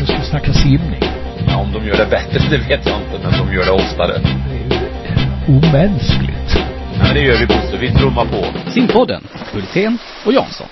Nu 0.00 0.06
ska 0.06 0.18
vi 0.18 0.24
snacka 0.24 0.52
simning. 0.52 1.00
Ja, 1.48 1.56
om 1.56 1.72
de 1.72 1.86
gör 1.86 1.96
det 1.96 2.06
bättre, 2.10 2.38
det 2.50 2.58
vet 2.58 2.86
jag 2.86 2.96
inte, 3.02 3.18
men 3.22 3.46
de 3.46 3.54
gör 3.54 3.64
det 3.64 3.70
oftare. 3.70 4.18
Det 4.18 4.54
är 4.54 4.64
ju 4.68 5.56
omänskligt. 5.56 6.56
Ja, 6.98 7.14
det 7.14 7.20
gör 7.20 7.38
vi 7.38 7.46
Bosse. 7.46 7.76
Vi 7.76 7.92
trummar 7.94 8.24
på. 8.24 8.70
Simpodden, 8.70 9.22
Hultén 9.52 9.98
och 10.26 10.32
Jansson. 10.32 10.66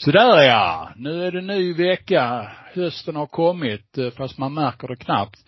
Sådär 0.00 0.42
ja. 0.42 0.90
Nu 0.96 1.26
är 1.26 1.32
det 1.32 1.40
ny 1.40 1.74
vecka. 1.74 2.50
Hösten 2.74 3.16
har 3.16 3.26
kommit, 3.26 3.98
eh, 3.98 4.10
fast 4.10 4.38
man 4.38 4.54
märker 4.54 4.88
det 4.88 4.96
knappt. 4.96 5.38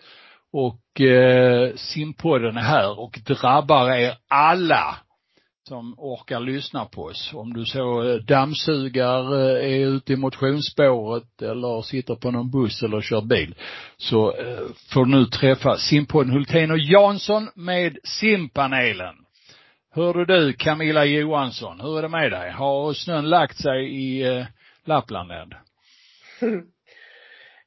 Och 0.53 1.01
eh, 1.01 1.75
simpodden 1.75 2.57
är 2.57 2.61
här 2.61 2.99
och 2.99 3.19
drabbar 3.25 3.91
er 3.91 4.13
alla 4.27 4.95
som 5.69 5.95
orkar 5.97 6.39
lyssna 6.39 6.85
på 6.85 7.03
oss. 7.03 7.33
Om 7.33 7.53
du 7.53 7.65
så 7.65 8.09
eh, 8.09 8.15
dammsugar, 8.15 9.39
eh, 9.39 9.73
är 9.73 9.87
ute 9.87 10.13
i 10.13 10.15
motionsspåret 10.15 11.41
eller 11.41 11.81
sitter 11.81 12.15
på 12.15 12.31
någon 12.31 12.51
buss 12.51 12.83
eller 12.83 13.01
kör 13.01 13.21
bil. 13.21 13.55
Så 13.97 14.35
eh, 14.35 14.67
får 14.93 15.05
du 15.05 15.11
nu 15.11 15.25
träffa 15.25 15.77
simpodden 15.77 16.33
Hultén 16.33 16.71
och 16.71 16.79
Jansson 16.79 17.49
med 17.55 17.97
simpanelen. 18.03 19.15
Hörde 19.91 20.25
du 20.25 20.53
Camilla 20.53 21.05
Johansson, 21.05 21.79
hur 21.81 21.97
är 21.97 22.01
det 22.01 22.09
med 22.09 22.31
dig? 22.31 22.51
Har 22.51 22.93
snön 22.93 23.29
lagt 23.29 23.57
sig 23.57 24.05
i 24.05 24.45
Lappland 24.85 25.31
än? 25.31 25.53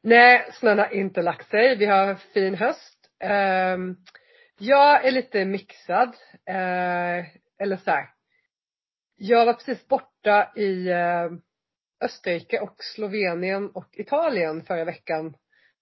Nej, 0.02 0.46
snön 0.52 0.78
har 0.78 0.94
inte 0.94 1.22
lagt 1.22 1.50
sig. 1.50 1.76
Vi 1.76 1.86
har 1.86 2.14
fin 2.34 2.54
höst. 2.54 2.98
Um, 3.74 3.96
jag 4.58 5.06
är 5.06 5.10
lite 5.10 5.44
mixad 5.44 6.16
eller 7.62 7.76
så 7.76 7.90
här. 7.90 8.08
Jag 9.16 9.46
var 9.46 9.54
precis 9.54 9.88
borta 9.88 10.52
i 10.56 10.88
eh, 10.88 11.30
Österrike 12.00 12.60
och 12.60 12.76
Slovenien 12.94 13.70
och 13.70 13.88
Italien 13.92 14.62
förra 14.62 14.84
veckan. 14.84 15.34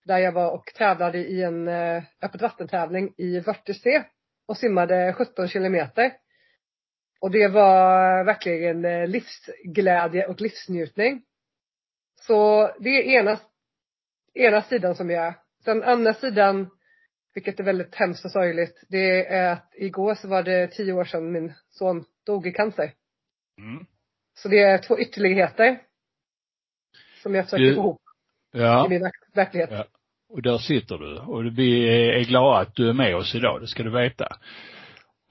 Där 0.04 0.19
jag 0.19 0.32
var 0.32 0.50
och 0.50 0.72
tävlade 0.74 1.19
i 1.19 1.42
en 1.42 1.69
eh, 1.69 2.02
öppet 2.22 2.42
vattentävling 2.42 3.14
i 3.16 3.41
Vörtersee 3.41 4.04
och 4.46 4.56
simmade 4.56 5.12
17 5.12 5.48
kilometer. 5.48 6.12
Och 7.20 7.30
det 7.30 7.48
var 7.48 8.24
verkligen 8.24 8.84
eh, 8.84 9.06
livsglädje 9.06 10.26
och 10.26 10.41
livsnjutning. 10.41 11.22
Så 12.20 12.70
det 12.78 12.88
är 12.88 13.02
ena, 13.02 13.38
ena 14.34 14.62
sidan 14.62 14.94
som 14.94 15.10
jag 15.10 15.26
är. 15.26 15.34
Sen 15.64 15.82
andra 15.82 16.14
sidan, 16.14 16.70
vilket 17.34 17.60
är 17.60 17.64
väldigt 17.64 17.94
hemskt 17.94 18.24
och 18.24 18.30
sorgligt, 18.30 18.84
det 18.88 19.26
är 19.26 19.52
att 19.52 19.72
igår 19.76 20.14
så 20.14 20.28
var 20.28 20.42
det 20.42 20.66
tio 20.66 20.92
år 20.92 21.04
sedan 21.04 21.32
min 21.32 21.52
son 21.70 22.04
dog 22.26 22.46
i 22.46 22.52
cancer. 22.52 22.92
Mm. 23.58 23.86
Så 24.34 24.48
det 24.48 24.60
är 24.62 24.78
två 24.78 24.98
ytterligheter. 24.98 25.80
Som 27.22 27.34
jag 27.34 27.44
försöker 27.44 27.64
Du- 27.64 27.74
få 27.74 27.80
ihop 27.80 28.00
Ja. 28.52 28.86
i 28.86 28.88
min 28.88 29.00
verk- 29.02 29.34
verklighet. 29.34 29.70
Ja. 29.72 29.84
Och 30.28 30.42
där 30.42 30.58
sitter 30.58 30.98
du. 30.98 31.18
Och 31.18 31.44
vi 31.58 31.88
är 32.20 32.24
glada 32.24 32.58
att 32.60 32.74
du 32.74 32.88
är 32.88 32.92
med 32.92 33.16
oss 33.16 33.34
idag, 33.34 33.60
det 33.60 33.66
ska 33.66 33.82
du 33.82 33.90
veta. 33.90 34.28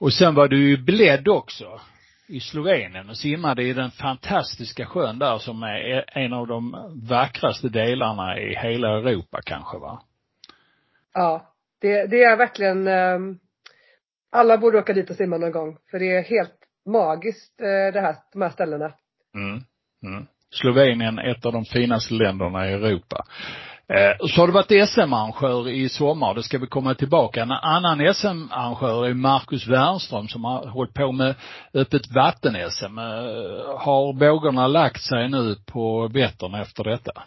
Och 0.00 0.12
sen 0.12 0.34
var 0.34 0.48
du 0.48 0.68
ju 0.68 0.76
bledd 0.76 1.28
också 1.28 1.80
i 2.28 2.40
Slovenien 2.40 3.08
och 3.10 3.16
simmade 3.16 3.62
i 3.62 3.72
den 3.72 3.90
fantastiska 3.90 4.86
sjön 4.86 5.18
där 5.18 5.38
som 5.38 5.62
är 5.62 6.04
en 6.18 6.32
av 6.32 6.46
de 6.46 6.76
vackraste 7.10 7.68
delarna 7.68 8.38
i 8.40 8.54
hela 8.54 8.88
Europa 8.98 9.40
kanske 9.44 9.78
va? 9.78 10.02
Ja. 11.14 11.49
Det, 11.80 12.06
det 12.06 12.24
är 12.24 12.36
verkligen, 12.36 12.88
ehm, 12.88 13.38
alla 14.32 14.58
borde 14.58 14.78
åka 14.78 14.92
dit 14.92 15.10
och 15.10 15.16
simma 15.16 15.38
någon 15.38 15.52
gång. 15.52 15.78
För 15.90 15.98
det 15.98 16.16
är 16.16 16.22
helt 16.22 16.58
magiskt 16.86 17.60
eh, 17.60 17.92
det 17.92 18.00
här, 18.00 18.16
de 18.32 18.42
här 18.42 18.50
ställena. 18.50 18.92
Mm. 19.34 19.62
Mm. 20.06 20.26
Slovenien, 20.50 21.18
ett 21.18 21.46
av 21.46 21.52
de 21.52 21.64
finaste 21.64 22.14
länderna 22.14 22.70
i 22.70 22.72
Europa. 22.72 23.24
Eh, 23.88 24.26
så 24.26 24.40
har 24.40 24.46
du 24.46 24.52
varit 24.52 24.88
SM-arrangör 24.88 25.68
i 25.68 25.88
sommar, 25.88 26.34
det 26.34 26.42
ska 26.42 26.58
vi 26.58 26.66
komma 26.66 26.94
tillbaka. 26.94 27.42
En 27.42 27.52
annan 27.52 28.14
SM-arrangör 28.14 29.06
är 29.06 29.14
Marcus 29.14 29.68
Wernström 29.68 30.28
som 30.28 30.44
har 30.44 30.66
hållit 30.66 30.94
på 30.94 31.12
med 31.12 31.34
öppet 31.74 32.02
vatten-SM. 32.14 32.98
Eh, 32.98 33.78
har 33.78 34.18
vågorna 34.18 34.66
lagt 34.66 35.02
sig 35.02 35.28
nu 35.28 35.56
på 35.66 36.08
Vättern 36.08 36.54
efter 36.54 36.84
detta? 36.84 37.22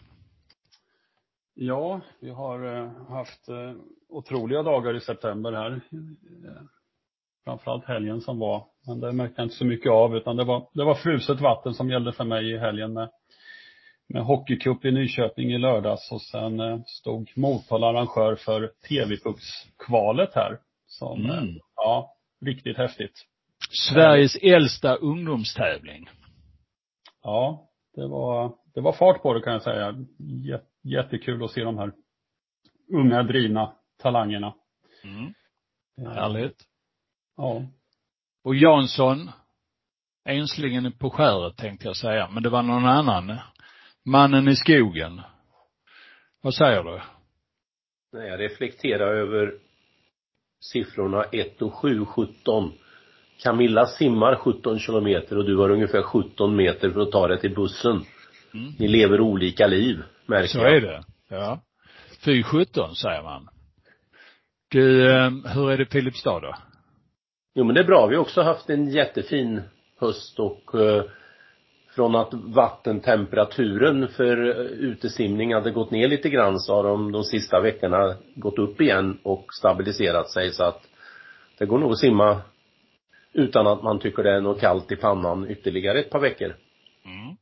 Ja, 1.56 2.02
vi 2.20 2.30
har 2.30 2.76
eh, 2.78 2.92
haft 3.10 3.50
eh, 3.50 3.74
otroliga 4.10 4.64
dagar 4.64 4.96
i 4.96 5.00
september 5.00 5.52
här. 5.52 5.72
Eh, 5.72 6.62
Framförallt 7.44 7.86
helgen 7.86 8.22
som 8.22 8.40
var. 8.40 8.66
Men 8.88 9.00
det 9.00 9.12
märkte 9.12 9.42
jag 9.42 9.46
inte 9.46 9.56
så 9.56 9.66
mycket 9.66 9.92
av 9.92 10.16
utan 10.18 10.36
det 10.36 10.44
var, 10.44 10.70
det 10.74 10.84
var 10.84 10.96
fruset 10.96 11.42
vatten 11.42 11.74
som 11.74 11.90
gällde 11.90 12.14
för 12.14 12.24
mig 12.24 12.52
i 12.52 12.58
helgen 12.58 12.94
med, 12.94 13.10
med 14.10 14.24
hockeycup 14.24 14.86
i 14.86 14.92
Nyköping 14.92 15.52
i 15.54 15.58
lördags 15.58 16.12
och 16.12 16.22
sen 16.22 16.60
eh, 16.60 16.80
stod 16.86 17.32
Motala 17.36 17.88
arrangör 17.88 18.36
för 18.36 18.72
TV-puckskvalet 18.90 20.30
här. 20.36 20.60
Som, 20.88 21.26
Mm. 21.26 21.60
ja, 21.76 22.16
riktigt 22.46 22.78
häftigt. 22.78 23.26
Sveriges 23.94 24.36
äldsta 24.36 24.96
ungdomstävling. 24.96 26.10
Ja, 27.24 27.70
det 27.96 28.08
var, 28.08 28.56
det 28.74 28.82
var 28.82 28.94
fart 28.94 29.22
på 29.22 29.34
det 29.34 29.42
kan 29.42 29.54
jag 29.54 29.62
säga. 29.62 29.92
Jät- 30.20 30.68
Jättekul 30.84 31.44
att 31.44 31.52
se 31.52 31.64
de 31.64 31.78
här 31.78 31.92
unga 32.94 33.24
drivna 33.24 33.74
talangerna. 33.98 34.54
Mm. 35.04 35.34
Eh, 36.02 36.14
Härligt. 36.14 36.64
Ja. 37.38 37.66
Och 38.44 38.56
Jansson, 38.56 39.32
enslingen 40.26 40.92
på 40.92 41.10
skäret 41.10 41.58
tänkte 41.58 41.88
jag 41.88 41.96
säga, 41.96 42.30
men 42.30 42.44
det 42.44 42.50
var 42.50 42.64
någon 42.64 42.86
annan. 42.86 43.38
Mannen 44.06 44.48
i 44.48 44.56
skogen. 44.56 45.22
Vad 46.42 46.54
säger 46.54 46.84
du? 46.84 47.02
Nej, 48.14 48.28
jag 48.28 48.40
reflekterar 48.40 49.16
över 49.16 49.54
siffrorna 50.60 51.24
1 51.24 51.62
och 51.62 51.74
7, 51.74 52.06
17. 52.06 52.74
Camilla 53.44 53.86
simmar 53.86 54.36
17 54.36 54.80
kilometer 54.80 55.38
och 55.38 55.46
du 55.46 55.58
har 55.58 55.70
ungefär 55.70 56.02
17 56.02 56.56
meter 56.56 56.90
för 56.90 57.02
att 57.02 57.12
ta 57.12 57.28
dig 57.28 57.40
till 57.40 57.56
bussen. 57.56 58.06
Mm. 58.54 58.74
Ni 58.80 58.88
lever 58.88 59.22
olika 59.22 59.68
liv, 59.68 60.04
märker 60.26 60.48
Så 60.48 60.60
är 60.60 60.82
det. 60.82 61.04
Ja. 61.30 61.60
Fy 62.26 62.44
17 62.44 62.96
säger 62.96 63.24
man. 63.24 63.50
Du, 64.72 65.12
eh, 65.12 65.32
hur 65.54 65.72
är 65.72 65.78
det 65.78 65.86
Filipstad 65.86 66.40
då? 66.40 66.56
Jo 67.56 67.64
men 67.64 67.76
det 67.76 67.82
är 67.82 67.86
bra. 67.86 68.08
Vi 68.08 68.16
har 68.16 68.22
också 68.22 68.42
haft 68.42 68.70
en 68.70 68.90
jättefin 68.90 69.62
höst 70.00 70.40
och 70.40 70.76
eh, 70.76 71.04
från 71.96 72.16
att 72.16 72.34
vattentemperaturen 72.34 74.08
för 74.08 74.50
eh, 74.50 74.66
utesimning 74.66 75.54
hade 75.54 75.72
gått 75.72 75.92
ner 75.92 76.08
lite 76.08 76.30
grann 76.30 76.60
så 76.60 76.76
har 76.76 76.84
de 76.84 77.12
de 77.12 77.24
sista 77.24 77.60
veckorna 77.60 78.16
gått 78.36 78.60
upp 78.60 78.82
igen 78.82 79.20
och 79.24 79.46
stabiliserat 79.54 80.32
sig 80.32 80.52
så 80.52 80.64
att 80.64 80.82
det 81.58 81.66
går 81.66 81.80
nog 81.80 81.92
att 81.92 82.00
simma 82.00 82.42
utan 83.34 83.68
att 83.68 83.84
man 83.84 84.00
tycker 84.00 84.24
det 84.24 84.32
är 84.32 84.42
något 84.42 84.60
kallt 84.60 84.92
i 84.92 84.96
pannan 84.96 85.50
ytterligare 85.50 86.00
ett 86.00 86.10
par 86.10 86.20
veckor. 86.20 86.56
Mm. 87.06 87.36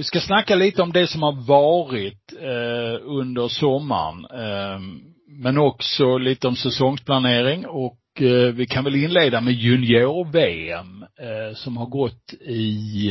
Vi 0.00 0.04
ska 0.04 0.20
snacka 0.20 0.54
lite 0.54 0.82
om 0.82 0.92
det 0.92 1.06
som 1.06 1.22
har 1.22 1.46
varit 1.46 2.32
eh, 2.40 3.00
under 3.02 3.48
sommaren. 3.48 4.24
Eh, 4.24 4.80
men 5.28 5.58
också 5.58 6.18
lite 6.18 6.48
om 6.48 6.56
säsongsplanering 6.56 7.66
och 7.66 7.98
eh, 8.20 8.54
vi 8.54 8.66
kan 8.66 8.84
väl 8.84 8.94
inleda 8.94 9.40
med 9.40 9.52
junior-VM 9.52 11.02
eh, 11.02 11.54
som 11.54 11.76
har 11.76 11.86
gått 11.86 12.32
i, 12.40 13.10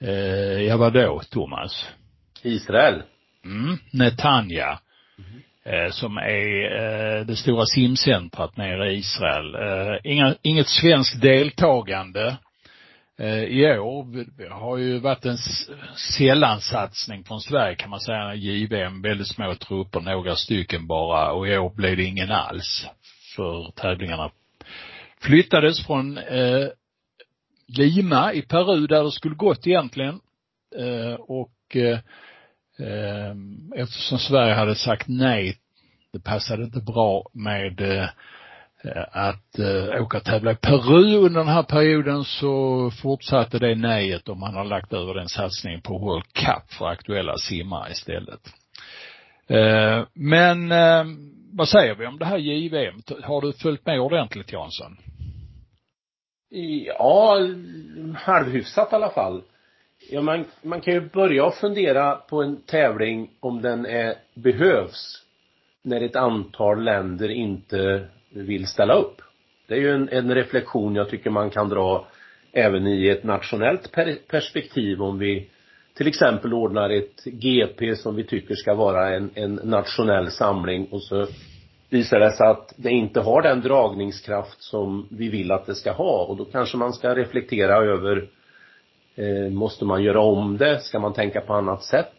eh, 0.00 0.62
ja 0.62 0.76
vadå 0.76 1.20
Thomas? 1.30 1.86
Israel. 2.42 3.02
Mm, 3.44 3.78
Netanya. 3.90 4.78
Eh, 5.64 5.90
som 5.90 6.16
är 6.16 7.24
det 7.24 7.36
stora 7.36 7.66
simcentrat 7.66 8.56
nere 8.56 8.92
i 8.92 8.96
Israel. 8.96 9.56
Inga, 10.04 10.34
inget 10.42 10.68
svenskt 10.68 11.20
deltagande 11.20 12.36
Eh, 13.18 13.44
i 13.44 13.78
år. 13.78 14.24
Det 14.38 14.48
har 14.48 14.76
ju 14.76 14.98
varit 14.98 15.24
en 15.24 15.38
sällansatsning 16.16 17.24
från 17.24 17.40
Sverige 17.40 17.74
kan 17.74 17.90
man 17.90 18.00
säga, 18.00 18.34
JVM, 18.34 19.02
väldigt 19.02 19.28
små 19.28 19.54
trupper, 19.54 20.00
några 20.00 20.36
stycken 20.36 20.86
bara 20.86 21.32
och 21.32 21.48
i 21.48 21.58
år 21.58 21.70
blev 21.74 21.96
det 21.96 22.04
ingen 22.04 22.30
alls. 22.30 22.86
För 23.36 23.70
tävlingarna 23.76 24.30
flyttades 25.20 25.86
från 25.86 26.18
eh, 26.18 26.68
Lima 27.68 28.32
i 28.32 28.42
Peru 28.42 28.86
där 28.86 29.04
det 29.04 29.10
skulle 29.10 29.34
gått 29.34 29.66
egentligen. 29.66 30.20
Eh, 30.76 31.14
och 31.14 31.76
eh, 31.76 31.98
eh, 32.78 33.34
eftersom 33.76 34.18
Sverige 34.18 34.54
hade 34.54 34.74
sagt 34.74 35.08
nej, 35.08 35.58
det 36.12 36.20
passade 36.20 36.64
inte 36.64 36.80
bra 36.80 37.28
med 37.32 37.80
eh, 37.80 38.08
Eh, 38.84 39.04
att 39.12 39.58
eh, 39.58 40.02
åka 40.02 40.18
och 40.18 40.24
tävla 40.24 40.52
i 40.52 40.56
Peru 40.56 41.16
under 41.16 41.40
den 41.40 41.48
här 41.48 41.62
perioden 41.62 42.24
så 42.24 42.90
fortsatte 43.02 43.58
det 43.58 43.74
nejet 43.74 44.28
och 44.28 44.36
man 44.36 44.54
har 44.54 44.64
lagt 44.64 44.92
över 44.92 45.14
den 45.14 45.28
satsningen 45.28 45.80
på 45.80 45.98
World 45.98 46.32
Cup 46.32 46.72
för 46.78 46.86
aktuella 46.86 47.36
simmare 47.36 47.90
istället. 47.90 48.40
Eh, 49.46 50.04
men 50.14 50.72
eh, 50.72 51.04
vad 51.52 51.68
säger 51.68 51.94
vi 51.94 52.06
om 52.06 52.18
det 52.18 52.24
här 52.24 52.38
JVM? 52.38 53.02
Har 53.22 53.40
du 53.40 53.52
följt 53.52 53.86
med 53.86 54.00
ordentligt 54.00 54.52
Jansson? 54.52 54.96
Ja, 56.86 57.38
halvhyfsat 58.16 58.92
i 58.92 58.94
alla 58.94 59.10
fall. 59.10 59.42
Ja, 60.10 60.22
man, 60.22 60.44
man 60.62 60.80
kan 60.80 60.94
ju 60.94 61.10
börja 61.10 61.50
fundera 61.50 62.14
på 62.14 62.42
en 62.42 62.62
tävling 62.62 63.30
om 63.40 63.62
den 63.62 63.86
är, 63.86 64.14
behövs 64.34 65.22
när 65.82 66.00
ett 66.00 66.16
antal 66.16 66.84
länder 66.84 67.28
inte 67.28 68.08
vill 68.32 68.66
ställa 68.66 68.94
upp. 68.94 69.22
Det 69.66 69.74
är 69.74 69.78
ju 69.78 69.90
en, 69.90 70.08
en 70.08 70.34
reflektion 70.34 70.94
jag 70.94 71.08
tycker 71.08 71.30
man 71.30 71.50
kan 71.50 71.68
dra 71.68 72.06
även 72.52 72.86
i 72.86 73.08
ett 73.08 73.24
nationellt 73.24 73.92
per 73.92 74.18
perspektiv 74.28 75.02
om 75.02 75.18
vi 75.18 75.48
till 75.94 76.08
exempel 76.08 76.54
ordnar 76.54 76.90
ett 76.90 77.24
GP 77.24 77.96
som 77.96 78.16
vi 78.16 78.24
tycker 78.24 78.54
ska 78.54 78.74
vara 78.74 79.16
en, 79.16 79.30
en 79.34 79.54
nationell 79.54 80.30
samling 80.30 80.88
och 80.90 81.02
så 81.02 81.26
visar 81.90 82.20
det 82.20 82.32
sig 82.32 82.46
att 82.46 82.74
det 82.76 82.90
inte 82.90 83.20
har 83.20 83.42
den 83.42 83.60
dragningskraft 83.60 84.62
som 84.62 85.06
vi 85.10 85.28
vill 85.28 85.52
att 85.52 85.66
det 85.66 85.74
ska 85.74 85.92
ha 85.92 86.24
och 86.24 86.36
då 86.36 86.44
kanske 86.44 86.76
man 86.76 86.92
ska 86.92 87.14
reflektera 87.14 87.76
över 87.76 88.28
eh, 89.16 89.50
måste 89.50 89.84
man 89.84 90.02
göra 90.02 90.20
om 90.20 90.56
det? 90.56 90.80
Ska 90.80 90.98
man 90.98 91.12
tänka 91.12 91.40
på 91.40 91.54
annat 91.54 91.84
sätt? 91.84 92.14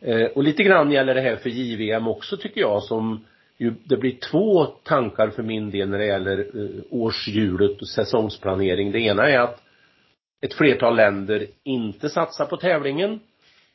Eh, 0.00 0.24
och 0.24 0.42
lite 0.42 0.62
grann 0.62 0.90
gäller 0.90 1.14
det 1.14 1.20
här 1.20 1.36
för 1.36 1.50
JVM 1.50 2.08
också 2.08 2.36
tycker 2.36 2.60
jag 2.60 2.82
som 2.82 3.24
ju, 3.62 3.74
det 3.84 3.96
blir 3.96 4.16
två 4.30 4.66
tankar 4.66 5.28
för 5.28 5.42
min 5.42 5.70
del 5.70 5.88
när 5.88 5.98
det 5.98 6.06
gäller 6.06 6.38
eh, 6.38 6.82
årshjulet 6.90 7.80
och 7.80 7.88
säsongsplanering. 7.88 8.92
Det 8.92 9.00
ena 9.00 9.28
är 9.28 9.38
att 9.38 9.62
ett 10.40 10.54
flertal 10.54 10.96
länder 10.96 11.46
inte 11.62 12.08
satsar 12.08 12.46
på 12.46 12.56
tävlingen. 12.56 13.20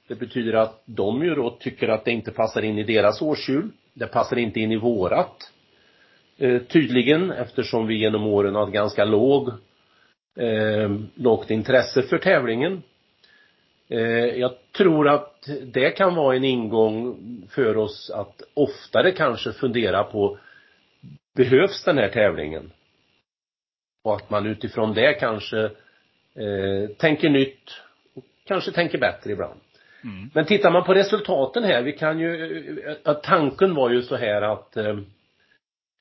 Det 0.07 0.16
betyder 0.16 0.54
att 0.54 0.84
de 0.86 1.24
ju 1.24 1.36
då 1.36 1.50
tycker 1.50 1.88
att 1.88 2.06
det 2.06 2.12
inte 2.12 2.31
passar 2.31 2.62
in 2.62 2.78
i 2.78 2.84
deras 2.84 3.22
årshjul. 3.22 3.69
Det 3.94 4.07
passar 4.07 4.38
inte 4.38 4.60
in 4.60 4.72
i 4.72 4.78
vårat. 4.78 5.51
Eh, 6.38 6.62
tydligen 6.62 7.31
eftersom 7.31 7.88
vi 7.88 7.98
genom 7.98 8.28
åren 8.28 8.56
har 8.56 8.68
ett 8.68 8.74
ganska 8.74 9.06
låg 9.06 9.50
eh, 10.38 10.92
lågt 11.16 11.51
intresse 11.51 12.01
för 12.01 12.18
tävlingen. 12.18 12.83
Eh, 13.89 14.00
jag 14.39 14.51
tror 14.72 15.07
att 15.07 15.50
det 15.63 15.92
kan 15.92 16.16
vara 16.16 16.36
en 16.36 16.44
ingång 16.44 17.18
för 17.50 17.78
oss 17.78 18.10
att 18.10 18.42
oftare 18.54 19.12
kanske 19.12 19.54
fundera 19.54 20.04
på 20.04 20.38
behövs 21.36 21.84
den 21.84 21.98
här 21.98 22.10
tävlingen? 22.10 22.72
Och 24.04 24.16
att 24.16 24.30
man 24.30 24.45
utifrån 24.45 24.94
det 24.94 25.13
kanske 25.13 25.63
eh, 26.36 26.89
tänker 26.98 27.30
nytt 27.30 27.81
och 28.16 28.24
kanske 28.45 28.72
tänker 28.72 28.98
bättre 28.98 29.31
ibland. 29.31 29.60
Mm. 30.04 30.30
Men 30.33 30.45
tittar 30.45 30.72
man 30.72 30.83
på 30.83 30.94
resultaten 30.94 31.63
här, 31.63 31.81
vi 31.81 31.94
kan 31.94 32.19
ju, 32.19 32.95
att 33.04 33.24
tanken 33.24 33.75
var 33.75 33.90
ju 33.90 34.01
så 34.01 34.16
här 34.16 34.42
att 34.42 34.78
eh, 34.78 34.98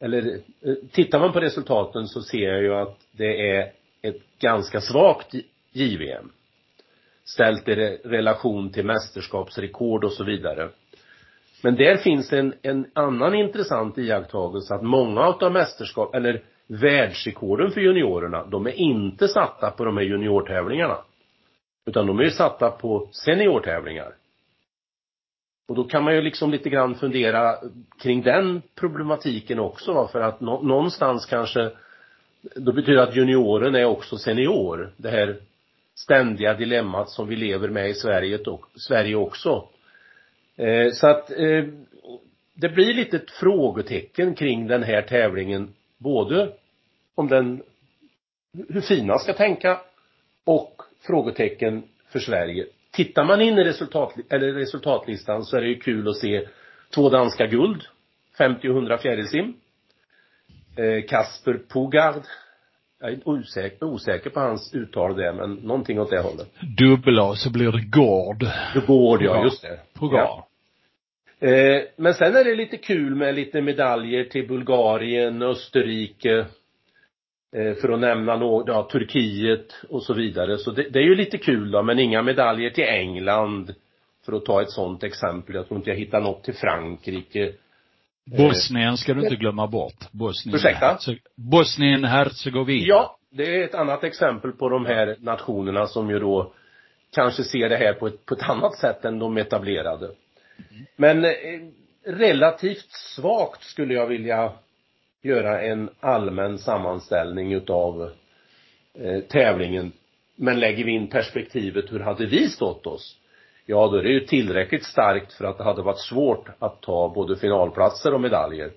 eller 0.00 0.40
eh, 0.60 0.74
tittar 0.92 1.20
man 1.20 1.32
på 1.32 1.40
resultaten 1.40 2.06
så 2.06 2.22
ser 2.22 2.48
jag 2.52 2.62
ju 2.62 2.74
att 2.74 2.98
det 3.12 3.50
är 3.50 3.72
ett 4.02 4.38
ganska 4.38 4.80
svagt 4.80 5.34
JVM 5.72 6.32
ställt 7.26 7.69
i 7.69 7.75
relation 8.05 8.70
till 8.73 8.87
mästerskapsrekord 8.87 10.05
och 10.05 10.12
så 10.12 10.25
vidare. 10.25 10.69
Men 11.62 11.76
där 11.76 11.96
finns 11.96 12.32
en, 12.32 12.55
en 12.62 12.87
annan 12.93 13.34
intressant 13.34 13.99
iakttagelse 13.99 14.75
att 14.75 14.82
många 14.82 15.20
av 15.20 15.52
mästerskap, 15.52 16.14
eller 16.14 16.43
världsrekorden 16.67 17.70
för 17.70 17.81
juniorerna, 17.81 18.46
de 18.46 18.67
är 18.67 18.73
inte 18.73 19.28
satta 19.28 19.70
på 19.70 19.84
de 19.84 19.96
här 19.96 20.05
juniortävlingarna. 20.05 20.99
Utan 21.87 22.06
de 22.06 22.19
är 22.19 22.25
ju 22.25 22.31
satta 22.31 22.70
på 22.70 23.08
seniortävlingar. 23.12 24.14
Och 25.69 25.75
då 25.75 25.84
kan 25.84 26.05
man 26.05 26.14
ju 26.14 26.23
liksom 26.23 26.50
lite 26.50 26.70
grann 26.70 26.94
fundera 26.94 27.55
kring 28.02 28.23
den 28.23 28.62
problematiken 28.75 29.58
också 29.58 29.93
va, 29.93 30.08
för 30.08 30.20
att 30.20 30.40
nå, 30.40 30.62
någonstans 30.62 31.26
kanske 31.26 31.70
då 32.56 32.73
betyder 32.73 32.96
det 32.96 33.02
att 33.02 33.17
junioren 33.17 33.75
är 33.75 33.84
också 33.84 34.17
senior. 34.17 34.93
Det 34.96 35.08
här 35.08 35.40
ständiga 35.96 36.54
dilemmat 36.54 37.10
som 37.10 37.28
vi 37.28 37.37
lever 37.37 37.69
med 37.69 37.90
i 37.90 37.94
Sverige, 37.94 38.38
Sverige 38.75 39.14
också. 39.14 39.69
Eh, 40.56 40.93
så 40.93 41.06
att 41.06 41.31
eh, 41.31 41.64
det 42.54 42.69
blir 42.69 42.94
lite 42.94 43.16
ett 43.16 43.31
frågetecken 43.31 44.34
kring 44.34 44.66
den 44.66 44.82
här 44.82 45.02
tävlingen, 45.02 45.75
både 45.98 46.52
om 47.14 47.28
den, 47.28 47.62
hur 48.69 48.81
fina 48.81 49.19
ska 49.19 49.32
tänka 49.32 49.81
och 50.44 50.82
frågetecken 51.00 51.82
för 52.08 52.19
Sverige. 52.19 52.66
Tittar 52.92 53.25
man 53.25 53.40
in 53.40 53.58
i 53.58 53.64
resultat, 53.64 54.14
eller 54.31 54.52
resultatlistan 54.52 55.44
så 55.44 55.56
är 55.56 55.60
det 55.60 55.69
ju 55.69 55.81
kul 55.81 56.08
att 56.08 56.16
se 56.16 56.49
två 56.94 57.10
danska 57.10 57.46
guld, 57.46 57.82
50 58.38 58.69
och 58.69 58.75
100 58.75 58.99
fjärilsim. 58.99 59.54
Eh, 60.76 61.04
Kasper 61.08 61.54
Pogard 61.69 62.22
jag 63.00 63.12
är 63.12 63.28
osäker, 63.28 63.87
osäker 63.87 64.31
på 64.31 64.40
hans 64.40 64.75
uttal 64.75 65.16
där, 65.16 65.32
men 65.32 65.54
någonting 65.54 66.00
åt 66.00 66.10
det 66.10 66.20
hållet. 66.20 66.48
Dubbla 66.78 67.34
så 67.34 67.52
blir 67.52 67.72
det 67.72 67.84
Gård. 67.98 68.46
Gård, 68.87 69.22
ja, 69.22 69.44
just 69.44 69.62
det. 69.62 69.78
Program. 69.98 70.20
Ja. 70.20 70.48
Eh, 71.48 71.82
men 71.96 72.14
sen 72.14 72.37
är 72.37 72.44
det 72.44 72.54
lite 72.54 72.76
kul 72.76 73.14
med 73.14 73.34
lite 73.34 73.60
medaljer 73.60 74.25
till 74.25 74.48
Bulgarien, 74.48 75.43
Österrike, 75.43 76.46
eh, 77.56 77.75
för 77.75 77.88
att 77.88 78.00
nämna 78.00 78.37
något, 78.37 78.69
ja, 78.69 78.88
Turkiet 78.93 79.84
och 79.88 80.02
så 80.02 80.14
vidare. 80.14 80.58
Så 80.58 80.70
det, 80.70 80.88
det, 80.90 80.99
är 80.99 81.02
ju 81.02 81.14
lite 81.14 81.38
kul 81.38 81.70
då, 81.70 81.82
men 81.82 81.99
inga 81.99 82.22
medaljer 82.22 82.70
till 82.70 82.84
England, 82.84 83.75
för 84.26 84.32
att 84.32 84.44
ta 84.44 84.62
ett 84.62 84.70
sånt 84.70 85.02
exempel. 85.02 85.54
Jag 85.54 85.69
tror 85.69 85.78
inte 85.78 85.90
jag 85.90 85.96
hittar 85.96 86.20
något 86.20 86.44
till 86.44 86.54
Frankrike. 86.54 87.52
Bosnien 88.26 88.96
ska 88.96 89.14
du 89.14 89.23
inte 89.23 89.37
glömma 89.37 89.67
bort. 89.67 90.12
Bosnien. 90.12 90.56
Ursäkta? 90.56 90.99
Bosnien 91.37 92.05
Herzegovina. 92.05 92.87
Ja, 92.87 93.17
det 93.31 93.56
är 93.56 93.64
ett 93.64 93.75
annat 93.75 94.05
exempel 94.05 94.52
på 94.52 94.69
de 94.69 94.87
här 94.87 95.17
nationerna 95.20 95.87
som 95.87 96.11
ju 96.11 96.19
då 96.19 96.52
kanske 97.14 97.44
ser 97.44 97.69
det 97.69 97.76
här 97.76 97.93
på 97.93 98.06
ett, 98.06 98.26
på 98.26 98.34
ett 98.34 98.43
annat 98.43 98.78
sätt 98.78 99.05
än 99.05 99.19
de 99.19 99.37
etablerade. 99.37 100.11
Men 100.96 101.25
eh, 101.25 101.31
relativt 102.06 102.90
svagt 102.90 103.62
skulle 103.62 103.94
jag 103.94 104.06
vilja 104.06 104.52
göra 105.23 105.62
en 105.62 105.90
allmän 106.00 106.58
sammanställning 106.58 107.52
utav 107.52 108.11
eh, 108.94 109.20
tävlingen. 109.20 109.93
Men 110.37 110.61
lägger 110.61 110.84
vi 110.84 110.93
in 110.93 111.06
perspektivet, 111.06 111.93
hur 111.93 112.00
hade 112.00 112.26
vi 112.26 112.49
stått 112.49 112.87
oss? 112.87 113.17
Ja 113.66 113.88
då 113.88 113.96
är 113.96 114.02
det 114.02 114.12
ju 114.12 114.20
tillräckligt 114.20 114.84
starkt 114.84 115.32
för 115.32 115.44
att 115.44 115.58
det 115.58 115.64
hade 115.64 115.82
varit 115.82 116.00
svårt 116.00 116.48
att 116.58 116.82
ta 116.82 117.12
både 117.14 117.36
finalplatser 117.36 118.14
och 118.14 118.20
medaljer. 118.20 118.72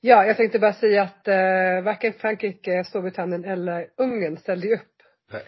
Ja, 0.00 0.24
jag 0.24 0.36
tänkte 0.36 0.58
bara 0.58 0.72
säga 0.72 1.02
att 1.02 1.28
eh, 1.28 1.84
varken 1.84 2.12
Frankrike, 2.12 2.84
Storbritannien 2.84 3.44
eller 3.44 3.88
Ungern 3.96 4.36
ställde 4.36 4.66
ju 4.66 4.74
upp. 4.74 5.02
Nej. 5.32 5.42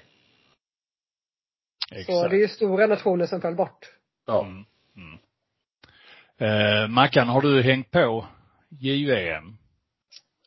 Exakt. 1.90 2.06
Så 2.06 2.28
det 2.28 2.36
är 2.36 2.40
ju 2.40 2.48
stora 2.48 2.86
nationer 2.86 3.26
som 3.26 3.40
föll 3.40 3.54
bort. 3.54 3.92
Ja. 4.26 4.44
Mm. 4.44 4.64
Mm. 4.96 5.18
Eh, 6.38 6.88
Mackan, 6.88 7.28
har 7.28 7.42
du 7.42 7.62
hängt 7.62 7.90
på 7.90 8.26
JVM? 8.68 9.56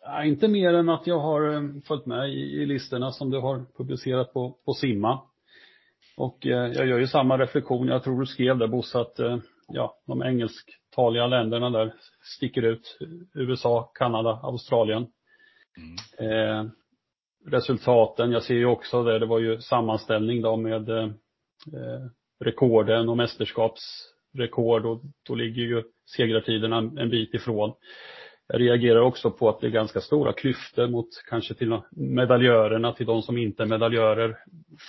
Ja, 0.01 0.23
inte 0.23 0.47
mer 0.47 0.73
än 0.73 0.89
att 0.89 1.07
jag 1.07 1.19
har 1.19 1.53
eh, 1.53 1.61
följt 1.87 2.05
med 2.05 2.29
i, 2.29 2.61
i 2.61 2.65
listorna 2.65 3.11
som 3.11 3.29
du 3.29 3.39
har 3.39 3.65
publicerat 3.77 4.33
på, 4.33 4.57
på 4.65 4.73
Simma. 4.73 5.21
Och 6.17 6.45
eh, 6.45 6.71
jag 6.71 6.87
gör 6.87 6.99
ju 6.99 7.07
samma 7.07 7.37
reflektion, 7.37 7.87
jag 7.87 8.03
tror 8.03 8.19
du 8.19 8.25
skrev 8.25 8.57
där 8.57 8.67
Bosse 8.67 8.99
att 8.99 9.19
eh, 9.19 9.37
ja, 9.67 9.97
de 10.07 10.21
engelsktaliga 10.21 11.27
länderna 11.27 11.69
där 11.69 11.93
sticker 12.37 12.61
ut. 12.61 12.97
USA, 13.33 13.91
Kanada, 13.93 14.39
Australien. 14.43 15.07
Mm. 15.77 16.31
Eh, 16.31 16.71
resultaten, 17.45 18.31
jag 18.31 18.43
ser 18.43 18.55
ju 18.55 18.65
också 18.65 19.03
det, 19.03 19.19
det 19.19 19.25
var 19.25 19.39
ju 19.39 19.61
sammanställning 19.61 20.41
då 20.41 20.57
med 20.57 21.13
rekorden 22.39 23.09
och 23.09 23.17
mästerskapsrekord 23.17 24.85
och 24.85 25.01
då 25.27 25.35
ligger 25.35 25.61
ju 25.61 25.83
segrartiderna 26.15 26.77
en 26.77 27.09
bit 27.09 27.33
ifrån. 27.33 27.73
Jag 28.47 28.61
reagerar 28.61 28.99
också 28.99 29.31
på 29.31 29.49
att 29.49 29.61
det 29.61 29.67
är 29.67 29.71
ganska 29.71 30.01
stora 30.01 30.33
klyftor 30.33 30.87
mot 30.87 31.07
kanske 31.29 31.53
till 31.53 31.79
medaljörerna, 31.91 32.93
till 32.93 33.05
de 33.05 33.21
som 33.21 33.37
inte 33.37 33.63
är 33.63 33.67
medaljörer. 33.67 34.37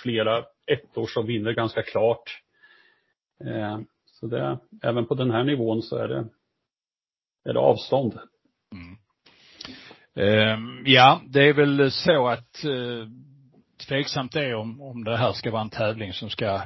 Flera 0.03 0.43
ettor 0.71 1.07
som 1.07 1.25
vinner 1.25 1.51
ganska 1.51 1.83
klart. 1.83 2.41
Eh, 3.45 3.79
så 4.05 4.27
det, 4.27 4.59
även 4.83 5.05
på 5.05 5.15
den 5.15 5.31
här 5.31 5.43
nivån 5.43 5.81
så 5.81 5.97
är 5.97 6.07
det, 6.07 6.25
är 7.49 7.53
det 7.53 7.59
avstånd. 7.59 8.19
Mm. 8.71 8.97
Ehm, 10.15 10.83
ja, 10.85 11.21
det 11.25 11.49
är 11.49 11.53
väl 11.53 11.91
så 11.91 12.27
att 12.27 12.63
eh, 12.63 13.07
tveksamt 13.87 14.35
är 14.35 14.55
om, 14.55 14.81
om 14.81 15.03
det 15.03 15.17
här 15.17 15.33
ska 15.33 15.51
vara 15.51 15.61
en 15.61 15.69
tävling 15.69 16.13
som 16.13 16.29
ska 16.29 16.61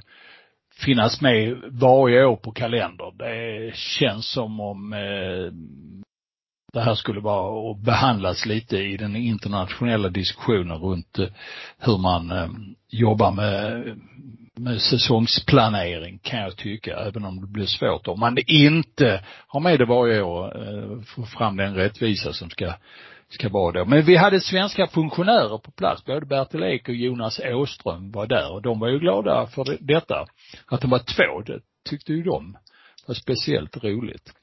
finnas 0.86 1.22
med 1.22 1.58
varje 1.72 2.26
år 2.26 2.36
på 2.36 2.52
kalendern. 2.52 3.18
Det 3.18 3.76
känns 3.76 4.32
som 4.32 4.60
om 4.60 4.94
eh, 4.94 5.54
det 6.74 6.82
här 6.82 6.96
skulle 6.96 7.20
vara 7.20 7.48
och 7.48 7.78
behandlas 7.78 8.46
lite 8.46 8.78
i 8.78 8.98
den 8.98 9.16
internationella 9.16 10.10
diskussionen 10.10 10.78
runt 10.78 11.20
eh, 11.20 11.28
hur 11.78 11.98
man 11.98 12.32
eh, 12.32 12.50
jobbar 12.90 13.32
med, 13.32 13.84
med 14.56 14.82
säsongsplanering 14.82 16.20
kan 16.24 16.40
jag 16.40 16.56
tycka, 16.56 16.98
även 16.98 17.26
om 17.26 17.42
det 17.42 17.48
blir 17.48 17.66
svårt. 17.66 18.08
Om 18.08 18.20
man 18.20 18.38
inte 18.48 19.24
har 19.48 19.60
med 19.60 19.80
det 19.80 19.86
varje 19.86 20.22
år, 20.22 20.68
eh, 20.68 21.02
få 21.02 21.24
fram 21.24 21.58
den 21.58 21.76
rättvisa 21.76 22.34
som 22.34 22.50
ska 22.50 22.74
ska 23.30 23.50
vara 23.50 23.72
då. 23.72 23.86
Men 23.86 24.06
vi 24.06 24.16
hade 24.16 24.42
svenska 24.42 24.88
funktionärer 24.88 25.58
på 25.58 25.72
plats. 25.72 26.06
Både 26.06 26.26
Bertil 26.26 26.64
Ek 26.64 26.90
och 26.90 26.96
Jonas 26.96 27.40
Åström 27.40 28.12
var 28.12 28.28
där 28.28 28.52
och 28.54 28.62
de 28.62 28.80
var 28.80 28.88
ju 28.88 29.00
glada 29.00 29.48
för 29.48 29.78
detta. 29.80 30.26
Att 30.66 30.82
de 30.82 30.90
var 30.90 31.00
två, 31.00 31.42
det 31.46 31.60
tyckte 31.90 32.14
ju 32.14 32.24
de 32.24 32.58
var 33.08 33.16
speciellt 33.16 33.84
roligt. 33.84 34.34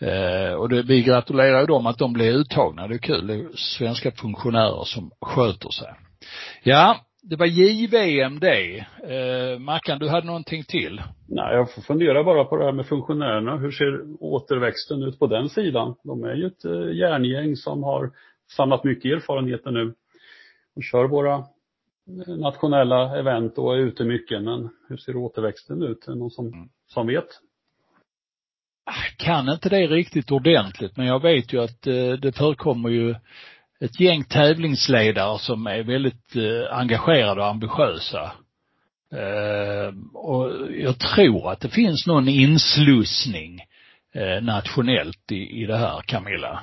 Eh, 0.00 0.54
och 0.54 0.68
det, 0.68 0.82
vi 0.82 1.02
gratulerar 1.02 1.60
ju 1.60 1.66
dem 1.66 1.86
att 1.86 1.98
de 1.98 2.12
blev 2.12 2.34
uttagna. 2.34 2.88
Det 2.88 2.94
är 2.94 2.98
kul. 2.98 3.26
Det 3.26 3.34
är 3.34 3.48
svenska 3.54 4.10
funktionärer 4.10 4.84
som 4.84 5.10
sköter 5.20 5.70
sig. 5.70 5.88
Ja, 6.62 6.96
det 7.22 7.36
var 7.36 7.46
JVM 7.46 8.40
det. 8.40 8.78
Eh, 8.78 9.58
Mackan, 9.58 9.98
du 9.98 10.08
hade 10.08 10.26
någonting 10.26 10.64
till? 10.64 11.02
Nej, 11.28 11.54
jag 11.54 11.74
får 11.74 11.82
fundera 11.82 12.24
bara 12.24 12.44
på 12.44 12.56
det 12.56 12.64
här 12.64 12.72
med 12.72 12.86
funktionärerna. 12.86 13.56
Hur 13.56 13.70
ser 13.70 14.00
återväxten 14.20 15.02
ut 15.02 15.18
på 15.18 15.26
den 15.26 15.48
sidan? 15.48 15.94
De 16.04 16.24
är 16.24 16.34
ju 16.34 16.46
ett 16.46 16.64
eh, 16.64 16.96
järngäng 16.96 17.56
som 17.56 17.82
har 17.82 18.10
samlat 18.56 18.84
mycket 18.84 19.12
erfarenheter 19.12 19.70
nu 19.70 19.94
och 20.76 20.82
kör 20.82 21.04
våra 21.04 21.34
eh, 21.34 22.36
nationella 22.36 23.18
event 23.18 23.58
och 23.58 23.74
är 23.74 23.78
ute 23.78 24.04
mycket. 24.04 24.42
Men 24.42 24.68
hur 24.88 24.96
ser 24.96 25.16
återväxten 25.16 25.82
ut? 25.82 26.08
Är 26.08 26.12
det 26.12 26.18
någon 26.18 26.30
som, 26.30 26.46
mm. 26.46 26.68
som 26.86 27.06
vet? 27.06 27.28
Ah, 28.88 29.06
kan 29.16 29.48
inte 29.48 29.68
det 29.68 29.86
riktigt 29.86 30.30
ordentligt, 30.30 30.96
men 30.96 31.06
jag 31.06 31.22
vet 31.22 31.52
ju 31.52 31.62
att 31.62 31.86
eh, 31.86 32.12
det 32.12 32.36
förekommer 32.36 32.88
ju 32.88 33.14
ett 33.80 34.00
gäng 34.00 34.24
tävlingsledare 34.24 35.38
som 35.38 35.66
är 35.66 35.82
väldigt 35.82 36.36
eh, 36.36 36.78
engagerade 36.78 37.40
och 37.40 37.46
ambitiösa. 37.46 38.32
Eh, 39.12 39.94
och 40.14 40.50
jag 40.70 40.98
tror 40.98 41.52
att 41.52 41.60
det 41.60 41.68
finns 41.68 42.06
någon 42.06 42.28
inslussning 42.28 43.60
eh, 44.14 44.42
nationellt 44.42 45.32
i, 45.32 45.62
i 45.62 45.66
det 45.66 45.76
här, 45.76 46.00
Camilla. 46.06 46.62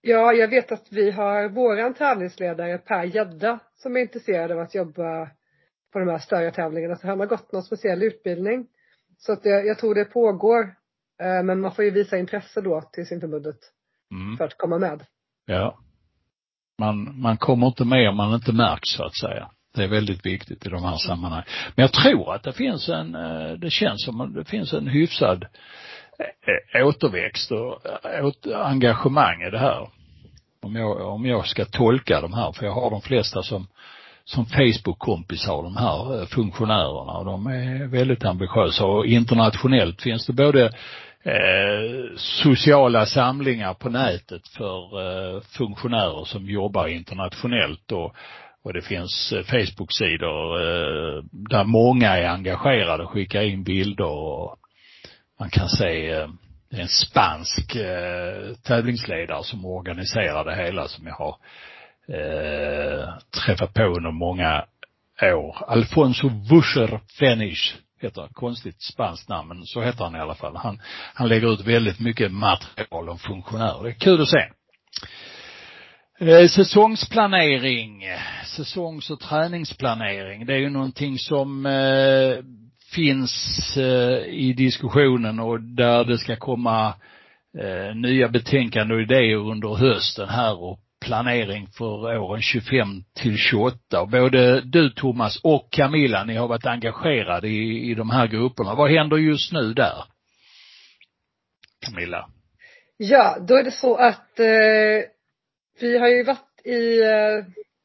Ja, 0.00 0.32
jag 0.32 0.48
vet 0.48 0.72
att 0.72 0.86
vi 0.90 1.10
har 1.10 1.48
våran 1.48 1.94
tävlingsledare 1.94 2.78
Per 2.78 3.04
Gädda 3.04 3.58
som 3.74 3.96
är 3.96 4.00
intresserad 4.00 4.52
av 4.52 4.58
att 4.58 4.74
jobba 4.74 5.30
på 5.92 5.98
de 5.98 6.08
här 6.08 6.18
större 6.18 6.50
tävlingarna. 6.50 6.96
Så 6.96 7.06
han 7.06 7.20
har 7.20 7.26
gått 7.26 7.52
någon 7.52 7.62
speciell 7.62 8.02
utbildning. 8.02 8.66
Så 9.18 9.32
att 9.32 9.44
jag, 9.44 9.66
jag 9.66 9.78
tror 9.78 9.94
det 9.94 10.04
pågår. 10.04 10.74
Men 11.18 11.60
man 11.60 11.74
får 11.74 11.84
ju 11.84 11.90
visa 11.90 12.18
intresse 12.18 12.60
då 12.60 12.82
till 12.92 13.06
Simförbundet 13.06 13.56
mm. 14.10 14.36
för 14.36 14.44
att 14.44 14.58
komma 14.58 14.78
med. 14.78 15.06
Ja. 15.46 15.78
Man, 16.78 17.20
man 17.20 17.36
kommer 17.36 17.66
inte 17.66 17.84
med 17.84 18.08
om 18.08 18.16
man 18.16 18.34
inte 18.34 18.52
märks 18.52 18.88
så 18.88 19.04
att 19.04 19.16
säga. 19.16 19.50
Det 19.74 19.84
är 19.84 19.88
väldigt 19.88 20.26
viktigt 20.26 20.66
i 20.66 20.68
de 20.68 20.84
här 20.84 20.96
sammanhangen. 20.96 21.46
Men 21.74 21.82
jag 21.82 21.92
tror 21.92 22.34
att 22.34 22.42
det 22.42 22.52
finns 22.52 22.88
en, 22.88 23.14
eh, 23.14 23.52
det 23.52 23.70
känns 23.70 24.04
som 24.04 24.20
att 24.20 24.34
det 24.34 24.44
finns 24.44 24.72
en 24.72 24.86
hyfsad 24.86 25.46
eh, 26.76 26.86
återväxt 26.86 27.50
och 27.50 27.86
eh, 28.46 28.66
engagemang 28.66 29.42
i 29.42 29.50
det 29.50 29.58
här. 29.58 29.88
Om 30.62 30.76
jag, 30.76 31.00
om 31.00 31.26
jag 31.26 31.46
ska 31.46 31.64
tolka 31.64 32.20
de 32.20 32.32
här, 32.32 32.52
för 32.52 32.66
jag 32.66 32.72
har 32.72 32.90
de 32.90 33.00
flesta 33.00 33.42
som, 33.42 33.66
som 34.24 34.46
Facebook-kompisar, 34.46 35.62
de 35.62 35.76
här 35.76 36.20
eh, 36.20 36.26
funktionärerna. 36.26 37.12
Och 37.12 37.24
de 37.24 37.46
är 37.46 37.86
väldigt 37.86 38.24
ambitiösa 38.24 38.84
och 38.84 39.06
internationellt 39.06 40.02
finns 40.02 40.26
det 40.26 40.32
både 40.32 40.64
eh, 41.24 42.16
sociala 42.16 43.06
samlingar 43.06 43.74
på 43.74 43.88
nätet 43.88 44.48
för 44.48 45.00
eh, 45.00 45.40
funktionärer 45.40 46.24
som 46.24 46.46
jobbar 46.46 46.86
internationellt 46.86 47.92
och, 47.92 48.14
och 48.62 48.72
det 48.72 48.82
finns 48.82 49.32
eh, 49.32 49.44
Facebook-sidor 49.44 50.60
eh, 50.60 51.24
där 51.32 51.64
många 51.64 52.08
är 52.08 52.28
engagerade 52.28 53.04
och 53.04 53.10
skickar 53.10 53.42
in 53.42 53.64
bilder 53.64 54.06
och 54.06 54.56
man 55.40 55.50
kan 55.50 55.68
se 55.68 56.10
eh, 56.10 56.28
en 56.70 56.88
spansk 56.88 57.76
eh, 57.76 58.54
tävlingsledare 58.62 59.44
som 59.44 59.64
organiserar 59.64 60.44
det 60.44 60.64
hela 60.64 60.88
som 60.88 61.06
jag 61.06 61.14
har 61.14 61.36
eh, 62.08 63.08
träffat 63.44 63.74
på 63.74 63.82
under 63.82 64.10
många 64.10 64.64
år. 65.22 65.56
Alfonso 65.68 66.28
Buscher 66.28 67.00
Fenish 67.18 67.74
heter 68.00 68.28
konstigt 68.32 68.82
spanskt 68.82 69.28
namn, 69.28 69.48
men 69.48 69.66
så 69.66 69.82
heter 69.82 70.04
han 70.04 70.16
i 70.16 70.20
alla 70.20 70.34
fall. 70.34 70.56
Han, 70.56 70.80
han 71.14 71.28
lägger 71.28 71.52
ut 71.52 71.66
väldigt 71.66 72.00
mycket 72.00 72.32
material 72.32 73.08
om 73.08 73.18
funktionärer. 73.18 73.82
Det 73.82 73.88
är 73.88 73.92
kul 73.92 74.22
att 74.22 74.28
se. 74.28 74.44
Eh, 76.20 76.48
säsongsplanering, 76.48 78.04
säsongs 78.44 79.10
och 79.10 79.20
träningsplanering, 79.20 80.46
det 80.46 80.52
är 80.52 80.58
ju 80.58 80.70
någonting 80.70 81.18
som 81.18 81.66
eh, 81.66 82.44
finns 82.94 83.76
eh, 83.76 84.18
i 84.28 84.52
diskussionen 84.56 85.40
och 85.40 85.60
där 85.60 86.04
det 86.04 86.18
ska 86.18 86.36
komma 86.36 86.94
eh, 87.58 87.96
nya 87.96 88.28
betänkanden 88.28 88.96
och 88.96 89.02
idéer 89.02 89.50
under 89.50 89.74
hösten 89.74 90.28
här 90.28 90.62
och 90.62 90.80
planering 91.04 91.68
för 91.78 92.18
åren 92.18 92.42
25 92.42 92.86
till 93.14 93.36
28. 93.36 94.06
Både 94.06 94.60
du 94.60 94.90
Thomas 94.90 95.40
och 95.44 95.68
Camilla, 95.70 96.24
ni 96.24 96.36
har 96.36 96.48
varit 96.48 96.66
engagerade 96.66 97.48
i, 97.48 97.90
i 97.90 97.94
de 97.94 98.10
här 98.10 98.26
grupperna. 98.26 98.74
Vad 98.74 98.90
händer 98.90 99.16
just 99.16 99.52
nu 99.52 99.74
där? 99.74 100.04
Camilla? 101.86 102.28
Ja, 102.96 103.36
då 103.40 103.54
är 103.54 103.64
det 103.64 103.70
så 103.70 103.96
att 103.96 104.40
eh, 104.40 105.08
vi 105.80 105.98
har 105.98 106.08
ju 106.08 106.24
varit 106.24 106.60
i 106.64 107.02
eh, 107.02 107.44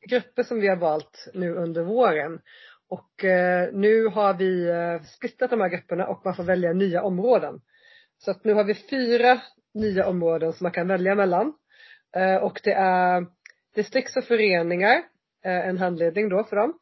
grupper 0.10 0.44
som 0.44 0.60
vi 0.60 0.68
har 0.68 0.76
valt 0.76 1.30
nu 1.34 1.54
under 1.56 1.84
våren. 1.84 2.40
Och 2.90 3.24
eh, 3.24 3.70
nu 3.74 4.08
har 4.08 4.34
vi 4.34 4.70
eh, 4.70 5.08
splittat 5.08 5.50
de 5.50 5.62
här 5.62 5.70
grupperna 5.70 6.08
och 6.08 6.22
man 6.26 6.36
får 6.36 6.44
välja 6.44 6.74
nya 6.74 7.04
områden. 7.04 7.62
Så 8.18 8.32
att 8.32 8.44
nu 8.44 8.54
har 8.54 8.64
vi 8.64 8.74
fyra 8.74 9.42
nya 9.74 10.08
områden 10.08 10.54
som 10.54 10.66
man 10.66 10.72
kan 10.72 10.88
välja 10.88 11.16
mellan. 11.16 11.54
Eh, 12.16 12.36
och 12.36 12.62
det 12.64 12.74
är 12.74 13.26
distrikts 13.76 14.18
och 14.18 14.24
föreningar, 14.24 14.96
eh, 15.46 15.68
en 15.68 15.78
handledning 15.78 16.30
då 16.30 16.44
för 16.44 16.56
dem. 16.56 16.80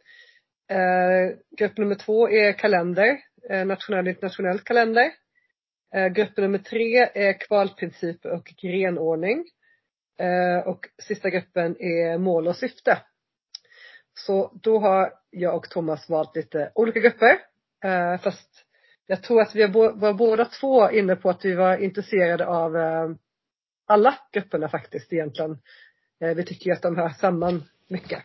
Eh, 0.69 1.38
grupp 1.57 1.77
nummer 1.77 1.96
två 1.96 2.29
är 2.29 2.53
kalender, 2.53 3.17
nationell 3.65 4.05
och 4.05 4.10
internationell 4.10 4.60
kalender. 4.60 5.12
Grupp 6.12 6.38
nummer 6.38 6.57
tre 6.57 7.10
är 7.13 7.39
kvalprinciper 7.39 8.31
och 8.31 8.53
grenordning. 8.62 9.46
Och 10.65 10.79
sista 11.01 11.29
gruppen 11.29 11.75
är 11.79 12.17
mål 12.17 12.48
och 12.48 12.55
syfte. 12.55 13.01
Så 14.13 14.60
då 14.63 14.79
har 14.79 15.13
jag 15.29 15.55
och 15.55 15.69
Thomas 15.69 16.10
valt 16.10 16.36
lite 16.36 16.72
olika 16.75 17.00
grupper. 17.00 17.39
Fast 18.17 18.65
jag 19.05 19.24
tror 19.24 19.41
att 19.41 19.55
vi 19.55 19.67
var 19.67 20.13
båda 20.13 20.46
två 20.46 20.91
inne 20.91 21.15
på 21.15 21.29
att 21.29 21.46
vi 21.46 21.55
var 21.55 21.77
intresserade 21.77 22.48
av 22.48 22.75
alla 23.88 24.17
grupperna 24.32 24.70
faktiskt 24.70 25.13
egentligen. 25.13 25.58
Eh, 26.22 26.36
vi 26.36 26.46
tycker 26.46 26.65
ju 26.65 26.74
att 26.74 26.82
de 26.82 26.98
hör 26.98 27.10
samman 27.10 27.63
mycket. 27.88 28.24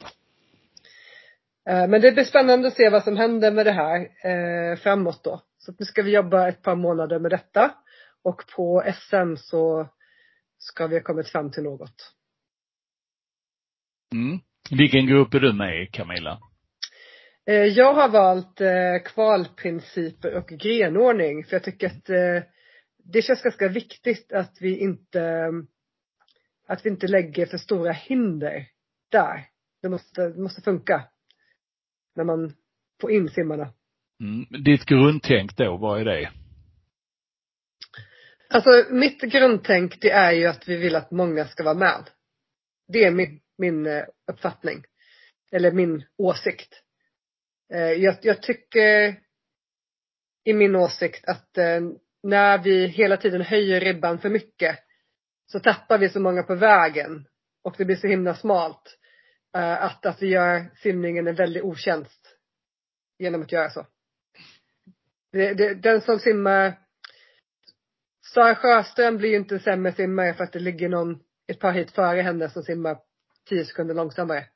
Eh, 1.68 1.88
men 1.88 2.00
det 2.00 2.12
blir 2.12 2.24
spännande 2.24 2.68
att 2.68 2.74
se 2.74 2.88
vad 2.88 3.04
som 3.04 3.16
händer 3.16 3.52
med 3.52 3.66
det 3.66 3.72
här 3.72 4.00
eh, 4.00 4.76
framåt 4.76 5.24
då. 5.24 5.42
Så 5.58 5.72
nu 5.78 5.84
ska 5.84 6.02
vi 6.02 6.14
jobba 6.14 6.48
ett 6.48 6.62
par 6.62 6.76
månader 6.76 7.18
med 7.18 7.30
detta. 7.30 7.74
Och 8.24 8.42
på 8.56 8.84
SM 8.94 9.36
så 9.36 9.88
ska 10.58 10.86
vi 10.86 10.96
ha 10.96 11.02
kommit 11.02 11.28
fram 11.28 11.50
till 11.50 11.62
något. 11.62 12.14
Mm. 14.12 14.40
Vilken 14.70 15.06
grupp 15.06 15.34
är 15.34 15.40
du 15.40 15.52
med 15.52 15.82
i 15.82 15.86
Camilla? 15.86 16.38
Jag 17.74 17.94
har 17.94 18.08
valt 18.08 18.60
kvalprinciper 19.04 20.34
och 20.34 20.48
grenordning 20.48 21.44
för 21.44 21.52
jag 21.52 21.62
tycker 21.62 21.86
att 21.86 22.10
det 23.04 23.22
känns 23.22 23.42
ganska 23.42 23.68
viktigt 23.68 24.32
att 24.32 24.56
vi 24.60 24.78
inte 24.78 25.48
att 26.66 26.86
vi 26.86 26.90
inte 26.90 27.06
lägger 27.06 27.46
för 27.46 27.58
stora 27.58 27.92
hinder 27.92 28.68
där. 29.10 29.48
Det 29.82 29.88
måste, 29.88 30.28
det 30.28 30.40
måste 30.40 30.62
funka. 30.62 31.08
När 32.14 32.24
man 32.24 32.54
får 33.00 33.10
in 33.10 33.28
simmarna. 33.28 33.72
Mm. 34.20 34.64
Ditt 34.64 34.84
grundtänk 34.84 35.56
då, 35.56 35.76
vad 35.76 36.00
är 36.00 36.04
det? 36.04 36.32
Alltså 38.48 38.94
mitt 38.94 39.20
grundtänk 39.20 40.00
det 40.00 40.10
är 40.10 40.32
ju 40.32 40.46
att 40.46 40.68
vi 40.68 40.76
vill 40.76 40.96
att 40.96 41.10
många 41.10 41.46
ska 41.46 41.64
vara 41.64 41.74
med. 41.74 42.10
Det 42.88 43.04
är 43.04 43.10
min, 43.10 43.40
min 43.58 43.86
eh, 43.86 44.04
uppfattning. 44.32 44.84
Eller 45.52 45.72
min 45.72 46.04
åsikt. 46.18 46.82
Eh, 47.72 47.80
jag, 47.80 48.16
jag 48.22 48.42
tycker 48.42 49.20
i 50.44 50.52
min 50.52 50.76
åsikt 50.76 51.28
att 51.28 51.58
eh, 51.58 51.80
när 52.22 52.58
vi 52.58 52.86
hela 52.86 53.16
tiden 53.16 53.42
höjer 53.42 53.80
ribban 53.80 54.18
för 54.18 54.28
mycket 54.28 54.78
så 55.46 55.60
tappar 55.60 55.98
vi 55.98 56.08
så 56.08 56.20
många 56.20 56.42
på 56.42 56.54
vägen 56.54 57.26
och 57.62 57.74
det 57.78 57.84
blir 57.84 57.96
så 57.96 58.06
himla 58.06 58.34
smalt 58.34 58.98
uh, 59.56 59.84
att, 59.84 60.06
att 60.06 60.22
vi 60.22 60.26
gör 60.26 60.70
simningen 60.76 61.26
en 61.26 61.34
väldig 61.34 61.64
otjänst 61.64 62.36
genom 63.18 63.42
att 63.42 63.52
göra 63.52 63.70
så. 63.70 63.86
Det, 65.32 65.54
det, 65.54 65.74
den 65.74 66.00
som 66.00 66.18
simmar 66.18 66.78
Sara 68.34 68.54
Sjöström 68.54 69.16
blir 69.16 69.30
ju 69.30 69.36
inte 69.36 69.58
sämre 69.58 69.92
simmare 69.92 70.34
för 70.34 70.44
att 70.44 70.52
det 70.52 70.58
ligger 70.58 70.88
någon 70.88 71.22
ett 71.46 71.58
par 71.58 71.72
hit 71.72 71.90
före 71.90 72.20
henne 72.20 72.50
som 72.50 72.62
simmar 72.62 72.98
tio 73.48 73.64
sekunder 73.64 73.94
långsammare. 73.94 74.48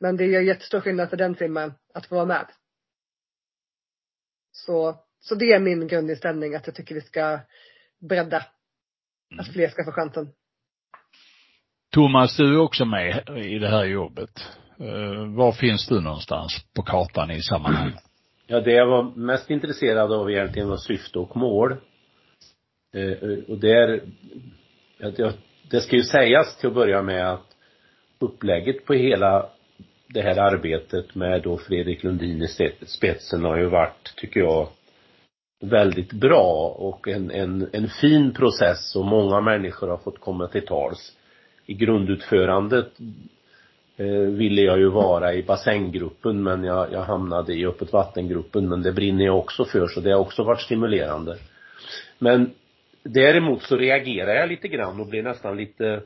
Men 0.00 0.16
det 0.16 0.26
gör 0.26 0.40
jättestor 0.40 0.80
skillnad 0.80 1.10
för 1.10 1.16
den 1.16 1.34
simmaren 1.34 1.72
att 1.94 2.06
få 2.06 2.14
vara 2.14 2.24
med. 2.24 2.46
Så, 4.52 5.03
så 5.24 5.34
det 5.34 5.52
är 5.52 5.60
min 5.60 5.88
grundinställning 5.88 6.54
att 6.54 6.66
jag 6.66 6.76
tycker 6.76 6.94
vi 6.94 7.00
ska 7.00 7.40
bredda 8.08 8.46
att 9.38 9.52
fler 9.52 9.68
ska 9.68 9.84
få 9.84 9.92
chansen. 9.92 10.28
Thomas, 11.92 12.36
du 12.36 12.54
är 12.54 12.58
också 12.58 12.84
med 12.84 13.28
i 13.36 13.58
det 13.58 13.68
här 13.68 13.84
jobbet. 13.84 14.30
Uh, 14.80 15.36
var 15.36 15.52
finns 15.52 15.88
du 15.88 16.00
någonstans 16.00 16.64
på 16.74 16.82
kartan 16.82 17.30
i 17.30 17.42
sammanhanget? 17.42 18.02
Ja, 18.46 18.60
det 18.60 18.72
jag 18.72 18.86
var 18.86 19.16
mest 19.16 19.50
intresserad 19.50 20.12
av 20.12 20.30
egentligen 20.30 20.68
var 20.68 20.76
syfte 20.76 21.18
och 21.18 21.36
mål. 21.36 21.72
Uh, 22.96 23.38
och 23.48 23.58
där, 23.58 24.02
det 25.70 25.80
ska 25.80 25.96
ju 25.96 26.02
sägas 26.02 26.56
till 26.56 26.68
att 26.68 26.74
börja 26.74 27.02
med 27.02 27.32
att 27.32 27.46
upplägget 28.18 28.84
på 28.84 28.92
hela 28.94 29.50
det 30.06 30.22
här 30.22 30.36
arbetet 30.36 31.14
med 31.14 31.42
då 31.42 31.58
Fredrik 31.58 32.02
Lundin 32.02 32.42
i 32.42 32.48
spetsen 32.86 33.44
har 33.44 33.58
ju 33.58 33.66
varit, 33.66 34.14
tycker 34.16 34.40
jag, 34.40 34.68
väldigt 35.60 36.12
bra 36.12 36.74
och 36.78 37.08
en, 37.08 37.30
en, 37.30 37.68
en 37.72 37.88
fin 37.88 38.34
process 38.34 38.96
och 38.96 39.04
många 39.04 39.40
människor 39.40 39.88
har 39.88 39.96
fått 39.96 40.20
komma 40.20 40.46
till 40.46 40.66
tals. 40.66 41.16
I 41.66 41.74
grundutförandet 41.74 42.92
eh, 43.96 44.06
ville 44.06 44.62
jag 44.62 44.78
ju 44.78 44.88
vara 44.88 45.34
i 45.34 45.42
basänggruppen 45.42 46.42
men 46.42 46.64
jag, 46.64 46.92
jag 46.92 47.02
hamnade 47.02 47.54
i 47.54 47.66
öppet 47.66 47.92
vattengruppen 47.92 48.68
men 48.68 48.82
det 48.82 48.92
brinner 48.92 49.24
jag 49.24 49.38
också 49.38 49.64
för 49.64 49.86
så 49.86 50.00
det 50.00 50.10
har 50.10 50.20
också 50.20 50.42
varit 50.42 50.60
stimulerande. 50.60 51.36
Men 52.18 52.50
däremot 53.02 53.62
så 53.62 53.76
reagerade 53.76 54.38
jag 54.38 54.48
lite 54.48 54.68
grann 54.68 55.00
och 55.00 55.06
blev 55.06 55.24
nästan 55.24 55.56
lite 55.56 56.02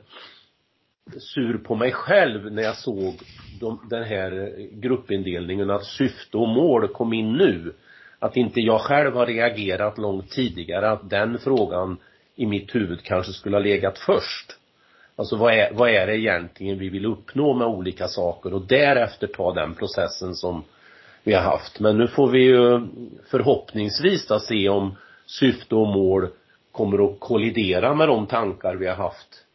sur 1.17 1.57
på 1.57 1.75
mig 1.75 1.91
själv 1.91 2.51
när 2.51 2.63
jag 2.63 2.77
såg 2.77 3.13
de, 3.59 3.87
den 3.89 4.03
här 4.03 4.55
gruppindelningen 4.71 5.69
att 5.69 5.85
syfte 5.85 6.37
och 6.37 6.49
mål 6.49 6.87
kom 6.87 7.13
in 7.13 7.33
nu. 7.33 7.73
Att 8.19 8.37
inte 8.37 8.59
jag 8.59 8.81
själv 8.81 9.15
har 9.15 9.25
reagerat 9.25 9.97
långt 9.97 10.29
tidigare, 10.29 10.89
att 10.89 11.09
den 11.09 11.39
frågan 11.39 11.97
i 12.35 12.45
mitt 12.45 12.75
huvud 12.75 13.03
kanske 13.03 13.33
skulle 13.33 13.55
ha 13.55 13.63
legat 13.63 13.97
först. 13.97 14.55
Alltså 15.15 15.35
vad 15.35 15.53
är, 15.53 15.73
vad 15.73 15.89
är 15.89 16.07
det 16.07 16.17
egentligen 16.17 16.79
vi 16.79 16.89
vill 16.89 17.05
uppnå 17.05 17.53
med 17.53 17.67
olika 17.67 18.07
saker 18.07 18.53
och 18.53 18.61
därefter 18.61 19.27
ta 19.27 19.53
den 19.53 19.75
processen 19.75 20.35
som 20.35 20.63
vi 21.23 21.33
har 21.33 21.41
haft. 21.41 21.79
Men 21.79 21.97
nu 21.97 22.07
får 22.07 22.27
vi 22.27 22.39
ju 22.39 22.87
förhoppningsvis 23.29 24.27
då 24.27 24.39
se 24.39 24.69
om 24.69 24.95
syfte 25.25 25.75
och 25.75 25.87
mål 25.87 26.29
kommer 26.71 27.11
att 27.11 27.19
kollidera 27.19 27.95
med 27.95 28.07
de 28.07 28.27
tankar 28.27 28.75
vi 28.75 28.87
har 28.87 28.95
haft 28.95 29.45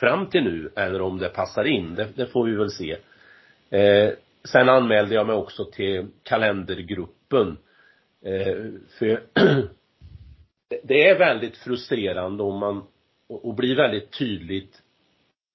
fram 0.00 0.26
till 0.26 0.44
nu 0.44 0.70
eller 0.76 1.02
om 1.02 1.18
det 1.18 1.28
passar 1.28 1.64
in. 1.64 1.94
Det, 1.94 2.08
det 2.14 2.26
får 2.26 2.44
vi 2.44 2.56
väl 2.56 2.70
se. 2.70 2.96
Eh, 3.70 4.10
sen 4.44 4.68
anmälde 4.68 5.14
jag 5.14 5.26
mig 5.26 5.36
också 5.36 5.64
till 5.64 6.06
kalendergruppen. 6.22 7.56
Eh, 8.26 8.64
för 8.98 9.22
det 10.82 11.08
är 11.08 11.18
väldigt 11.18 11.56
frustrerande 11.56 12.42
om 12.42 12.58
man, 12.58 12.82
och 13.28 13.54
blir 13.54 13.76
väldigt 13.76 14.18
tydligt 14.18 14.82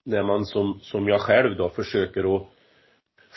när 0.05 0.23
man 0.23 0.45
som, 0.45 0.79
som 0.81 1.07
jag 1.07 1.21
själv 1.21 1.57
då 1.57 1.69
försöker 1.69 2.35
att 2.35 2.47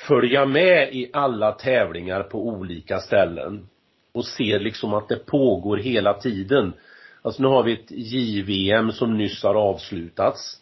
följa 0.08 0.46
med 0.46 0.94
i 0.94 1.10
alla 1.12 1.52
tävlingar 1.52 2.22
på 2.22 2.48
olika 2.48 2.98
ställen 2.98 3.68
och 4.12 4.24
ser 4.24 4.60
liksom 4.60 4.94
att 4.94 5.08
det 5.08 5.26
pågår 5.26 5.76
hela 5.76 6.14
tiden. 6.14 6.72
Alltså 7.22 7.42
nu 7.42 7.48
har 7.48 7.62
vi 7.62 7.72
ett 7.72 7.90
JVM 7.90 8.92
som 8.92 9.18
nyss 9.18 9.42
har 9.42 9.54
avslutats. 9.54 10.60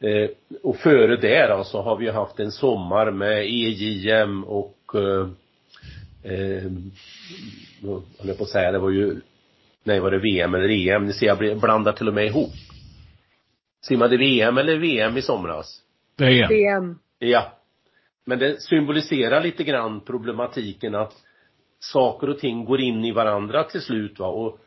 Eh, 0.00 0.30
och 0.62 0.76
före 0.76 1.16
det 1.16 1.46
då 1.46 1.64
så 1.64 1.82
har 1.82 1.96
vi 1.96 2.04
ju 2.04 2.10
haft 2.10 2.40
en 2.40 2.52
sommar 2.52 3.10
med 3.10 3.46
EJM 3.46 4.44
och 4.44 4.76
eh, 4.94 5.28
eh, 6.22 6.70
höll 8.18 8.28
jag 8.28 8.38
på 8.38 8.44
att 8.44 8.50
säga, 8.50 8.72
det 8.72 8.78
var 8.78 8.90
ju, 8.90 9.20
nej 9.84 10.00
var 10.00 10.10
det 10.10 10.18
VM 10.18 10.54
eller 10.54 10.68
EM? 10.68 11.04
Ni 11.04 11.12
ser 11.12 11.26
jag 11.26 11.60
blandar 11.60 11.92
till 11.92 12.08
och 12.08 12.14
med 12.14 12.26
ihop. 12.26 12.52
Simmade 13.82 14.16
VM 14.16 14.58
eller 14.58 14.78
VM 14.78 15.16
i 15.16 15.22
somras? 15.22 15.82
VM. 16.16 16.48
VM. 16.48 16.98
Ja. 17.18 17.52
Men 18.26 18.38
det 18.38 18.60
symboliserar 18.60 19.42
lite 19.42 19.64
grann 19.64 20.00
problematiken 20.00 20.94
att 20.94 21.12
saker 21.78 22.30
och 22.30 22.38
ting 22.38 22.64
går 22.64 22.80
in 22.80 23.04
i 23.04 23.12
varandra 23.12 23.64
till 23.64 23.80
slut 23.80 24.18
va 24.18 24.26
och 24.26 24.58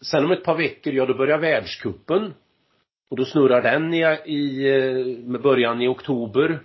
sen 0.00 0.24
om 0.24 0.30
ett 0.30 0.44
par 0.44 0.56
veckor, 0.56 0.92
ja 0.92 1.06
då 1.06 1.14
börjar 1.14 1.38
världskuppen 1.38 2.34
och 3.10 3.16
då 3.16 3.24
snurrar 3.24 3.62
den 3.62 3.94
i, 3.94 4.00
i 4.26 5.22
med 5.26 5.42
början 5.42 5.82
i 5.82 5.88
oktober. 5.88 6.60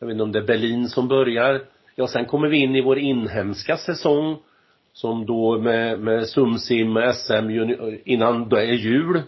Jag 0.00 0.06
vet 0.06 0.14
inte 0.14 0.22
om 0.22 0.32
det 0.32 0.38
är 0.38 0.46
Berlin 0.46 0.88
som 0.88 1.08
börjar. 1.08 1.64
Ja, 1.94 2.06
sen 2.06 2.26
kommer 2.26 2.48
vi 2.48 2.56
in 2.56 2.76
i 2.76 2.80
vår 2.80 2.98
inhemska 2.98 3.76
säsong. 3.76 4.38
Som 4.92 5.26
då 5.26 5.58
med, 5.58 6.00
med 6.00 6.28
Sumsim, 6.28 7.12
SM, 7.14 7.50
innan 8.04 8.48
det 8.48 8.60
är 8.60 8.72
jul. 8.72 9.22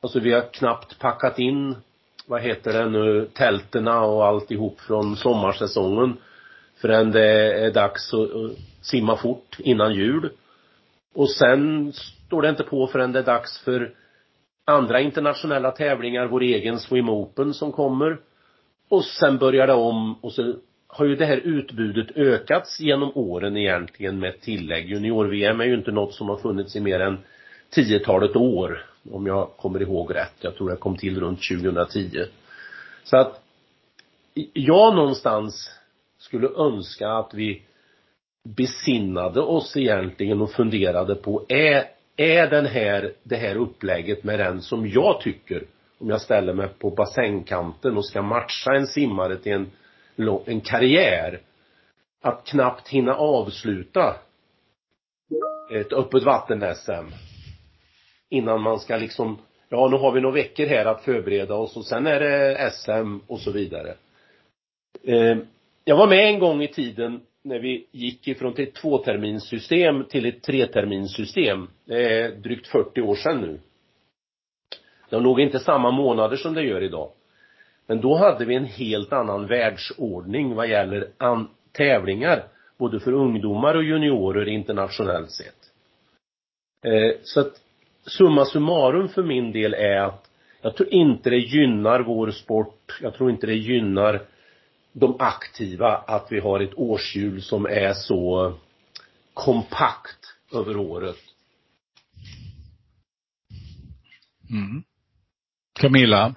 Alltså 0.00 0.20
vi 0.20 0.32
har 0.32 0.52
knappt 0.52 0.98
packat 0.98 1.38
in, 1.38 1.76
vad 2.26 2.42
heter 2.42 2.72
det 2.72 2.90
nu, 2.90 3.28
tälterna 3.34 4.00
och 4.00 4.26
alltihop 4.26 4.80
från 4.80 5.16
sommarsäsongen. 5.16 6.16
Förrän 6.80 7.10
det 7.10 7.54
är 7.64 7.70
dags 7.70 8.14
att, 8.14 8.20
att 8.20 8.50
simma 8.80 9.16
fort 9.16 9.56
innan 9.58 9.94
jul. 9.94 10.30
Och 11.14 11.30
sen 11.30 11.92
står 11.92 12.42
det 12.42 12.48
inte 12.48 12.62
på 12.62 12.86
förrän 12.86 13.12
det 13.12 13.18
är 13.18 13.22
dags 13.22 13.58
för 13.64 13.94
andra 14.64 15.00
internationella 15.00 15.70
tävlingar, 15.70 16.26
vår 16.26 16.42
egen 16.42 16.78
Swim 16.78 17.08
Open 17.08 17.54
som 17.54 17.72
kommer. 17.72 18.18
Och 18.88 19.04
sen 19.04 19.38
börjar 19.38 19.66
det 19.66 19.74
om 19.74 20.14
och 20.14 20.32
så 20.32 20.54
har 20.88 21.04
ju 21.04 21.16
det 21.16 21.26
här 21.26 21.36
utbudet 21.36 22.16
ökats 22.16 22.80
genom 22.80 23.12
åren 23.14 23.56
egentligen 23.56 24.18
med 24.18 24.40
tillägg. 24.40 24.90
Junior-VM 24.90 25.60
är 25.60 25.64
ju 25.64 25.74
inte 25.74 25.90
något 25.90 26.14
som 26.14 26.28
har 26.28 26.36
funnits 26.36 26.76
i 26.76 26.80
mer 26.80 27.00
än 27.00 27.18
tiotalet 27.70 28.36
år, 28.36 28.86
om 29.10 29.26
jag 29.26 29.50
kommer 29.56 29.82
ihåg 29.82 30.14
rätt. 30.14 30.34
Jag 30.40 30.56
tror 30.56 30.70
det 30.70 30.76
kom 30.76 30.96
till 30.96 31.20
runt 31.20 31.40
2010. 31.48 32.24
Så 33.04 33.16
att 33.16 33.42
jag 34.52 34.94
någonstans 34.94 35.70
skulle 36.18 36.48
önska 36.48 37.08
att 37.08 37.34
vi 37.34 37.62
besinnade 38.56 39.40
oss 39.40 39.76
egentligen 39.76 40.40
och 40.40 40.50
funderade 40.50 41.14
på, 41.14 41.44
är 41.48 41.84
är 42.18 42.50
den 42.50 42.66
här, 42.66 43.12
det 43.22 43.36
här 43.36 43.56
upplägget 43.56 44.24
med 44.24 44.38
den 44.38 44.62
som 44.62 44.88
jag 44.88 45.20
tycker, 45.20 45.64
om 45.98 46.10
jag 46.10 46.20
ställer 46.20 46.54
mig 46.54 46.68
på 46.68 46.90
bassängkanten 46.90 47.96
och 47.96 48.06
ska 48.06 48.22
matcha 48.22 48.74
en 48.76 48.86
simmare 48.86 49.36
till 49.36 49.52
en, 49.52 49.70
en 50.46 50.60
karriär, 50.60 51.40
att 52.22 52.46
knappt 52.46 52.88
hinna 52.88 53.14
avsluta 53.14 54.16
ett 55.72 55.92
öppet 55.92 56.22
vatten-SM 56.22 57.14
innan 58.28 58.60
man 58.60 58.80
ska 58.80 58.96
liksom, 58.96 59.38
ja 59.68 59.88
nu 59.88 59.96
har 59.96 60.12
vi 60.12 60.20
några 60.20 60.34
veckor 60.34 60.66
här 60.66 60.84
att 60.84 61.04
förbereda 61.04 61.54
oss 61.54 61.76
och 61.76 61.86
sen 61.86 62.06
är 62.06 62.20
det 62.20 62.70
SM 62.70 63.18
och 63.26 63.40
så 63.40 63.50
vidare. 63.50 63.94
Eh, 65.04 65.36
jag 65.84 65.96
var 65.96 66.08
med 66.08 66.26
en 66.26 66.38
gång 66.38 66.62
i 66.62 66.68
tiden 66.68 67.20
när 67.42 67.58
vi 67.58 67.86
gick 67.92 68.28
ifrån 68.28 68.54
ett 68.56 68.74
tvåterminssystem 68.74 70.04
till 70.04 70.26
ett 70.26 70.42
treterminssystem. 70.42 71.68
Det 71.84 72.20
är 72.20 72.30
drygt 72.30 72.66
40 72.66 73.00
år 73.00 73.14
sedan 73.14 73.40
nu. 73.40 73.60
Det 75.10 75.16
låg 75.16 75.22
nog 75.22 75.40
inte 75.40 75.58
samma 75.58 75.90
månader 75.90 76.36
som 76.36 76.54
det 76.54 76.62
gör 76.62 76.82
idag. 76.82 77.12
Men 77.88 78.00
då 78.00 78.16
hade 78.16 78.44
vi 78.44 78.54
en 78.54 78.64
helt 78.64 79.12
annan 79.12 79.46
världsordning 79.46 80.54
vad 80.54 80.68
gäller 80.68 81.08
tävlingar, 81.72 82.44
både 82.78 83.00
för 83.00 83.12
ungdomar 83.12 83.74
och 83.74 83.84
juniorer 83.84 84.48
internationellt 84.48 85.30
sett. 85.30 85.54
Eh, 86.84 87.20
så 87.22 87.40
att 87.40 87.52
summa 88.06 88.44
summarum 88.44 89.08
för 89.08 89.22
min 89.22 89.52
del 89.52 89.74
är 89.74 90.00
att 90.00 90.30
jag 90.62 90.76
tror 90.76 90.88
inte 90.88 91.30
det 91.30 91.36
gynnar 91.36 92.00
vår 92.00 92.30
sport, 92.30 92.98
jag 93.02 93.14
tror 93.14 93.30
inte 93.30 93.46
det 93.46 93.54
gynnar 93.54 94.22
de 94.92 95.16
aktiva 95.18 95.96
att 95.96 96.32
vi 96.32 96.40
har 96.40 96.60
ett 96.60 96.78
årshjul 96.78 97.42
som 97.42 97.66
är 97.66 97.92
så 97.92 98.54
kompakt 99.34 100.34
över 100.54 100.76
året. 100.76 101.18
Mm. 104.50 104.82
Camilla, 105.80 106.34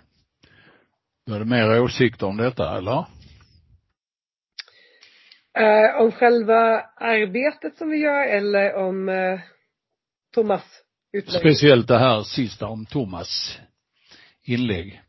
du 1.25 1.33
hade 1.33 1.45
mer 1.45 1.81
åsikter 1.81 2.27
om 2.27 2.37
detta, 2.37 2.77
eller? 2.77 3.05
Eh, 5.53 6.01
om 6.01 6.11
själva 6.11 6.81
arbetet 6.95 7.77
som 7.77 7.89
vi 7.89 7.97
gör 7.97 8.27
eller 8.27 8.75
om 8.75 9.09
eh, 9.09 9.39
Thomas 10.33 10.63
utlägg? 11.13 11.41
Speciellt 11.41 11.87
det 11.87 11.97
här 11.97 12.23
sista 12.23 12.67
om 12.67 12.85
Thomas 12.85 13.59
inlägg. 14.43 15.01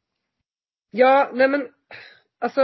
Ja, 0.90 1.30
nej 1.34 1.48
men 1.48 1.68
alltså 2.40 2.60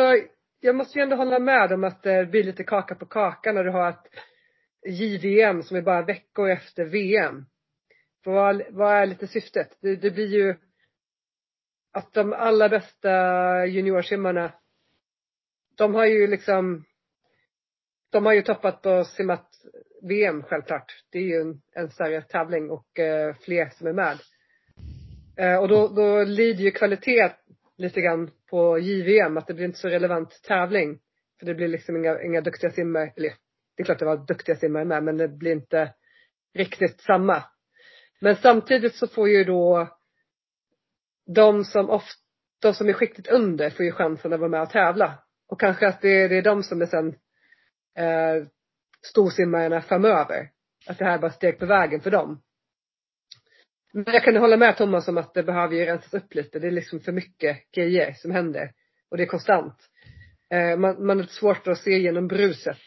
jag 0.60 0.74
måste 0.74 0.98
ju 0.98 1.02
ändå 1.02 1.16
hålla 1.16 1.38
med 1.38 1.72
om 1.72 1.84
att 1.84 2.02
det 2.02 2.30
blir 2.30 2.44
lite 2.44 2.64
kaka 2.64 2.94
på 2.94 3.06
kaka 3.06 3.52
när 3.52 3.64
du 3.64 3.70
har 3.70 3.88
ett 3.88 4.08
JVM 4.88 5.62
som 5.62 5.76
är 5.76 5.82
bara 5.82 6.02
veckor 6.02 6.50
efter 6.50 6.84
VM. 6.84 7.46
För 8.24 8.30
vad, 8.30 8.62
vad 8.70 8.94
är 8.94 9.06
lite 9.06 9.26
syftet? 9.26 9.78
Det, 9.80 9.96
det 9.96 10.10
blir 10.10 10.26
ju 10.26 10.56
att 11.98 12.12
de 12.12 12.32
allra 12.32 12.68
bästa 12.68 13.66
juniorsimmarna, 13.66 14.52
de 15.76 15.94
har 15.94 16.06
ju 16.06 16.26
liksom, 16.26 16.84
de 18.10 18.26
har 18.26 18.32
ju 18.32 18.42
toppat 18.42 18.86
och 18.86 19.06
simmat 19.06 19.48
VM 20.02 20.42
självklart. 20.42 21.04
Det 21.10 21.18
är 21.18 21.22
ju 21.22 21.40
en, 21.40 21.60
en 21.72 21.90
större 21.90 22.22
tävling 22.22 22.70
och 22.70 22.98
eh, 22.98 23.34
fler 23.34 23.68
som 23.68 23.86
är 23.86 23.92
med. 23.92 24.18
Eh, 25.36 25.60
och 25.60 25.68
då, 25.68 25.88
då 25.88 26.24
lider 26.24 26.64
ju 26.64 26.70
kvalitet 26.70 27.30
lite 27.76 28.00
grann 28.00 28.30
på 28.50 28.78
JVM 28.78 29.36
att 29.36 29.46
det 29.46 29.54
blir 29.54 29.64
inte 29.64 29.78
så 29.78 29.88
relevant 29.88 30.42
tävling. 30.42 30.98
För 31.38 31.46
det 31.46 31.54
blir 31.54 31.68
liksom 31.68 31.96
inga, 31.96 32.22
inga 32.22 32.40
duktiga 32.40 32.70
simmare, 32.70 33.12
eller 33.16 33.28
det 33.76 33.82
är 33.82 33.84
klart 33.84 33.98
det 33.98 34.04
var 34.04 34.26
duktiga 34.26 34.56
simmare 34.56 34.84
med 34.84 35.02
men 35.02 35.16
det 35.16 35.28
blir 35.28 35.52
inte 35.52 35.94
riktigt 36.54 37.00
samma. 37.00 37.44
Men 38.20 38.36
samtidigt 38.36 38.94
så 38.94 39.06
får 39.06 39.28
ju 39.28 39.44
då 39.44 39.97
de 41.34 41.64
som 41.64 41.90
ofta, 41.90 42.18
de 42.62 42.74
som 42.74 42.88
är 42.88 42.92
skiktigt 42.92 43.26
under 43.26 43.70
får 43.70 43.84
ju 43.84 43.92
chansen 43.92 44.32
att 44.32 44.40
vara 44.40 44.50
med 44.50 44.62
och 44.62 44.70
tävla. 44.70 45.18
Och 45.48 45.60
kanske 45.60 45.88
att 45.88 46.00
det, 46.00 46.22
är, 46.22 46.28
det 46.28 46.36
är 46.36 46.42
de 46.42 46.62
som 46.62 46.82
är 46.82 46.86
sen 46.86 47.08
eh, 47.98 48.46
storsimmarna 49.02 49.82
framöver. 49.82 50.50
Att 50.86 50.98
det 50.98 51.04
här 51.04 51.14
är 51.14 51.18
bara 51.18 51.30
steg 51.30 51.58
på 51.58 51.66
vägen 51.66 52.00
för 52.00 52.10
dem. 52.10 52.42
Men 53.92 54.04
jag 54.06 54.24
kan 54.24 54.36
hålla 54.36 54.56
med 54.56 54.76
Thomas 54.76 55.08
om 55.08 55.18
att 55.18 55.34
det 55.34 55.42
behöver 55.42 55.74
ju 55.74 55.84
rensas 55.84 56.14
upp 56.14 56.34
lite. 56.34 56.58
Det 56.58 56.66
är 56.66 56.70
liksom 56.70 57.00
för 57.00 57.12
mycket 57.12 57.70
grejer 57.70 58.12
som 58.12 58.30
händer. 58.30 58.72
Och 59.10 59.16
det 59.16 59.22
är 59.22 59.26
konstant. 59.26 59.74
Eh, 60.50 60.78
man, 60.78 61.06
man 61.06 61.18
har 61.18 61.26
svårt 61.26 61.68
att 61.68 61.78
se 61.78 61.98
genom 61.98 62.28
bruset. 62.28 62.78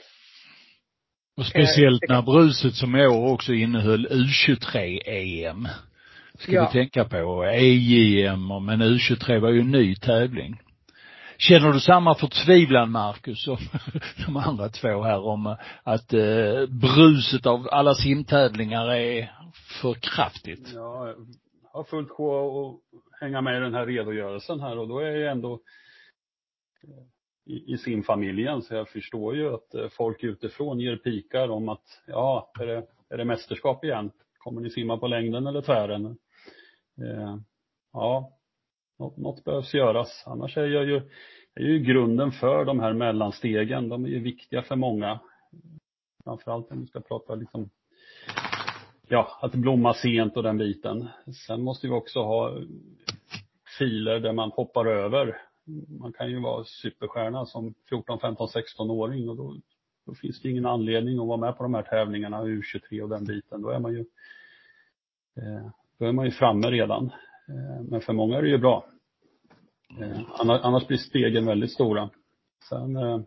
Och 1.38 1.46
speciellt 1.46 2.02
när 2.10 2.22
bruset 2.22 2.74
som 2.74 2.96
i 2.96 3.08
år 3.08 3.34
också 3.34 3.54
innehöll 3.54 4.08
U23-EM. 4.08 5.68
Ska 6.42 6.52
ja. 6.52 6.70
vi 6.74 6.80
tänka 6.80 7.06
på. 7.06 7.46
EJM, 7.46 8.48
men 8.66 8.82
U23 8.82 9.40
var 9.40 9.50
ju 9.50 9.60
en 9.60 9.72
ny 9.72 9.96
tävling. 9.96 10.62
Känner 11.38 11.72
du 11.72 11.80
samma 11.80 12.16
förtvivlan 12.16 12.92
Marcus 12.92 13.44
som 13.44 13.58
de 14.26 14.38
andra 14.38 14.70
två 14.70 15.02
här 15.02 15.26
om 15.26 15.56
att 15.84 16.14
eh, 16.14 16.66
bruset 16.70 17.46
av 17.46 17.68
alla 17.72 17.94
simtävlingar 17.94 18.92
är 18.92 19.32
för 19.82 19.94
kraftigt? 19.94 20.72
Ja, 20.76 21.08
jag 21.08 21.16
har 21.74 21.84
fullt 21.84 22.10
sjå 22.10 22.70
att 22.70 23.22
hänga 23.22 23.42
med 23.42 23.58
i 23.58 23.60
den 23.60 23.74
här 23.74 23.86
redogörelsen 23.86 24.60
här 24.60 24.78
och 24.78 24.88
då 24.88 25.00
är 25.00 25.16
jag 25.16 25.32
ändå 25.32 25.60
i, 27.46 27.74
i 27.74 27.78
simfamiljen 27.78 28.62
så 28.62 28.74
jag 28.74 28.90
förstår 28.90 29.36
ju 29.36 29.54
att 29.54 29.74
eh, 29.74 29.88
folk 29.90 30.24
utifrån 30.24 30.80
ger 30.80 30.96
pikar 30.96 31.50
om 31.50 31.70
att 31.70 32.02
ja, 32.08 32.52
är 32.60 32.66
det, 32.66 32.84
är 33.10 33.18
det 33.18 33.26
mästerskap 33.26 33.84
igen? 33.84 34.12
Kommer 34.38 34.62
ni 34.62 34.70
simma 34.70 34.98
på 34.98 35.08
längden 35.08 35.48
eller 35.48 35.62
tvären? 35.62 36.18
Eh, 37.04 37.38
ja, 37.94 38.38
något, 39.00 39.18
något 39.18 39.44
behövs 39.44 39.74
göras. 39.74 40.24
Annars 40.26 40.58
är 40.58 40.66
jag 40.66 40.86
ju, 40.86 41.02
är 41.56 41.64
ju 41.64 41.80
grunden 41.80 42.32
för 42.32 42.66
de 42.66 42.80
här 42.80 42.94
mellanstegen. 42.94 43.90
De 43.90 44.06
är 44.06 44.10
ju 44.10 44.20
viktiga 44.20 44.62
för 44.62 44.76
många. 44.76 45.20
Framförallt 46.24 46.72
om 46.72 46.82
vi 46.82 46.88
ska 46.88 47.00
prata 47.00 47.36
liksom, 47.36 47.70
ja, 49.08 49.40
att 49.42 49.52
blomma 49.52 49.94
sent 49.94 50.38
och 50.38 50.44
den 50.44 50.58
biten. 50.58 51.08
Sen 51.48 51.62
måste 51.62 51.88
vi 51.88 51.94
också 51.94 52.20
ha 52.20 52.58
filer 53.78 54.20
där 54.20 54.34
man 54.34 54.52
hoppar 54.52 54.86
över. 54.86 55.42
Man 56.00 56.14
kan 56.14 56.30
ju 56.30 56.40
vara 56.40 56.64
superstjärna 56.64 57.46
som 57.46 57.74
14, 57.90 58.20
15, 58.20 58.48
16-åring 58.48 59.30
och 59.30 59.36
då, 59.36 59.58
då 60.06 60.14
finns 60.14 60.42
det 60.42 60.50
ingen 60.50 60.66
anledning 60.66 61.20
att 61.20 61.28
vara 61.28 61.38
med 61.38 61.58
på 61.58 61.64
de 61.64 61.74
här 61.74 61.84
tävlingarna, 61.84 62.44
U23 62.44 63.02
och 63.02 63.10
den 63.10 63.26
biten. 63.26 63.62
Då 63.62 63.70
är 63.70 63.80
man 63.80 63.94
ju, 63.94 64.06
eh, 65.38 65.70
då 66.02 66.08
är 66.08 66.12
man 66.12 66.26
ju 66.26 66.32
framme 66.32 66.72
redan. 66.72 67.06
Eh, 67.50 67.82
men 67.90 68.02
för 68.02 68.14
många 68.14 68.38
är 68.38 68.42
det 68.42 68.50
ju 68.50 68.58
bra. 68.58 68.86
Eh, 70.00 70.20
annars 70.40 70.88
blir 70.88 70.98
stegen 70.98 71.46
väldigt 71.46 71.72
stora. 71.72 72.10
Sen, 72.70 72.96
eh, 72.96 73.20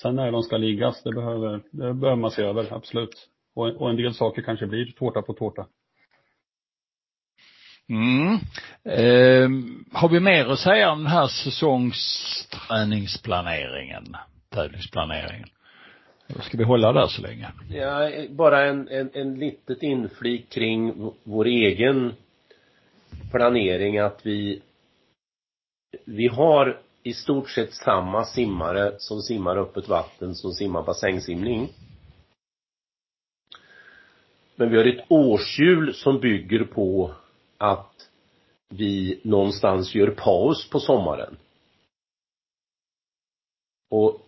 sen 0.00 0.16
när 0.16 0.32
de 0.32 0.42
ska 0.42 0.56
liggas, 0.56 1.02
det 1.02 1.12
behöver, 1.12 1.62
det 1.70 1.94
behöver 1.94 2.16
man 2.16 2.30
se 2.30 2.42
över, 2.42 2.72
absolut. 2.72 3.28
Och, 3.54 3.66
och 3.66 3.90
en 3.90 3.96
del 3.96 4.14
saker 4.14 4.42
kanske 4.42 4.66
blir 4.66 4.92
tårta 4.92 5.22
på 5.22 5.32
tårta. 5.32 5.66
Mm. 7.88 8.34
Eh, 8.84 9.48
har 9.92 10.08
vi 10.08 10.20
mer 10.20 10.46
att 10.46 10.58
säga 10.58 10.92
om 10.92 10.98
den 10.98 11.12
här 11.12 11.26
säsongsträningsplaneringen, 11.26 14.16
tävlingsplaneringen? 14.48 15.48
Ska 16.40 16.58
vi 16.58 16.64
hålla 16.64 16.92
där 16.92 17.06
så 17.06 17.22
länge? 17.22 17.52
Ja, 17.70 18.10
bara 18.30 18.64
en, 18.66 18.88
en, 18.88 19.10
en 19.14 19.34
litet 19.34 19.82
inflik 19.82 20.48
kring 20.48 21.10
vår 21.22 21.46
egen 21.46 22.12
planering 23.30 23.98
att 23.98 24.26
vi 24.26 24.62
vi 26.04 26.28
har 26.28 26.80
i 27.02 27.12
stort 27.12 27.50
sett 27.50 27.74
samma 27.74 28.24
simmare 28.24 28.94
som 28.98 29.20
simmar 29.20 29.56
öppet 29.56 29.88
vatten 29.88 30.34
som 30.34 30.52
simmar 30.52 30.82
bassängsimning. 30.82 31.68
Men 34.56 34.70
vi 34.70 34.76
har 34.76 34.84
ett 34.84 35.04
årshjul 35.08 35.94
som 35.94 36.20
bygger 36.20 36.64
på 36.64 37.14
att 37.58 38.08
vi 38.68 39.20
någonstans 39.24 39.94
gör 39.94 40.10
paus 40.10 40.70
på 40.70 40.80
sommaren. 40.80 41.36
Och 43.90 44.20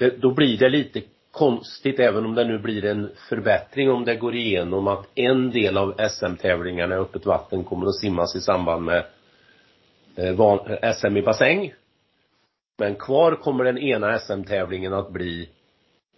det, 0.00 0.20
då 0.20 0.30
blir 0.30 0.58
det 0.58 0.68
lite 0.68 1.02
konstigt, 1.30 1.98
även 2.00 2.24
om 2.24 2.34
det 2.34 2.44
nu 2.44 2.58
blir 2.58 2.84
en 2.84 3.10
förbättring 3.28 3.90
om 3.90 4.04
det 4.04 4.16
går 4.16 4.36
igenom 4.36 4.88
att 4.88 5.06
en 5.14 5.50
del 5.50 5.76
av 5.76 5.94
SM-tävlingarna 6.10 6.94
i 6.94 6.98
öppet 6.98 7.26
vatten 7.26 7.64
kommer 7.64 7.86
att 7.86 7.96
simmas 8.00 8.36
i 8.36 8.40
samband 8.40 8.84
med 8.84 9.04
eh, 10.16 10.40
eh 10.40 10.92
SM 10.92 11.16
i 11.16 11.22
bassäng. 11.22 11.72
Men 12.78 12.94
kvar 12.94 13.34
kommer 13.34 13.64
den 13.64 13.78
ena 13.78 14.18
SM-tävlingen 14.18 14.92
att 14.92 15.12
bli 15.12 15.48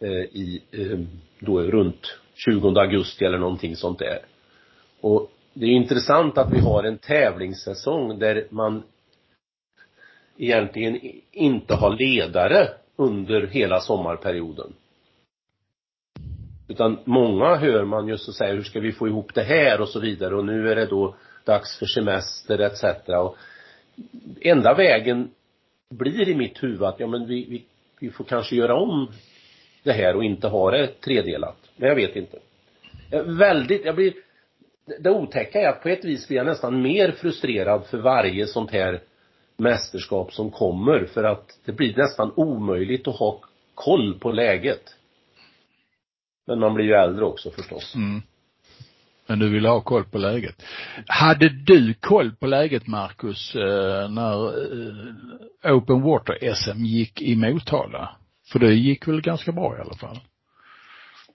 eh, 0.00 0.08
i, 0.10 0.62
eh, 0.70 0.98
då 1.38 1.60
runt 1.60 2.18
20 2.34 2.68
augusti 2.68 3.24
eller 3.24 3.38
någonting 3.38 3.76
sånt 3.76 3.98
där. 3.98 4.18
Och 5.00 5.30
det 5.54 5.66
är 5.66 5.70
intressant 5.70 6.38
att 6.38 6.52
vi 6.52 6.60
har 6.60 6.84
en 6.84 6.98
tävlingssäsong 6.98 8.18
där 8.18 8.46
man 8.50 8.82
egentligen 10.36 11.00
inte 11.32 11.74
har 11.74 11.96
ledare 11.96 12.68
under 12.96 13.46
hela 13.46 13.80
sommarperioden. 13.80 14.72
Utan 16.68 16.98
många 17.04 17.56
hör 17.56 17.84
man 17.84 18.08
just 18.08 18.28
och 18.28 18.34
säger, 18.34 18.54
hur 18.54 18.62
ska 18.62 18.80
vi 18.80 18.92
få 18.92 19.08
ihop 19.08 19.34
det 19.34 19.42
här 19.42 19.80
och 19.80 19.88
så 19.88 20.00
vidare 20.00 20.36
och 20.36 20.44
nu 20.44 20.70
är 20.70 20.76
det 20.76 20.86
då 20.86 21.14
dags 21.44 21.78
för 21.78 21.86
semester 21.86 22.58
etc. 22.58 22.84
Och 23.08 23.36
enda 24.40 24.74
vägen 24.74 25.30
blir 25.90 26.28
i 26.28 26.34
mitt 26.34 26.62
huvud 26.62 26.82
att, 26.82 27.00
ja 27.00 27.06
men 27.06 27.26
vi, 27.26 27.46
vi, 27.50 27.64
vi 28.00 28.10
får 28.10 28.24
kanske 28.24 28.56
göra 28.56 28.74
om 28.74 29.12
det 29.82 29.92
här 29.92 30.16
och 30.16 30.24
inte 30.24 30.48
ha 30.48 30.70
det 30.70 30.86
tredelat. 30.86 31.56
Men 31.76 31.88
jag 31.88 31.96
vet 31.96 32.16
inte. 32.16 32.38
Jag 33.10 33.24
väldigt, 33.24 33.84
jag 33.84 33.94
blir, 33.94 34.12
det 35.00 35.10
otäcka 35.10 35.60
är 35.60 35.68
att 35.68 35.82
på 35.82 35.88
ett 35.88 36.04
vis 36.04 36.28
blir 36.28 36.36
jag 36.36 36.46
nästan 36.46 36.82
mer 36.82 37.10
frustrerad 37.10 37.86
för 37.86 37.98
varje 37.98 38.46
sånt 38.46 38.70
här 38.70 39.00
mästerskap 39.62 40.32
som 40.32 40.50
kommer 40.50 41.04
för 41.04 41.24
att 41.24 41.58
det 41.64 41.72
blir 41.72 41.96
nästan 41.96 42.32
omöjligt 42.36 43.08
att 43.08 43.18
ha 43.18 43.40
koll 43.74 44.18
på 44.18 44.32
läget. 44.32 44.82
Men 46.46 46.60
man 46.60 46.74
blir 46.74 46.84
ju 46.84 46.92
äldre 46.92 47.24
också 47.24 47.50
förstås. 47.50 47.94
Mm. 47.94 48.22
Men 49.26 49.38
du 49.38 49.48
vill 49.48 49.66
ha 49.66 49.80
koll 49.80 50.04
på 50.04 50.18
läget. 50.18 50.62
Hade 51.06 51.48
du 51.48 51.94
koll 51.94 52.32
på 52.32 52.46
läget 52.46 52.86
Marcus 52.86 53.54
eh, 53.54 54.10
när 54.10 54.46
eh, 55.66 55.76
Open 55.76 56.02
Water 56.02 56.54
SM 56.54 56.84
gick 56.84 57.22
i 57.22 57.36
Motala? 57.36 58.16
För 58.52 58.58
det 58.58 58.74
gick 58.74 59.08
väl 59.08 59.20
ganska 59.20 59.52
bra 59.52 59.76
i 59.76 59.80
alla 59.80 59.94
fall? 59.94 60.18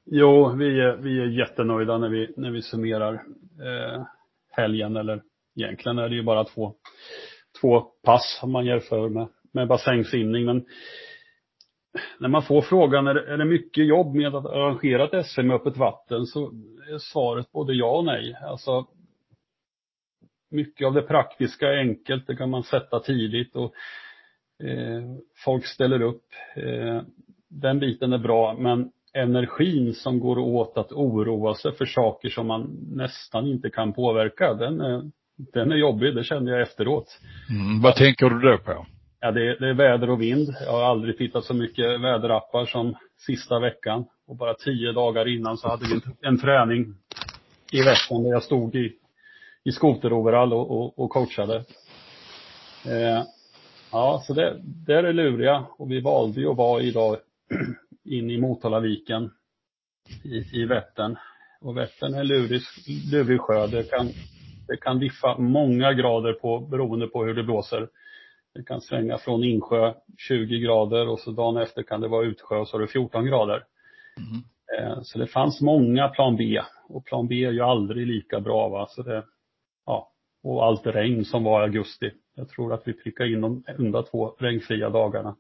Jo, 0.05 0.55
vi 0.55 0.79
är, 0.79 0.97
vi 0.97 1.19
är 1.19 1.25
jättenöjda 1.25 1.97
när 1.97 2.09
vi, 2.09 2.33
när 2.37 2.51
vi 2.51 2.61
summerar 2.61 3.13
eh, 3.13 4.03
helgen 4.51 4.95
eller 4.95 5.21
egentligen 5.55 5.97
är 5.97 6.09
det 6.09 6.15
ju 6.15 6.23
bara 6.23 6.43
två, 6.43 6.73
två 7.61 7.81
pass 7.81 8.39
om 8.43 8.51
man 8.51 8.65
jämför 8.65 9.09
med, 9.09 9.27
med 9.51 9.67
bassängsimning. 9.67 10.45
Men 10.45 10.65
när 12.19 12.29
man 12.29 12.43
får 12.43 12.61
frågan, 12.61 13.07
är 13.07 13.13
det, 13.13 13.33
är 13.33 13.37
det 13.37 13.45
mycket 13.45 13.85
jobb 13.87 14.15
med 14.15 14.35
att 14.35 14.45
arrangera 14.45 15.03
ett 15.03 15.25
SM 15.25 15.41
med 15.41 15.55
öppet 15.55 15.77
vatten? 15.77 16.25
Så 16.25 16.51
är 16.91 16.97
svaret 16.97 17.51
både 17.51 17.73
ja 17.73 17.97
och 17.97 18.05
nej. 18.05 18.37
Alltså, 18.41 18.85
mycket 20.51 20.87
av 20.87 20.93
det 20.93 21.01
praktiska 21.01 21.67
är 21.67 21.77
enkelt, 21.77 22.27
det 22.27 22.35
kan 22.35 22.49
man 22.49 22.63
sätta 22.63 22.99
tidigt 22.99 23.55
och 23.55 23.73
eh, 24.63 25.03
folk 25.45 25.65
ställer 25.65 26.01
upp. 26.01 26.25
Eh, 26.55 27.01
den 27.49 27.79
biten 27.79 28.13
är 28.13 28.17
bra, 28.17 28.55
men 28.59 28.91
energin 29.13 29.93
som 29.93 30.19
går 30.19 30.37
åt 30.37 30.77
att 30.77 30.91
oroa 30.91 31.53
sig 31.53 31.71
för 31.71 31.85
saker 31.85 32.29
som 32.29 32.47
man 32.47 32.77
nästan 32.91 33.47
inte 33.47 33.69
kan 33.69 33.93
påverka, 33.93 34.53
den 34.53 34.81
är, 34.81 35.11
den 35.38 35.71
är 35.71 35.76
jobbig, 35.76 36.15
det 36.15 36.23
kände 36.23 36.52
jag 36.52 36.62
efteråt. 36.62 37.19
Mm, 37.50 37.82
vad 37.82 37.95
tänker 37.95 38.30
du 38.30 38.39
då 38.39 38.58
på? 38.58 38.86
Ja, 39.19 39.32
det, 39.32 39.60
det 39.60 39.69
är 39.69 39.73
väder 39.73 40.10
och 40.10 40.21
vind. 40.21 40.50
Jag 40.65 40.71
har 40.71 40.84
aldrig 40.84 41.17
tittat 41.17 41.43
så 41.43 41.54
mycket 41.54 42.02
väderappar 42.02 42.65
som 42.65 42.95
sista 43.17 43.60
veckan. 43.60 44.06
Och 44.28 44.36
bara 44.36 44.54
tio 44.54 44.91
dagar 44.91 45.28
innan 45.28 45.58
så 45.58 45.69
hade 45.69 45.86
vi 45.86 45.93
en, 45.93 46.02
en 46.21 46.39
träning 46.39 46.95
i 47.71 47.82
veckan 47.82 48.23
där 48.23 48.30
jag 48.30 48.43
stod 48.43 48.76
i, 48.76 48.93
i 49.63 49.71
skoteroverall 49.71 50.54
och, 50.54 50.71
och, 50.71 51.00
och 51.00 51.10
coachade. 51.10 51.56
Eh, 52.86 53.23
ja, 53.91 54.23
så 54.28 54.34
det, 54.34 54.62
det 54.63 54.93
är 54.93 55.04
det 55.04 55.13
luriga. 55.13 55.65
Och 55.78 55.91
vi 55.91 56.02
valde 56.02 56.41
ju 56.41 56.52
att 56.52 56.58
vara 56.58 56.82
idag 56.82 57.17
in 58.06 58.32
i 58.32 58.38
Motalaviken 58.38 59.32
i, 60.23 60.62
i 60.62 60.65
Vättern. 60.65 61.15
Och 61.62 61.78
Vättern 61.78 62.13
är 62.13 62.23
lurig, 62.23 62.62
lurig 63.12 63.41
sjö. 63.41 63.67
Det 63.67 63.89
kan 63.89 64.12
Det 64.67 64.77
kan 64.77 64.99
diffa 64.99 65.38
många 65.38 65.93
grader 65.93 66.34
på, 66.34 66.60
beroende 66.60 67.08
på 67.08 67.23
hur 67.25 67.34
det 67.34 67.43
blåser. 67.43 67.89
Det 68.53 68.63
kan 68.63 68.82
svänga 68.82 69.17
från 69.17 69.43
insjö 69.43 69.93
20 70.17 70.60
grader 70.60 71.08
och 71.08 71.19
så 71.19 71.32
dagen 71.32 71.58
efter 71.58 71.84
kan 71.84 72.01
det 72.01 72.08
vara 72.08 72.25
utsjö 72.25 72.58
och 72.58 72.67
så 72.67 72.77
är 72.77 72.82
det 72.82 72.88
14 72.88 73.25
grader. 73.25 73.63
Mm. 74.17 75.03
Så 75.03 75.19
det 75.19 75.27
fanns 75.27 75.62
många 75.62 76.08
plan 76.08 76.36
B 76.36 76.62
och 76.89 77.06
plan 77.06 77.27
B 77.27 77.43
är 77.43 77.51
ju 77.51 77.62
aldrig 77.62 78.08
lika 78.08 78.39
bra 78.39 78.69
va. 78.69 78.88
Så 78.89 79.03
det, 79.03 79.23
ja, 79.86 80.12
och 80.43 80.65
allt 80.65 80.88
regn 80.88 81.25
som 81.25 81.43
var 81.43 81.62
i 81.62 81.63
augusti. 81.63 82.12
Jag 82.36 82.49
tror 82.49 82.73
att 82.73 82.88
vi 82.88 82.93
prickade 82.93 83.32
in 83.32 83.41
de 83.41 83.63
enda 83.67 84.03
två 84.03 84.36
regnfria 84.39 84.89
dagarna. 84.89 85.36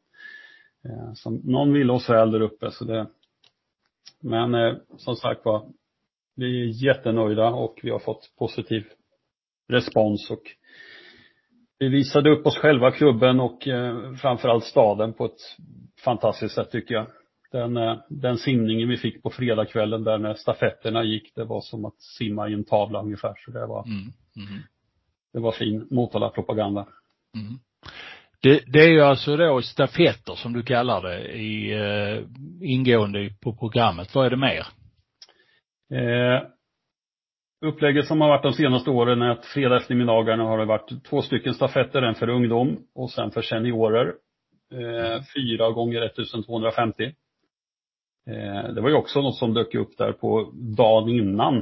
Eh, 0.85 1.13
som 1.13 1.41
någon 1.43 1.73
ville 1.73 1.93
oss 1.93 2.09
väl 2.09 2.31
där 2.31 2.41
uppe 2.41 2.71
så 2.71 2.85
det 2.85 3.07
Men 4.19 4.55
eh, 4.55 4.75
som 4.97 5.15
sagt 5.15 5.45
var 5.45 5.65
Vi 6.35 6.61
är 6.61 6.85
jättenöjda 6.85 7.49
och 7.49 7.79
vi 7.83 7.89
har 7.89 7.99
fått 7.99 8.31
positiv 8.37 8.85
respons 9.67 10.31
och 10.31 10.43
vi 11.79 11.89
visade 11.89 12.29
upp 12.29 12.45
oss 12.45 12.57
själva, 12.57 12.91
klubben 12.91 13.39
och 13.39 13.67
eh, 13.67 14.13
framförallt 14.13 14.63
staden 14.63 15.13
på 15.13 15.25
ett 15.25 15.57
fantastiskt 16.03 16.55
sätt 16.55 16.71
tycker 16.71 16.95
jag. 16.95 17.07
Den, 17.51 17.77
eh, 17.77 17.97
den 18.09 18.37
simningen 18.37 18.89
vi 18.89 18.97
fick 18.97 19.23
på 19.23 19.29
fredagskvällen 19.29 20.03
där 20.03 20.17
när 20.17 20.33
stafetterna 20.33 21.03
gick, 21.03 21.35
det 21.35 21.43
var 21.43 21.61
som 21.61 21.85
att 21.85 22.01
simma 22.01 22.49
i 22.49 22.53
en 22.53 22.63
tavla 22.63 23.01
ungefär. 23.01 23.33
Så 23.45 23.51
det 23.51 23.65
var, 23.65 23.85
mm. 23.85 23.99
Mm. 24.35 24.63
det 25.33 25.39
var 25.39 25.51
fin 25.51 25.87
Motala-propaganda. 25.91 26.87
Mm. 27.35 27.59
Det, 28.41 28.63
det, 28.67 28.79
är 28.79 28.89
ju 28.89 29.01
alltså 29.01 29.37
då 29.37 29.61
stafetter 29.61 30.35
som 30.35 30.53
du 30.53 30.63
kallar 30.63 31.01
det 31.01 31.37
i, 31.37 31.73
eh, 31.73 32.23
ingående 32.61 33.29
på 33.41 33.55
programmet. 33.55 34.15
Vad 34.15 34.25
är 34.25 34.29
det 34.29 34.37
mer? 34.37 34.67
Eh, 35.91 36.41
upplägget 37.61 38.07
som 38.07 38.21
har 38.21 38.27
varit 38.29 38.43
de 38.43 38.53
senaste 38.53 38.89
åren 38.89 39.21
är 39.21 39.29
att 39.29 39.45
fredag 39.45 39.77
eftermiddagarna 39.77 40.43
har 40.43 40.57
det 40.57 40.65
varit 40.65 41.05
två 41.09 41.21
stycken 41.21 41.53
stafetter, 41.53 42.01
en 42.01 42.15
för 42.15 42.29
ungdom 42.29 42.77
och 42.95 43.11
sen 43.11 43.31
för 43.31 43.41
seniorer. 43.41 44.13
Eh, 44.71 45.21
fyra 45.35 45.71
gånger 45.71 46.01
1250. 46.01 47.03
Eh, 48.27 48.73
det 48.73 48.81
var 48.81 48.89
ju 48.89 48.95
också 48.95 49.21
något 49.21 49.35
som 49.35 49.53
dök 49.53 49.75
upp 49.75 49.97
där 49.97 50.11
på 50.11 50.51
dagen 50.53 51.09
innan. 51.09 51.57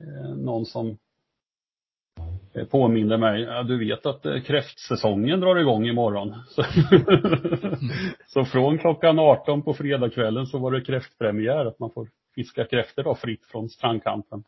Eh, 0.00 0.36
någon 0.36 0.66
som 0.66 0.98
påminde 2.70 3.18
mig, 3.18 3.42
ja, 3.42 3.62
du 3.62 3.78
vet 3.78 4.06
att 4.06 4.22
kräftsäsongen 4.46 5.40
drar 5.40 5.56
igång 5.56 5.86
imorgon. 5.86 6.34
Så, 6.48 6.64
så 8.26 8.44
från 8.44 8.78
klockan 8.78 9.18
18 9.18 9.62
på 9.62 9.74
fredagskvällen 9.74 10.46
så 10.46 10.58
var 10.58 10.70
det 10.72 10.80
kräftpremiär, 10.80 11.66
att 11.66 11.78
man 11.78 11.90
får 11.90 12.08
fiska 12.34 12.64
kräftor 12.64 13.02
då 13.02 13.14
fritt 13.14 13.44
från 13.44 13.68
strandkanten. 13.68 14.44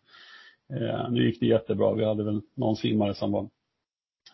Eh, 0.72 1.11
nu 1.11 1.24
gick 1.24 1.40
det 1.40 1.46
jättebra. 1.46 1.94
Vi 1.94 2.04
hade 2.04 2.24
väl 2.24 2.40
någon 2.56 2.76
simmare 2.76 3.14
som 3.14 3.33
var, 3.33 3.48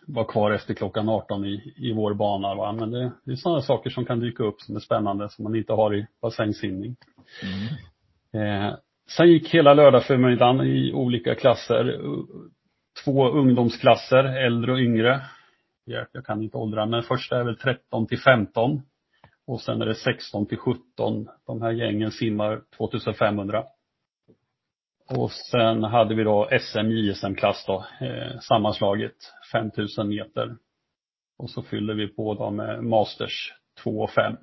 var 0.07 0.23
kvar 0.23 0.51
efter 0.51 0.73
klockan 0.73 1.09
18 1.09 1.45
i, 1.45 1.73
i 1.77 1.93
vår 1.93 2.13
bana. 2.13 2.55
Va? 2.55 2.71
Men 2.71 2.91
det, 2.91 3.11
det 3.23 3.31
är 3.31 3.35
sådana 3.35 3.61
saker 3.61 3.89
som 3.89 4.05
kan 4.05 4.19
dyka 4.19 4.43
upp 4.43 4.61
som 4.61 4.75
är 4.75 4.79
spännande 4.79 5.29
som 5.29 5.43
man 5.43 5.55
inte 5.55 5.73
har 5.73 5.95
i 5.95 6.07
bassängsimning. 6.21 6.95
Mm. 8.33 8.67
Eh, 8.67 8.75
sen 9.09 9.27
gick 9.27 9.53
hela 9.53 9.73
lördagsförmiddagen 9.73 10.61
i 10.61 10.93
olika 10.93 11.35
klasser. 11.35 12.01
Två 13.05 13.29
ungdomsklasser, 13.29 14.23
äldre 14.45 14.71
och 14.71 14.79
yngre. 14.79 15.21
Jag 16.11 16.25
kan 16.25 16.43
inte 16.43 16.57
åldra, 16.57 16.85
men 16.85 17.03
första 17.03 17.39
är 17.39 17.43
väl 17.43 17.57
13 17.57 18.07
till 18.07 18.19
15. 18.19 18.81
Och 19.47 19.61
sen 19.61 19.81
är 19.81 19.85
det 19.85 19.95
16 19.95 20.45
till 20.45 20.57
17. 20.57 21.27
De 21.47 21.61
här 21.61 21.71
gängen 21.71 22.11
simmar 22.11 22.61
2500. 22.77 23.63
Och 25.09 25.31
sen 25.31 25.83
hade 25.83 26.15
vi 26.15 26.23
då 26.23 26.49
SM 26.59 26.91
JSM-klass 26.91 27.65
då, 27.67 27.85
eh, 28.01 28.39
sammanslaget 28.39 29.15
5000 29.51 30.09
meter. 30.09 30.55
Och 31.37 31.49
så 31.49 31.61
fyllde 31.61 31.93
vi 31.93 32.07
på 32.07 32.33
då 32.33 32.51
med 32.51 32.83
Masters 32.83 33.53
2 33.83 33.89
och 33.89 34.09
5. 34.09 34.35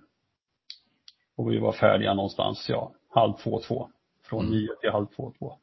Och 1.36 1.52
vi 1.52 1.58
var 1.58 1.72
färdiga 1.72 2.14
någonstans, 2.14 2.66
ja, 2.68 2.92
halv 3.14 3.32
två, 3.32 3.60
två. 3.60 3.88
Från 4.28 4.46
mm. 4.46 4.58
9 4.58 4.68
till 4.80 4.90
halv 4.90 5.06
två, 5.06 5.32
två. 5.38 5.58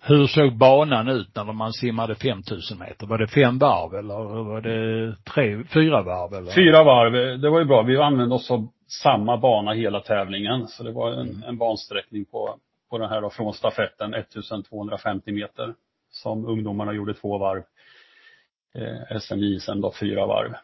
Hur 0.00 0.26
såg 0.26 0.56
banan 0.56 1.08
ut 1.08 1.36
när 1.36 1.44
man 1.44 1.72
simmade 1.72 2.14
5000 2.14 2.78
meter? 2.78 3.06
Var 3.06 3.18
det 3.18 3.26
fem 3.26 3.58
varv 3.58 3.94
eller 3.94 4.44
var 4.44 4.60
det 4.60 5.16
tre, 5.34 5.64
fyra 5.74 6.02
varv 6.02 6.34
eller? 6.34 6.52
Fyra 6.52 6.84
varv, 6.84 7.40
det 7.40 7.50
var 7.50 7.58
ju 7.58 7.64
bra. 7.64 7.82
Vi 7.82 7.96
använde 7.96 8.34
oss 8.34 8.50
av 8.50 8.68
samma 9.02 9.36
bana 9.36 9.72
hela 9.72 10.00
tävlingen. 10.00 10.68
Så 10.68 10.82
det 10.82 10.92
var 10.92 11.12
en, 11.12 11.44
en 11.48 11.58
bansträckning 11.58 12.24
på 12.24 12.58
på 12.90 12.98
den 12.98 13.08
här 13.08 13.20
då 13.20 13.30
från 13.30 13.54
stafetten 13.54 14.14
1250 14.14 15.32
meter. 15.32 15.74
Som 16.10 16.46
ungdomarna 16.46 16.92
gjorde 16.92 17.14
två 17.14 17.38
varv. 17.38 17.62
Eh, 18.74 19.18
SM-JSM 19.20 19.80
då 19.80 19.92
fyra 20.00 20.26
varv. 20.26 20.54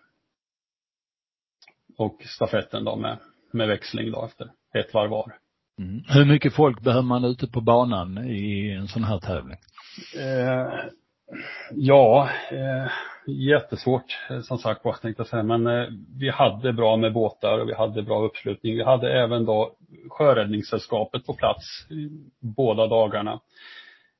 Och 1.98 2.22
stafetten 2.22 2.84
då 2.84 2.96
med, 2.96 3.18
med 3.52 3.68
växling 3.68 4.10
då 4.10 4.24
efter 4.24 4.50
ett 4.74 4.94
varv 4.94 5.10
var. 5.10 5.32
Mm. 5.78 6.02
Hur 6.08 6.24
mycket 6.24 6.54
folk 6.54 6.80
behöver 6.80 7.02
man 7.02 7.24
ute 7.24 7.46
på 7.46 7.60
banan 7.60 8.18
i 8.18 8.70
en 8.70 8.88
sån 8.88 9.04
här 9.04 9.18
tävling? 9.18 9.58
Eh, 10.16 10.68
ja, 11.70 12.28
eh, 12.50 12.92
jättesvårt 13.26 14.18
eh, 14.30 14.40
som 14.40 14.58
sagt 14.58 14.84
var 14.84 14.92
tänkte 14.92 15.20
jag 15.20 15.26
säga. 15.26 15.42
Men 15.42 15.66
eh, 15.66 15.88
vi 16.18 16.30
hade 16.30 16.72
bra 16.72 16.96
med 16.96 17.12
båtar 17.12 17.58
och 17.58 17.68
vi 17.68 17.74
hade 17.74 18.02
bra 18.02 18.24
uppslutning. 18.24 18.76
Vi 18.76 18.84
hade 18.84 19.22
även 19.22 19.44
då 19.44 19.76
Sjöräddningssällskapet 20.10 21.26
på 21.26 21.34
plats 21.34 21.86
båda 22.40 22.86
dagarna. 22.86 23.40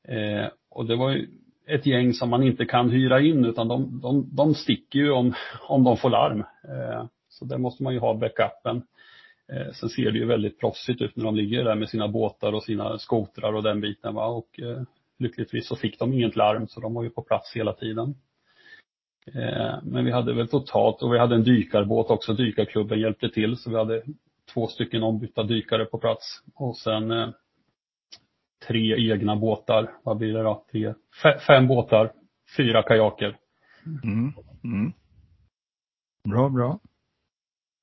Eh, 0.09 0.47
och 0.71 0.87
det 0.87 0.97
var 0.97 1.11
ju 1.11 1.29
ett 1.67 1.87
gäng 1.87 2.13
som 2.13 2.31
man 2.31 2.43
inte 2.43 2.65
kan 2.65 2.91
hyra 2.91 3.21
in 3.21 3.45
utan 3.45 3.69
de, 3.69 4.01
de, 4.01 4.29
de 4.37 4.55
sticker 4.55 4.99
ju 4.99 5.11
om, 5.11 5.35
om 5.69 5.85
de 5.85 5.97
får 5.97 6.11
larm. 6.11 6.41
Eh, 6.41 7.05
så 7.29 7.45
där 7.45 7.59
måste 7.59 7.83
man 7.83 7.93
ju 7.93 7.99
ha 7.99 8.15
backupen. 8.15 8.83
Eh, 9.53 9.73
sen 9.73 9.89
ser 9.89 10.11
det 10.11 10.19
ju 10.19 10.27
väldigt 10.27 10.61
proffsigt 10.61 11.03
ut 11.03 11.17
när 11.17 11.25
de 11.25 11.37
ligger 11.37 11.65
där 11.65 11.75
med 11.75 11.89
sina 11.89 12.09
båtar 12.09 12.53
och 12.53 12.63
sina 12.63 12.99
skotrar 12.99 13.53
och 13.53 13.63
den 13.63 13.81
biten 13.81 14.15
va. 14.15 14.27
Och 14.27 14.61
eh, 14.61 14.83
lyckligtvis 15.19 15.69
så 15.69 15.77
fick 15.77 15.99
de 15.99 16.13
inget 16.13 16.37
larm 16.37 16.69
så 16.69 16.81
de 16.81 16.95
var 16.95 17.03
ju 17.03 17.11
på 17.11 17.23
plats 17.23 17.57
hela 17.57 17.73
tiden. 17.73 18.15
Eh, 19.27 19.79
men 19.83 20.05
vi 20.05 20.11
hade 20.11 20.35
väl 20.35 20.49
totalt, 20.49 21.03
och 21.03 21.15
vi 21.15 21.19
hade 21.19 21.35
en 21.35 21.45
dykarbåt 21.45 22.11
också, 22.11 22.33
dykarklubben 22.33 23.01
hjälpte 23.01 23.29
till 23.29 23.57
så 23.57 23.71
vi 23.71 23.77
hade 23.77 24.03
två 24.55 24.67
stycken 24.67 25.03
ombytta 25.03 25.43
dykare 25.43 25.85
på 25.85 25.99
plats. 25.99 26.43
Och 26.55 26.77
sen 26.77 27.11
eh, 27.11 27.29
tre 28.67 29.13
egna 29.13 29.37
båtar, 29.37 29.91
vad 30.03 30.17
blir 30.17 30.33
det 30.33 30.43
då? 30.43 30.65
Tre, 30.73 30.95
fem 31.47 31.69
båtar, 31.69 32.13
fyra 32.57 32.83
kajaker. 32.83 33.37
Mm. 34.05 34.33
Mm. 34.65 34.93
Bra, 36.29 36.49
bra. 36.49 36.79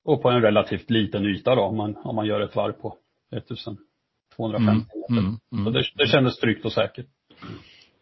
Och 0.04 0.22
på 0.22 0.30
en 0.30 0.42
relativt 0.42 0.90
liten 0.90 1.24
yta 1.24 1.54
då, 1.54 1.62
om 1.62 1.76
man, 1.76 1.96
om 1.96 2.16
man 2.16 2.26
gör 2.26 2.40
ett 2.40 2.56
varv 2.56 2.72
på 2.72 2.96
1250 3.36 4.56
mm. 4.56 4.76
meter. 4.78 5.22
Mm. 5.22 5.38
Mm. 5.52 5.64
Så 5.64 5.70
det, 5.70 5.84
det 5.96 6.06
kändes 6.06 6.38
tryggt 6.38 6.64
och 6.64 6.72
säkert. 6.72 7.06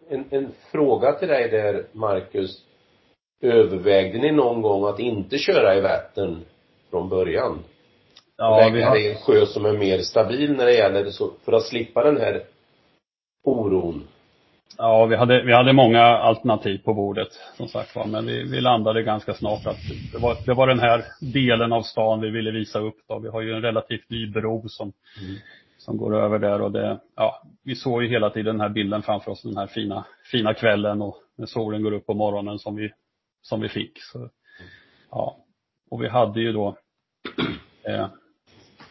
En, 0.08 0.24
en 0.30 0.52
fråga 0.72 1.12
till 1.12 1.28
dig 1.28 1.50
där, 1.50 1.86
Marcus. 1.92 2.67
Övervägde 3.40 4.18
ni 4.18 4.32
någon 4.32 4.62
gång 4.62 4.84
att 4.84 4.98
inte 4.98 5.38
köra 5.38 5.76
i 5.76 5.80
Vättern 5.80 6.40
från 6.90 7.08
början? 7.08 7.58
Ja, 8.36 8.70
vi 8.72 8.82
har... 8.82 8.96
en 8.96 9.14
sjö 9.14 9.46
som 9.46 9.66
är 9.66 9.72
mer 9.72 9.98
stabil 9.98 10.52
när 10.52 10.66
det 10.66 10.74
gäller 10.74 11.10
så, 11.10 11.30
för 11.44 11.52
att 11.52 11.62
slippa 11.62 12.02
den 12.02 12.16
här 12.16 12.42
oron? 13.44 14.08
Ja, 14.78 15.06
vi 15.06 15.16
hade, 15.16 15.42
vi 15.42 15.52
hade 15.52 15.72
många 15.72 16.02
alternativ 16.02 16.78
på 16.78 16.94
bordet 16.94 17.28
som 17.56 17.68
sagt 17.68 17.96
var, 17.96 18.06
men 18.06 18.26
vi, 18.26 18.42
vi 18.42 18.60
landade 18.60 19.02
ganska 19.02 19.34
snart 19.34 19.66
att 19.66 19.76
det 20.12 20.18
var, 20.18 20.36
det 20.46 20.54
var 20.54 20.66
den 20.66 20.80
här 20.80 21.04
delen 21.20 21.72
av 21.72 21.82
stan 21.82 22.20
vi 22.20 22.30
ville 22.30 22.50
visa 22.50 22.78
upp 22.78 22.96
då. 23.08 23.18
Vi 23.18 23.28
har 23.28 23.40
ju 23.40 23.52
en 23.52 23.62
relativt 23.62 24.10
ny 24.10 24.26
bro 24.26 24.68
som, 24.68 24.92
mm. 25.20 25.36
som 25.78 25.96
går 25.96 26.16
över 26.16 26.38
där 26.38 26.60
och 26.60 26.72
det, 26.72 27.00
ja, 27.16 27.42
vi 27.64 27.74
såg 27.74 28.02
ju 28.02 28.08
hela 28.08 28.30
tiden 28.30 28.54
den 28.54 28.60
här 28.60 28.68
bilden 28.68 29.02
framför 29.02 29.30
oss, 29.30 29.42
den 29.42 29.56
här 29.56 29.66
fina, 29.66 30.04
fina 30.32 30.54
kvällen 30.54 31.02
och 31.02 31.16
när 31.36 31.46
solen 31.46 31.82
går 31.82 31.92
upp 31.92 32.06
på 32.06 32.14
morgonen 32.14 32.58
som 32.58 32.76
vi, 32.76 32.90
som 33.42 33.60
vi 33.60 33.68
fick. 33.68 34.02
Så, 34.02 34.30
ja, 35.10 35.44
och 35.90 36.02
vi 36.02 36.08
hade 36.08 36.40
ju 36.40 36.52
då 36.52 36.76
eh, 37.82 38.08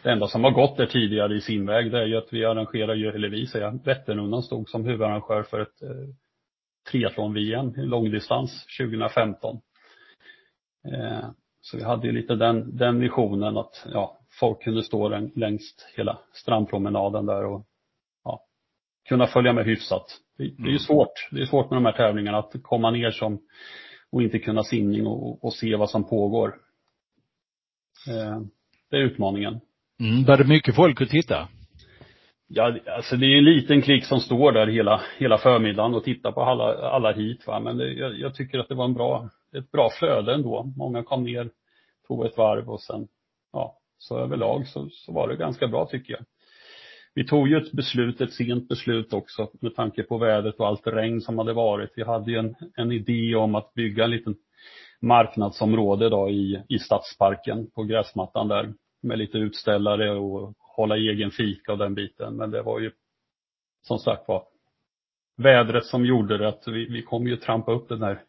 det 0.02 0.10
enda 0.10 0.26
som 0.26 0.44
har 0.44 0.50
gått 0.50 0.76
där 0.76 0.86
tidigare 0.86 1.36
i 1.36 1.40
simväg 1.40 1.92
det 1.92 1.98
är 1.98 2.06
ju 2.06 2.16
att 2.16 2.32
vi 2.32 2.44
arrangerar 2.44 2.94
ju, 2.94 3.08
eller 3.08 3.28
vi 3.28 3.46
säger, 3.46 3.84
Vätternrundan 3.84 4.42
stod 4.42 4.68
som 4.68 4.84
huvudarrangör 4.84 5.42
för 5.42 5.60
ett 5.60 5.82
eh, 5.82 6.14
triathlon-VM 6.90 7.74
i 7.76 7.86
långdistans 7.86 8.66
2015. 8.80 9.60
Eh, 10.92 11.28
så 11.60 11.76
vi 11.76 11.84
hade 11.84 12.06
ju 12.06 12.12
lite 12.12 12.34
den, 12.34 12.76
den 12.76 13.00
visionen 13.00 13.56
att 13.56 13.86
ja, 13.92 14.18
folk 14.40 14.62
kunde 14.62 14.82
stå 14.82 15.08
längs 15.34 15.74
hela 15.96 16.18
strandpromenaden 16.32 17.26
där 17.26 17.44
och 17.44 17.66
ja, 18.24 18.44
kunna 19.08 19.26
följa 19.26 19.52
med 19.52 19.64
hyfsat. 19.64 20.18
Det, 20.38 20.44
det 20.44 20.62
är 20.62 20.66
ju 20.66 20.68
mm. 20.68 20.78
svårt, 20.78 21.28
det 21.30 21.40
är 21.40 21.46
svårt 21.46 21.70
med 21.70 21.76
de 21.76 21.84
här 21.84 21.92
tävlingarna 21.92 22.38
att 22.38 22.52
komma 22.62 22.90
ner 22.90 23.10
som 23.10 23.40
och 24.12 24.22
inte 24.22 24.38
kunna 24.38 24.62
simning 24.62 25.06
och, 25.06 25.44
och 25.44 25.54
se 25.54 25.76
vad 25.76 25.90
som 25.90 26.08
pågår. 26.08 26.48
Eh, 28.08 28.40
det 28.90 28.96
är 28.96 29.00
utmaningen. 29.00 29.60
Mm, 30.00 30.24
var 30.24 30.36
det 30.36 30.44
mycket 30.44 30.76
folk 30.76 31.00
att 31.00 31.08
titta? 31.08 31.48
Ja, 32.46 32.76
alltså 32.96 33.16
det 33.16 33.26
är 33.26 33.38
en 33.38 33.44
liten 33.44 33.82
klick 33.82 34.04
som 34.04 34.20
står 34.20 34.52
där 34.52 34.66
hela, 34.66 35.02
hela 35.18 35.38
förmiddagen 35.38 35.94
och 35.94 36.04
tittar 36.04 36.32
på 36.32 36.42
alla, 36.42 36.90
alla 36.90 37.12
hit 37.12 37.46
va. 37.46 37.60
Men 37.60 37.76
det, 37.76 37.92
jag, 37.92 38.18
jag, 38.18 38.34
tycker 38.34 38.58
att 38.58 38.68
det 38.68 38.74
var 38.74 38.84
en 38.84 38.94
bra, 38.94 39.28
ett 39.56 39.70
bra 39.70 39.90
flöde 39.98 40.34
ändå. 40.34 40.72
Många 40.76 41.02
kom 41.02 41.24
ner, 41.24 41.50
tog 42.06 42.26
ett 42.26 42.36
varv 42.36 42.70
och 42.70 42.80
sen, 42.80 43.08
ja, 43.52 43.78
så 43.98 44.18
överlag 44.18 44.66
så, 44.66 44.88
så 44.90 45.12
var 45.12 45.28
det 45.28 45.36
ganska 45.36 45.68
bra 45.68 45.86
tycker 45.86 46.12
jag. 46.12 46.22
Vi 47.14 47.24
tog 47.24 47.48
ju 47.48 47.56
ett 47.56 47.72
beslut, 47.72 48.20
ett 48.20 48.32
sent 48.32 48.68
beslut 48.68 49.12
också 49.12 49.50
med 49.60 49.74
tanke 49.74 50.02
på 50.02 50.18
vädret 50.18 50.54
och 50.60 50.66
allt 50.66 50.86
regn 50.86 51.20
som 51.20 51.38
hade 51.38 51.52
varit. 51.52 51.92
Vi 51.96 52.04
hade 52.04 52.30
ju 52.30 52.38
en, 52.38 52.54
en 52.76 52.92
idé 52.92 53.34
om 53.34 53.54
att 53.54 53.74
bygga 53.74 54.04
en 54.04 54.10
liten 54.10 54.36
marknadsområde 55.00 56.08
då 56.08 56.30
i, 56.30 56.62
i 56.68 56.78
stadsparken 56.78 57.70
på 57.70 57.84
gräsmattan 57.84 58.48
där 58.48 58.74
med 59.02 59.18
lite 59.18 59.38
utställare 59.38 60.10
och 60.10 60.54
hålla 60.58 60.96
egen 60.96 61.30
fika 61.30 61.72
och 61.72 61.78
den 61.78 61.94
biten. 61.94 62.36
Men 62.36 62.50
det 62.50 62.62
var 62.62 62.80
ju 62.80 62.90
som 63.82 63.98
sagt 63.98 64.28
var 64.28 64.44
vädret 65.36 65.84
som 65.84 66.06
gjorde 66.06 66.38
det 66.38 66.48
att 66.48 66.68
vi, 66.68 66.86
vi 66.88 67.02
kommer 67.02 67.30
ju 67.30 67.36
trampa 67.36 67.72
upp 67.72 67.88
den 67.88 68.02
här 68.02 68.22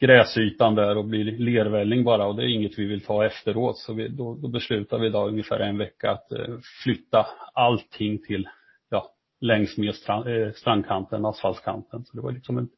gräsytan 0.00 0.74
där 0.74 0.96
och 0.96 1.04
bli 1.04 1.24
lervälling 1.24 2.04
bara 2.04 2.26
och 2.26 2.36
det 2.36 2.42
är 2.42 2.54
inget 2.54 2.78
vi 2.78 2.86
vill 2.86 3.00
ta 3.00 3.24
efteråt. 3.24 3.78
Så 3.78 3.94
vi, 3.94 4.08
då, 4.08 4.34
då 4.34 4.48
beslutar 4.48 4.98
vi 4.98 5.06
idag 5.06 5.28
ungefär 5.28 5.60
en 5.60 5.78
vecka 5.78 6.10
att 6.10 6.32
eh, 6.32 6.58
flytta 6.84 7.26
allting 7.52 8.18
till 8.22 8.48
ja, 8.88 9.10
längs 9.40 9.76
med 9.76 9.94
strand, 9.94 10.28
eh, 10.28 10.52
strandkanten, 10.52 11.24
asfaltskanten. 11.24 12.04
Så 12.04 12.16
det 12.16 12.22
var 12.22 12.32
liksom 12.32 12.58
ett, 12.58 12.70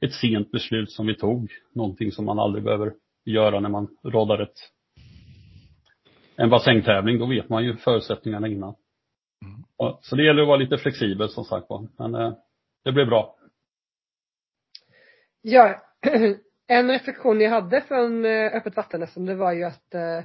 ett 0.00 0.12
sent 0.12 0.50
beslut 0.50 0.90
som 0.90 1.06
vi 1.06 1.14
tog. 1.14 1.50
Någonting 1.74 2.12
som 2.12 2.24
man 2.24 2.38
aldrig 2.38 2.64
behöver 2.64 2.92
göra 3.24 3.60
när 3.60 3.68
man 3.68 3.88
roddar 4.02 4.42
ett 4.42 4.58
en 6.36 6.50
bassängtävling, 6.50 7.18
då 7.18 7.26
vet 7.26 7.48
man 7.48 7.64
ju 7.64 7.76
förutsättningarna 7.76 8.48
innan. 8.48 8.74
Mm. 9.44 9.94
Så 10.00 10.16
det 10.16 10.24
gäller 10.24 10.42
att 10.42 10.48
vara 10.48 10.56
lite 10.56 10.78
flexibel 10.78 11.28
som 11.28 11.44
sagt 11.44 11.66
var. 11.68 11.88
Men 11.98 12.14
eh, 12.14 12.32
det 12.84 12.92
blev 12.92 13.06
bra. 13.06 13.36
Ja, 15.42 15.82
en 16.66 16.90
reflektion 16.90 17.40
jag 17.40 17.50
hade 17.50 17.80
från 17.80 18.24
eh, 18.24 18.54
öppet 18.54 18.76
vatten 18.76 19.26
det 19.26 19.34
var 19.34 19.52
ju 19.52 19.64
att 19.64 19.94
eh, 19.94 20.22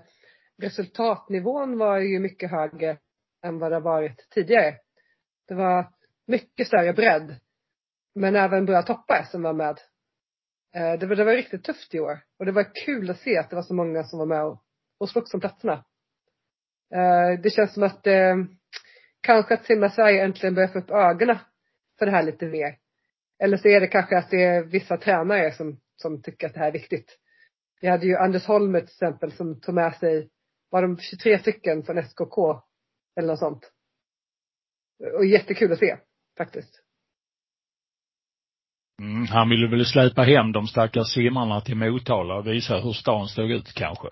resultatnivån 0.62 1.78
var 1.78 1.98
ju 1.98 2.20
mycket 2.20 2.52
högre 2.52 2.98
än 3.44 3.60
vad 3.60 3.72
det 3.72 3.80
varit 3.80 4.30
tidigare. 4.30 4.76
Det 5.48 5.56
var 5.56 5.90
mycket 6.28 6.68
större 6.68 6.94
bredd. 6.94 7.36
Men 8.16 8.36
även 8.36 8.66
bra 8.66 8.82
toppar 8.82 9.24
som 9.32 9.42
var 9.42 9.54
med. 9.54 9.80
Eh, 10.76 11.00
det 11.00 11.06
var, 11.06 11.16
det 11.16 11.24
var 11.24 11.34
riktigt 11.34 11.64
tufft 11.64 11.96
i 11.96 12.00
år. 12.00 12.20
Och 12.40 12.46
det 12.46 12.52
var 12.52 12.86
kul 12.86 13.10
att 13.10 13.20
se 13.20 13.38
att 13.38 13.50
det 13.50 13.56
var 13.56 13.64
så 13.64 13.74
många 13.74 14.04
som 14.04 14.20
var 14.20 14.26
med 14.26 14.44
och, 14.44 14.64
och 15.00 15.10
slogs 15.10 15.34
om 15.34 15.40
platserna. 15.40 15.86
Det 17.44 17.50
känns 17.50 17.74
som 17.74 17.84
att 17.84 18.08
kanske 19.22 19.54
att 19.54 19.66
Simma 19.66 19.90
Sverige 19.90 20.24
äntligen 20.24 20.56
börjar 20.56 20.68
få 20.68 20.80
upp 20.80 20.90
ögonen 20.92 21.38
för 22.00 22.06
det 22.06 22.12
här 22.12 22.24
lite 22.24 22.46
mer. 22.46 22.76
Eller 23.40 23.58
så 23.58 23.68
är 23.68 23.80
det 23.80 23.88
kanske 23.88 24.18
att 24.18 24.30
det 24.30 24.44
är 24.44 24.64
vissa 24.64 24.98
tränare 24.98 25.52
som, 25.52 25.80
som 26.02 26.22
tycker 26.22 26.48
att 26.48 26.54
det 26.54 26.60
här 26.60 26.68
är 26.68 26.72
viktigt. 26.72 27.18
Vi 27.82 27.88
hade 27.88 28.06
ju 28.06 28.16
Anders 28.16 28.46
Holmer 28.46 28.80
till 28.80 28.90
exempel 28.90 29.32
som 29.32 29.62
tog 29.62 29.76
med 29.76 29.96
sig, 29.96 30.30
var 30.70 30.82
de 30.82 30.98
23 30.98 31.40
stycken 31.40 31.84
från 31.84 32.04
SKK? 32.04 32.62
Eller 33.20 33.28
något 33.28 33.40
sånt. 33.40 33.72
Och 35.18 35.26
jättekul 35.26 35.72
att 35.72 35.80
se, 35.80 35.98
faktiskt. 36.38 36.84
Mm, 39.02 39.26
han 39.28 39.50
ville 39.50 39.68
väl 39.68 39.86
släpa 39.86 40.22
hem 40.22 40.52
de 40.52 40.68
stackars 40.68 41.14
simmarna 41.14 41.62
till 41.62 41.76
Motala 41.76 42.36
och 42.36 42.48
visa 42.48 42.78
hur 42.78 42.94
stan 42.94 43.28
stod 43.28 43.52
ut 43.52 43.74
kanske. 43.74 44.08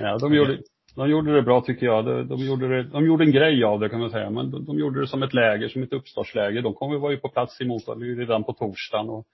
Ja, 0.00 0.18
de 0.18 0.34
gjorde, 0.34 0.58
de 0.96 1.10
gjorde 1.10 1.34
det 1.34 1.42
bra 1.42 1.60
tycker 1.60 1.86
jag. 1.86 2.04
De, 2.04 2.28
de, 2.28 2.46
gjorde 2.46 2.68
det, 2.68 2.82
de 2.82 3.06
gjorde 3.06 3.24
en 3.24 3.32
grej 3.32 3.64
av 3.64 3.80
det 3.80 3.88
kan 3.88 4.00
man 4.00 4.10
säga. 4.10 4.30
Men 4.30 4.50
de, 4.50 4.64
de 4.64 4.78
gjorde 4.78 5.00
det 5.00 5.06
som 5.06 5.22
ett 5.22 5.34
läger, 5.34 5.68
som 5.68 5.82
ett 5.82 5.92
uppstartsläger. 5.92 6.62
De 6.62 6.74
kom, 6.74 7.00
var 7.00 7.10
ju 7.10 7.16
på 7.16 7.28
plats 7.28 7.60
i 7.60 7.64
Motala 7.64 8.04
redan 8.04 8.44
på 8.44 8.52
torsdagen. 8.52 9.10
Och 9.10 9.26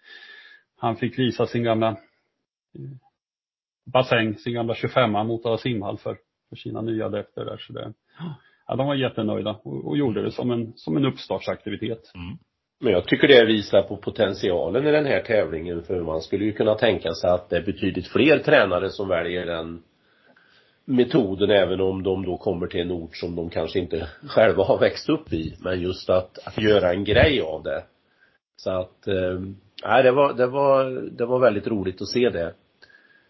han 0.81 0.97
fick 0.97 1.19
visa 1.19 1.47
sin 1.47 1.63
gamla 1.63 1.97
bassäng, 3.85 4.35
sin 4.35 4.53
gamla 4.53 4.75
25 4.75 5.13
Motala 5.13 5.59
simhall 5.59 5.99
för, 5.99 6.17
för 6.49 6.57
sina 6.57 6.81
nya 6.81 7.07
adepter 7.07 7.45
där. 7.45 7.57
Så 7.57 7.73
det, 7.73 7.93
ja, 8.67 8.77
de 8.77 8.87
var 8.87 8.95
jättenöjda 8.95 9.61
och, 9.63 9.87
och 9.87 9.97
gjorde 9.97 10.23
det 10.23 10.31
som 10.31 10.51
en, 10.51 10.73
som 10.77 10.97
en 10.97 11.05
uppstartsaktivitet. 11.05 12.13
Mm. 12.15 12.39
Men 12.81 12.93
jag 12.93 13.07
tycker 13.07 13.29
det 13.29 13.45
visar 13.45 13.83
på 13.83 13.97
potentialen 13.97 14.87
i 14.87 14.91
den 14.91 15.07
här 15.07 15.23
tävlingen 15.23 15.83
för 15.83 16.01
man 16.01 16.21
skulle 16.21 16.45
ju 16.45 16.53
kunna 16.53 16.75
tänka 16.75 17.13
sig 17.13 17.31
att 17.31 17.49
det 17.49 17.57
är 17.57 17.63
betydligt 17.63 18.09
fler 18.09 18.39
tränare 18.39 18.91
som 18.91 19.09
väljer 19.09 19.47
den 19.47 19.83
metoden 20.85 21.51
även 21.51 21.81
om 21.81 22.03
de 22.03 22.25
då 22.25 22.37
kommer 22.37 22.67
till 22.67 22.81
en 22.81 22.93
ort 22.93 23.17
som 23.17 23.37
de 23.37 23.51
kanske 23.51 23.79
inte 23.79 24.09
själva 24.29 24.65
har 24.65 24.79
växt 24.79 25.09
upp 25.09 25.33
i. 25.33 25.57
Men 25.61 25.81
just 25.81 26.11
att, 26.11 26.47
att 26.47 26.59
göra 26.59 26.93
en 26.93 27.05
grej 27.05 27.41
av 27.41 27.63
det. 27.63 27.85
Så 28.57 28.71
att, 28.71 29.07
eh, 29.07 29.41
nej 29.85 30.03
det 30.03 30.11
var, 30.11 30.33
det 30.33 30.47
var, 30.47 30.85
det 30.91 31.27
var 31.27 31.39
väldigt 31.39 31.67
roligt 31.67 32.03
att 32.03 32.09
se 32.09 32.31
det. 32.31 32.55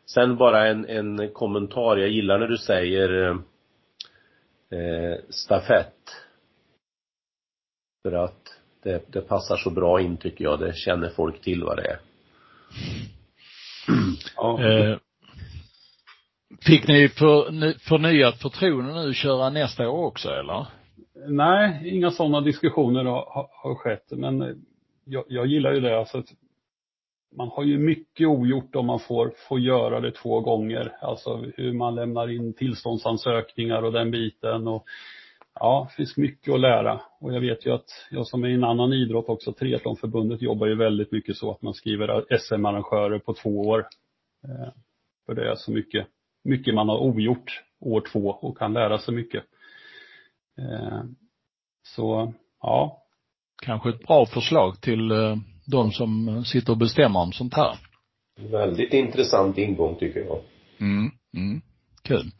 Sen 0.06 0.36
bara 0.36 0.68
en, 0.68 0.88
en 0.88 1.32
kommentar. 1.32 1.96
Jag 1.96 2.08
gillar 2.08 2.38
när 2.38 2.46
du 2.48 2.58
säger 2.58 3.30
eh, 4.70 5.18
stafett. 5.28 5.94
För 8.02 8.12
att 8.12 8.60
det, 8.82 9.12
det 9.12 9.20
passar 9.20 9.56
så 9.56 9.70
bra 9.70 10.00
in 10.00 10.16
tycker 10.16 10.44
jag. 10.44 10.60
Det 10.60 10.76
känner 10.76 11.08
folk 11.08 11.40
till 11.40 11.64
vad 11.64 11.76
det 11.76 11.86
är. 11.90 11.98
Ja. 14.36 14.60
Eh, 14.70 14.98
Fick 16.62 16.88
ni 16.88 17.08
för, 17.08 17.78
förnyat 17.88 18.38
förtroende 18.42 18.92
nu 18.92 19.10
att 19.10 19.16
köra 19.16 19.50
nästa 19.50 19.88
år 19.88 20.06
också 20.06 20.28
eller? 20.28 20.66
Nej, 21.28 21.88
inga 21.88 22.10
sådana 22.10 22.40
diskussioner 22.40 23.04
har, 23.04 23.48
har 23.62 23.74
skett. 23.74 24.06
Men 24.10 24.64
jag, 25.10 25.24
jag, 25.28 25.46
gillar 25.46 25.72
ju 25.72 25.80
det. 25.80 25.98
Alltså, 25.98 26.22
man 27.36 27.48
har 27.48 27.64
ju 27.64 27.78
mycket 27.78 28.26
ogjort 28.28 28.76
om 28.76 28.86
man 28.86 29.00
får, 29.00 29.32
får 29.48 29.60
göra 29.60 30.00
det 30.00 30.12
två 30.12 30.40
gånger. 30.40 30.96
Alltså 31.00 31.44
hur 31.56 31.72
man 31.72 31.94
lämnar 31.94 32.30
in 32.30 32.52
tillståndsansökningar 32.52 33.82
och 33.82 33.92
den 33.92 34.10
biten. 34.10 34.68
Och, 34.68 34.84
ja, 35.54 35.86
det 35.90 35.96
finns 35.96 36.16
mycket 36.16 36.54
att 36.54 36.60
lära. 36.60 37.00
Och 37.20 37.34
jag 37.34 37.40
vet 37.40 37.66
ju 37.66 37.74
att 37.74 38.06
jag 38.10 38.26
som 38.26 38.44
är 38.44 38.48
i 38.48 38.54
en 38.54 38.64
annan 38.64 38.92
idrott 38.92 39.28
också, 39.28 39.52
Triathlonförbundet, 39.52 40.42
jobbar 40.42 40.66
ju 40.66 40.76
väldigt 40.76 41.12
mycket 41.12 41.36
så 41.36 41.50
att 41.50 41.62
man 41.62 41.74
skriver 41.74 42.38
SM-arrangörer 42.38 43.18
på 43.18 43.34
två 43.34 43.60
år. 43.60 43.86
Eh, 44.44 44.68
för 45.26 45.34
det 45.34 45.50
är 45.50 45.54
så 45.54 45.72
mycket 45.72 46.06
mycket 46.44 46.74
man 46.74 46.88
har 46.88 46.98
ogjort 46.98 47.62
år 47.80 48.00
två 48.12 48.30
och 48.30 48.58
kan 48.58 48.72
lära 48.72 48.98
sig 48.98 49.14
mycket. 49.14 49.44
Eh, 50.58 51.02
så, 51.82 52.34
ja. 52.60 53.02
Kanske 53.62 53.88
ett 53.88 54.06
bra 54.06 54.26
förslag 54.26 54.80
till 54.80 55.10
eh, 55.10 55.36
de 55.66 55.92
som 55.92 56.44
sitter 56.44 56.72
och 56.72 56.78
bestämmer 56.78 57.20
om 57.20 57.32
sånt 57.32 57.54
här. 57.54 57.76
Väldigt 58.50 58.92
intressant 58.92 59.58
ingång 59.58 59.96
tycker 59.98 60.20
jag. 60.20 60.38
Mm, 60.80 61.10
mm. 61.36 61.60
Kul. 62.02 62.30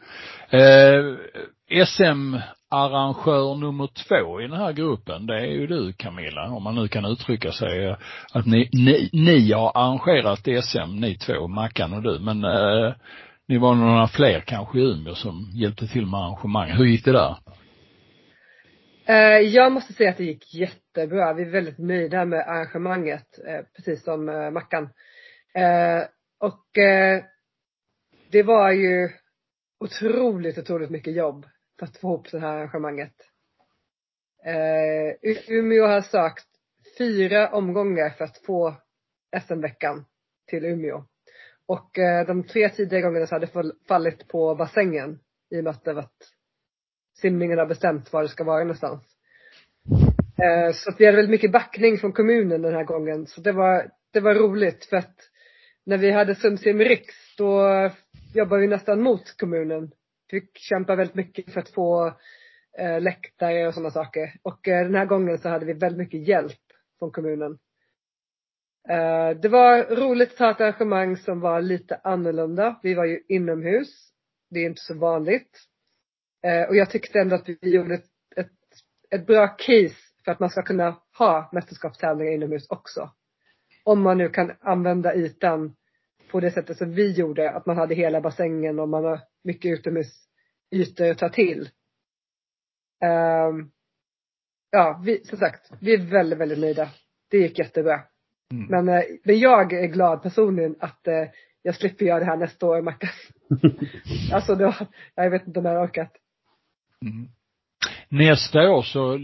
Eh, 0.50 1.85
SM-arrangör 1.87 3.54
nummer 3.54 3.88
två 4.09 4.40
i 4.40 4.46
den 4.46 4.56
här 4.56 4.72
gruppen, 4.72 5.26
det 5.26 5.40
är 5.40 5.46
ju 5.46 5.66
du 5.66 5.92
Camilla, 5.92 6.50
om 6.50 6.62
man 6.62 6.74
nu 6.74 6.88
kan 6.88 7.04
uttrycka 7.04 7.52
sig. 7.52 7.96
Att 8.33 8.46
ni, 8.46 8.68
ni, 8.72 9.11
ni 9.12 9.52
har 9.52 9.72
arrangerat 9.74 10.64
SM, 10.64 11.00
ni 11.00 11.18
två, 11.18 11.48
Mackan 11.48 11.92
och 11.92 12.02
du, 12.02 12.18
men 12.18 12.44
eh, 12.44 12.92
ni 13.48 13.59
var 13.59 13.74
några 13.74 14.09
fler 14.09 14.40
kanske 14.40 14.78
i 14.78 14.83
Umeå 14.83 15.14
som 15.14 15.50
hjälpte 15.54 15.87
till 15.87 16.06
med 16.06 16.20
arrangemanget. 16.20 16.78
Hur 16.78 16.85
gick 16.85 17.04
det 17.04 17.12
där? 17.12 17.37
Eh, 19.11 19.40
jag 19.40 19.73
måste 19.73 19.92
säga 19.92 20.11
att 20.11 20.16
det 20.16 20.25
gick 20.25 20.55
jättebra. 20.55 21.33
Vi 21.33 21.42
är 21.42 21.51
väldigt 21.51 21.79
nöjda 21.79 22.25
med 22.25 22.49
arrangemanget, 22.49 23.38
eh, 23.46 23.64
precis 23.77 24.05
som 24.05 24.29
eh, 24.29 24.51
Mackan. 24.51 24.88
Och 26.38 26.66
det 28.31 28.42
var 28.42 28.73
ju 28.73 29.09
otroligt, 29.81 30.59
otroligt 30.59 30.90
mycket 30.90 31.14
jobb 31.14 31.46
för 31.79 31.87
att 31.87 31.96
få 31.96 32.09
ihop 32.09 32.31
det 32.31 32.40
här 32.40 32.57
arrangemanget. 32.57 33.14
Umeå 35.49 35.87
har 35.87 36.01
sökt 36.01 36.46
fyra 36.99 37.49
omgångar 37.49 38.11
för 38.11 38.25
att 38.25 38.38
få 38.38 38.75
SM-veckan 39.42 40.05
till 40.46 40.64
Umeå. 40.64 41.05
Och 41.66 41.90
de 42.27 42.44
tre 42.44 42.68
tidigare 42.68 43.03
gångerna 43.03 43.27
så 43.27 43.35
hade 43.35 43.46
det 43.46 43.73
fallit 43.88 44.29
på 44.29 44.54
bassängen 44.54 45.19
i 45.50 45.61
och 45.61 45.65
med 45.65 45.71
att, 45.71 45.85
det 45.85 45.92
varit 45.92 46.29
simningen 47.21 47.58
har 47.58 47.66
bestämt 47.66 48.12
var 48.12 48.23
det 48.23 48.29
ska 48.29 48.44
vara 48.44 48.58
någonstans. 48.58 49.02
Eh, 50.42 50.73
så 50.73 50.90
att 50.90 51.00
vi 51.00 51.04
hade 51.04 51.16
väldigt 51.16 51.31
mycket 51.31 51.52
backning 51.52 51.98
från 51.98 52.12
kommunen 52.12 52.62
den 52.62 52.75
här 52.75 52.85
gången. 52.85 53.27
Så 53.27 53.40
det 53.40 53.52
var, 53.52 53.90
det 54.12 54.21
var 54.21 54.35
roligt 54.35 54.85
för 54.85 54.96
att 54.96 55.16
när 55.87 55.98
vi 55.98 56.10
hade 56.10 56.35
Sumsim 56.35 56.79
Riks 56.79 57.37
då 57.37 57.90
jobbade 58.35 58.60
vi 58.60 58.68
nästan 58.68 59.02
mot 59.02 59.37
kommunen. 59.37 59.90
Vi 60.31 60.40
fick 60.40 60.58
kämpa 60.58 60.96
väldigt 60.96 61.16
mycket 61.16 61.52
för 61.52 61.60
att 61.60 61.68
få 61.68 62.06
eh, 62.79 63.00
läktare 63.00 63.66
och 63.66 63.75
sådana 63.75 63.90
saker. 63.90 64.33
Och 64.42 64.68
eh, 64.68 64.85
den 64.85 64.94
här 64.94 65.06
gången 65.06 65.38
så 65.38 65.48
hade 65.48 65.66
vi 65.66 65.73
väldigt 65.73 65.98
mycket 65.98 66.29
hjälp 66.29 66.60
från 66.98 67.10
kommunen. 67.10 67.58
Eh, 68.88 69.31
det 69.40 69.48
var 69.48 69.96
roligt 69.96 70.33
att 70.33 70.38
ha 70.38 70.50
ett 70.50 70.60
arrangemang 70.60 71.16
som 71.16 71.40
var 71.40 71.60
lite 71.60 72.00
annorlunda. 72.04 72.81
Vi 72.83 72.94
var 72.94 73.04
ju 73.04 73.23
inomhus. 73.29 74.12
Det 74.50 74.60
är 74.60 74.66
inte 74.66 74.83
så 74.83 74.98
vanligt. 74.98 75.69
Eh, 76.42 76.68
och 76.68 76.76
jag 76.76 76.90
tyckte 76.90 77.20
ändå 77.20 77.36
att 77.36 77.48
vi 77.48 77.74
gjorde 77.74 77.94
ett, 77.94 78.06
ett, 78.36 78.50
ett 79.10 79.26
bra 79.26 79.48
case 79.48 79.96
för 80.24 80.32
att 80.32 80.40
man 80.40 80.50
ska 80.50 80.62
kunna 80.62 80.96
ha 81.18 81.50
mästerskapstävlingar 81.52 82.32
inomhus 82.32 82.66
också. 82.70 83.10
Om 83.84 84.02
man 84.02 84.18
nu 84.18 84.28
kan 84.28 84.52
använda 84.60 85.14
ytan 85.14 85.76
på 86.30 86.40
det 86.40 86.50
sättet 86.50 86.78
som 86.78 86.92
vi 86.92 87.12
gjorde, 87.12 87.50
att 87.50 87.66
man 87.66 87.76
hade 87.76 87.94
hela 87.94 88.20
bassängen 88.20 88.78
och 88.78 88.88
man 88.88 89.04
har 89.04 89.20
mycket 89.44 89.78
utomhusytor 89.78 91.10
att 91.10 91.18
ta 91.18 91.28
till. 91.28 91.68
Um, 93.04 93.70
ja, 94.70 95.02
vi, 95.04 95.24
som 95.24 95.38
sagt, 95.38 95.70
vi 95.80 95.94
är 95.94 96.10
väldigt, 96.10 96.38
väldigt 96.38 96.58
nöjda. 96.58 96.88
Det 97.30 97.38
gick 97.38 97.58
jättebra. 97.58 98.00
Mm. 98.52 98.66
Men, 98.68 98.88
eh, 98.88 99.04
men 99.24 99.38
jag 99.38 99.72
är 99.72 99.86
glad 99.86 100.22
personligen 100.22 100.76
att 100.78 101.06
eh, 101.06 101.28
jag 101.62 101.74
slipper 101.74 102.06
göra 102.06 102.18
det 102.18 102.24
här 102.24 102.36
nästa 102.36 102.66
år, 102.66 102.82
Mackan. 102.82 103.10
alltså 104.32 104.54
då, 104.54 104.74
jag 105.14 105.30
vet 105.30 105.46
inte 105.46 105.58
om 105.58 105.64
jag 105.64 105.72
har 105.72 105.86
orkat. 105.86 106.12
Mm. 107.05 107.29
Nästa 108.09 108.71
år 108.71 108.83
så, 108.83 109.15
eh, 109.15 109.21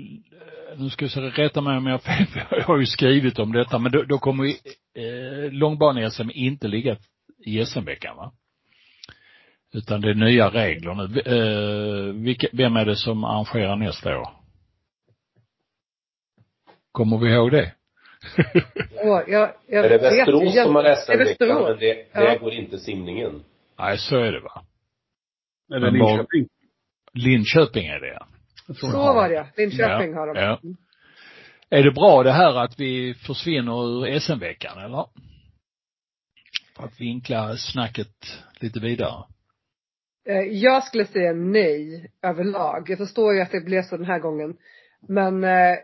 nu 0.78 0.90
ska 0.90 1.04
jag 1.04 1.38
rätta 1.38 1.60
mig 1.60 1.76
om 1.76 1.86
jag 1.86 1.92
har 1.92 1.98
fel, 1.98 2.26
jag 2.50 2.62
har 2.64 2.78
ju 2.78 2.86
skrivit 2.86 3.38
om 3.38 3.52
detta, 3.52 3.78
men 3.78 3.92
då, 3.92 4.02
då 4.02 4.18
kommer 4.18 4.44
ju 4.44 4.54
eh, 4.94 5.52
långbane-SM 5.52 6.30
inte 6.30 6.68
ligga 6.68 6.96
i 7.38 7.66
SM-veckan 7.66 8.16
va? 8.16 8.32
Utan 9.72 10.00
det 10.00 10.10
är 10.10 10.14
nya 10.14 10.50
regler 10.50 10.94
nu. 10.94 11.20
Eh, 11.20 12.14
vilka, 12.14 12.48
vem 12.52 12.76
är 12.76 12.84
det 12.84 12.96
som 12.96 13.24
arrangerar 13.24 13.76
nästa 13.76 14.18
år? 14.18 14.28
Kommer 16.92 17.18
vi 17.18 17.32
ihåg 17.32 17.50
det? 17.50 17.72
oh, 19.04 19.22
jag, 19.28 19.52
jag 19.68 19.84
är 19.84 19.90
det 19.90 19.98
Västerås 19.98 20.54
som 20.64 20.74
har 20.74 20.94
SM-veckan, 20.94 21.62
men 21.62 21.78
det, 21.78 22.06
ja. 22.12 22.20
det 22.20 22.38
går 22.38 22.52
inte 22.52 22.78
simningen? 22.78 23.44
Nej, 23.78 23.98
så 23.98 24.16
är 24.16 24.32
det 24.32 24.40
va. 24.40 24.64
Det 25.68 25.90
Linköping? 25.90 26.48
Linköping 27.16 27.86
är 27.86 28.00
det 28.00 28.18
Så 28.74 28.90
var 28.90 29.28
det 29.28 29.46
Linköping 29.56 30.12
ja. 30.12 30.18
har 30.18 30.34
de. 30.34 30.40
Ja. 30.40 30.60
Är 31.70 31.82
det 31.82 31.92
bra 31.92 32.22
det 32.22 32.32
här 32.32 32.64
att 32.64 32.80
vi 32.80 33.14
försvinner 33.14 34.06
ur 34.06 34.18
SM-veckan 34.18 34.78
eller? 34.78 35.06
För 36.76 36.84
att 36.84 37.00
vinkla 37.00 37.56
snacket 37.56 38.42
lite 38.60 38.80
vidare. 38.80 39.24
Eh, 40.28 40.40
jag 40.40 40.84
skulle 40.84 41.04
säga 41.04 41.32
nej 41.32 42.10
överlag. 42.22 42.90
Jag 42.90 42.98
förstår 42.98 43.34
ju 43.34 43.40
att 43.40 43.50
det 43.50 43.60
blev 43.60 43.82
så 43.82 43.96
den 43.96 44.06
här 44.06 44.18
gången. 44.18 44.56
Men 45.08 45.44
eh, 45.44 45.76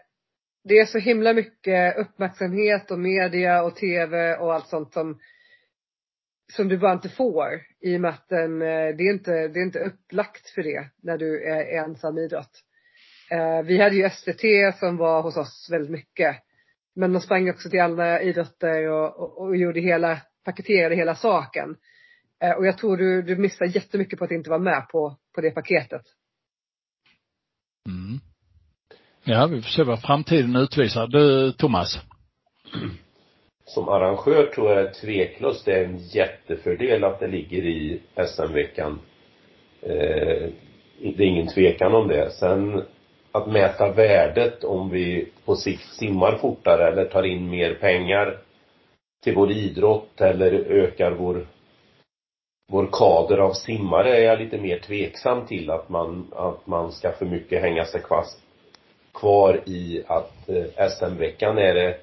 det 0.65 0.79
är 0.79 0.87
så 0.87 0.99
himla 0.99 1.33
mycket 1.33 1.97
uppmärksamhet 1.97 2.91
och 2.91 2.99
media 2.99 3.63
och 3.63 3.77
tv 3.77 4.37
och 4.37 4.55
allt 4.55 4.67
sånt 4.67 4.93
som 4.93 5.19
som 6.57 6.69
du 6.69 6.79
bara 6.79 6.93
inte 6.93 7.09
får 7.09 7.61
i 7.81 7.97
och 7.97 8.01
med 8.01 8.11
att 8.11 8.29
den, 8.29 8.63
eh, 8.63 8.97
det 8.97 9.03
är 9.03 9.13
inte, 9.13 9.49
det 9.49 9.61
är 9.61 9.65
inte 9.65 9.79
upplagt 9.79 10.51
för 10.51 10.63
det 10.63 10.89
när 11.03 11.19
du 11.19 11.45
är 11.45 11.85
ensam 11.85 12.19
idrott. 12.19 12.63
Vi 13.65 13.83
hade 13.83 13.97
ju 13.97 14.11
SVT 14.11 14.79
som 14.79 14.97
var 14.97 15.23
hos 15.23 15.37
oss 15.37 15.69
väldigt 15.71 15.91
mycket. 15.91 16.37
Men 16.95 17.13
de 17.13 17.21
sprang 17.21 17.51
också 17.51 17.71
till 17.71 17.81
alla 17.81 18.21
idrotter 18.23 18.89
och, 18.89 19.21
och, 19.21 19.39
och 19.39 19.57
gjorde 19.57 19.81
hela, 19.81 20.21
paketerade 20.45 20.95
hela 20.95 21.15
saken. 21.15 21.77
Eh, 22.43 22.51
och 22.51 22.67
jag 22.67 22.79
tror 22.79 22.97
du, 22.97 23.23
du 23.23 23.37
missar 23.37 23.67
jättemycket 23.67 24.19
på 24.19 24.25
att 24.25 24.31
inte 24.31 24.51
vara 24.51 24.61
med 24.61 24.89
på, 24.89 25.17
på 25.35 25.41
det 25.41 25.51
paketet. 25.51 26.03
Mm. 27.89 28.21
Ja, 29.25 29.47
vi 29.47 29.63
får 29.63 29.69
se 29.69 29.83
vad 29.83 30.03
framtiden 30.03 30.57
utvisar. 30.57 31.07
Du, 31.07 31.53
Thomas? 31.53 31.99
Som 33.65 33.89
arrangör 33.89 34.47
tror 34.47 34.71
jag 34.71 34.95
tveklöst 34.95 35.65
det 35.65 35.73
är 35.73 35.85
en 35.85 35.99
jättefördel 35.99 37.05
att 37.05 37.21
det 37.21 37.27
ligger 37.27 37.65
i 37.65 38.01
SM-veckan. 38.27 39.01
Eh, 39.83 40.49
det 40.99 41.23
är 41.23 41.27
ingen 41.27 41.49
tvekan 41.49 41.95
om 41.95 42.09
det. 42.09 42.31
Sen 42.31 42.83
att 43.33 43.47
mäta 43.47 43.93
värdet 43.93 44.65
om 44.65 44.91
vi 44.91 45.29
på 45.45 45.57
sikt 45.57 45.95
simmar 45.95 46.37
fortare 46.37 46.89
eller 46.89 47.05
tar 47.05 47.23
in 47.23 47.51
mer 47.51 47.75
pengar 47.75 48.39
till 49.25 49.35
vår 49.35 49.53
idrott 49.53 50.21
eller 50.21 50.53
ökar 50.53 51.11
vår 51.11 51.47
vår 52.73 52.89
kader 52.93 53.39
av 53.39 53.53
simmare 53.53 54.17
är 54.17 54.25
jag 54.25 54.39
lite 54.39 54.59
mer 54.59 54.79
tveksam 54.79 55.47
till 55.47 55.71
att 55.71 55.89
man, 55.89 56.33
att 56.33 56.67
man 56.67 56.93
ska 56.93 57.13
för 57.13 57.27
mycket 57.27 57.63
hänga 57.63 57.85
sig 57.85 58.03
fast 58.09 58.41
kvar 59.15 59.61
i 59.67 60.03
att 60.07 60.49
eh, 60.49 60.89
SM-veckan 60.89 61.59
är 61.59 61.75
det 61.75 61.97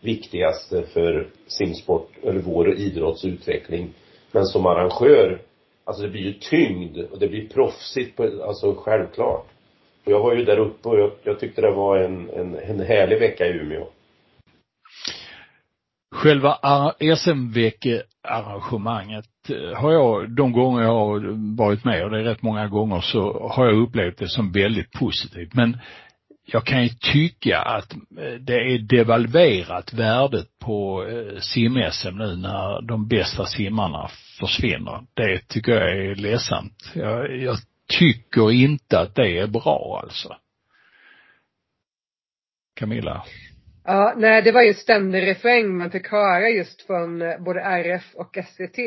viktigaste 0.00 0.82
för 0.82 1.28
simsport, 1.46 2.10
eller 2.22 2.40
vår 2.40 2.74
idrottsutveckling. 2.74 3.94
Men 4.32 4.44
som 4.44 4.66
arrangör, 4.66 5.42
alltså 5.84 6.02
det 6.02 6.08
blir 6.08 6.22
ju 6.22 6.32
tyngd 6.32 6.98
och 6.98 7.18
det 7.18 7.28
blir 7.28 7.48
proffsigt, 7.48 8.16
på, 8.16 8.42
alltså 8.46 8.74
självklart. 8.74 9.46
Och 10.04 10.12
jag 10.12 10.20
var 10.20 10.34
ju 10.34 10.44
där 10.44 10.58
uppe 10.58 10.88
och 10.88 10.98
jag, 10.98 11.10
jag 11.22 11.40
tyckte 11.40 11.60
det 11.60 11.70
var 11.70 11.98
en, 11.98 12.30
en, 12.30 12.54
en 12.54 12.80
härlig 12.80 13.18
vecka 13.18 13.46
i 13.46 13.50
Umeå. 13.50 13.86
Själva 16.14 16.58
SM-veckearrangemanget 17.16 19.24
eh, 19.48 19.72
har 19.76 19.92
jag, 19.92 20.30
de 20.30 20.52
gånger 20.52 20.82
jag 20.82 20.92
har 20.92 21.56
varit 21.56 21.84
med, 21.84 22.04
och 22.04 22.10
det 22.10 22.20
är 22.20 22.24
rätt 22.24 22.42
många 22.42 22.68
gånger, 22.68 23.00
så 23.00 23.48
har 23.48 23.66
jag 23.66 23.82
upplevt 23.82 24.18
det 24.18 24.28
som 24.28 24.52
väldigt 24.52 24.92
positivt. 24.92 25.54
Men 25.54 25.78
jag 26.48 26.64
kan 26.64 26.82
ju 26.82 26.88
tycka 26.88 27.58
att 27.58 27.92
eh, 27.92 28.34
det 28.40 28.54
är 28.54 28.78
devalverat 28.78 29.92
värdet 29.92 30.58
på 30.58 31.06
eh, 31.06 31.40
sim-SM 31.40 32.18
nu 32.18 32.36
när 32.36 32.82
de 32.82 33.08
bästa 33.08 33.46
simmarna 33.46 34.10
försvinner. 34.40 35.06
Det 35.14 35.48
tycker 35.48 35.72
jag 35.72 35.90
är 35.90 36.14
ledsamt. 36.14 36.90
Jag, 36.94 37.36
jag 37.36 37.56
tycker 37.98 38.52
inte 38.52 39.00
att 39.00 39.14
det 39.14 39.38
är 39.38 39.46
bra 39.46 40.00
alltså. 40.02 40.36
Camilla? 42.74 43.24
Ja, 43.84 44.14
nej 44.16 44.42
det 44.42 44.52
var 44.52 44.62
ju 44.62 44.68
en 44.68 44.74
ständig 44.74 45.26
refräng 45.26 45.76
man 45.76 45.90
fick 45.90 46.08
höra 46.08 46.48
just 46.48 46.86
från 46.86 47.22
eh, 47.22 47.38
både 47.38 47.60
RF 47.60 48.14
och 48.14 48.38
SVT. 48.46 48.78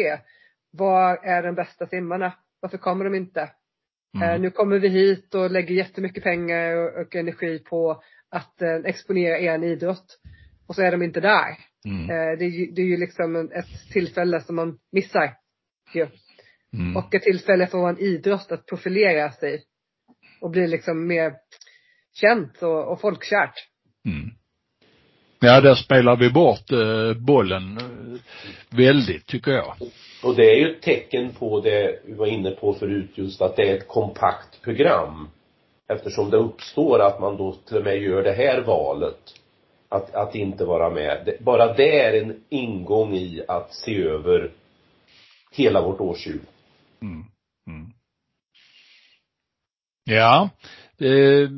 Var 0.72 1.18
är 1.26 1.44
de 1.44 1.56
bästa 1.56 1.88
simmarna? 1.88 2.34
Varför 2.60 2.78
kommer 2.78 3.06
de 3.06 3.16
inte? 3.16 3.50
Mm. 4.16 4.30
Eh, 4.30 4.40
nu 4.42 4.52
kommer 4.52 4.80
vi 4.80 4.90
hit 4.90 5.36
och 5.36 5.52
lägger 5.52 5.76
jättemycket 5.76 6.24
pengar 6.24 6.76
och, 6.76 7.02
och 7.02 7.16
energi 7.16 7.60
på 7.60 8.04
att 8.32 8.62
eh, 8.62 8.76
exponera 8.86 9.40
er 9.40 9.64
idrott. 9.64 10.20
Och 10.68 10.76
så 10.76 10.82
är 10.82 10.92
de 10.92 11.04
inte 11.04 11.20
där. 11.20 11.58
Mm. 11.86 12.10
Eh, 12.10 12.38
det, 12.40 12.46
är 12.46 12.50
ju, 12.50 12.72
det 12.72 12.82
är 12.82 12.86
ju 12.86 12.98
liksom 12.98 13.36
ett 13.36 13.92
tillfälle 13.92 14.42
som 14.42 14.56
man 14.56 14.78
missar. 14.92 15.34
Ju. 15.94 16.08
Mm. 16.74 16.98
Och 16.98 17.16
ett 17.16 17.24
tillfälle 17.24 17.68
för 17.68 17.90
en 17.90 18.00
idrott 18.00 18.52
att 18.52 18.66
profilera 18.66 19.32
sig. 19.32 19.64
Och 20.42 20.50
bli 20.50 20.68
liksom 20.68 21.08
mer 21.08 21.34
känt 22.14 22.64
och, 22.64 22.92
och 22.92 23.02
folkkärt. 23.02 23.54
Mm. 24.06 24.30
Ja, 25.40 25.62
där 25.62 25.76
spelar 25.76 26.16
vi 26.16 26.30
bort 26.30 26.72
eh, 26.72 27.14
bollen 27.14 27.78
eh, 27.78 28.20
väldigt, 28.70 29.26
tycker 29.26 29.52
jag. 29.52 29.76
Och 30.24 30.36
det 30.36 30.52
är 30.52 30.56
ju 30.56 30.72
ett 30.72 30.82
tecken 30.82 31.34
på 31.34 31.62
det 31.62 32.00
vi 32.06 32.14
var 32.14 32.26
inne 32.26 32.52
på 32.52 32.74
förut 32.74 33.12
just 33.16 33.42
att 33.42 33.56
det 33.56 33.70
är 33.70 33.78
ett 33.78 33.88
kompakt 33.88 34.62
program. 34.62 35.30
Eftersom 35.88 36.30
det 36.30 36.38
uppstår 36.38 37.00
att 37.00 37.20
man 37.20 37.38
då 37.38 37.56
till 37.68 37.78
och 37.78 37.84
med 37.84 38.02
gör 38.02 38.24
det 38.24 38.32
här 38.32 38.62
valet. 38.62 39.36
Att, 39.90 40.16
att 40.16 40.36
inte 40.36 40.66
vara 40.66 40.90
med. 40.90 41.38
Bara 41.40 41.74
det 41.74 42.00
är 42.00 42.24
en 42.24 42.44
ingång 42.50 43.14
i 43.14 43.44
att 43.48 43.74
se 43.74 44.04
över 44.04 44.52
hela 45.52 45.82
vårt 45.82 46.02
årshjul. 46.02 46.40
Mm. 47.02 47.26
Mm. 47.68 47.94
Ja. 50.04 50.50
Eh, 50.98 51.50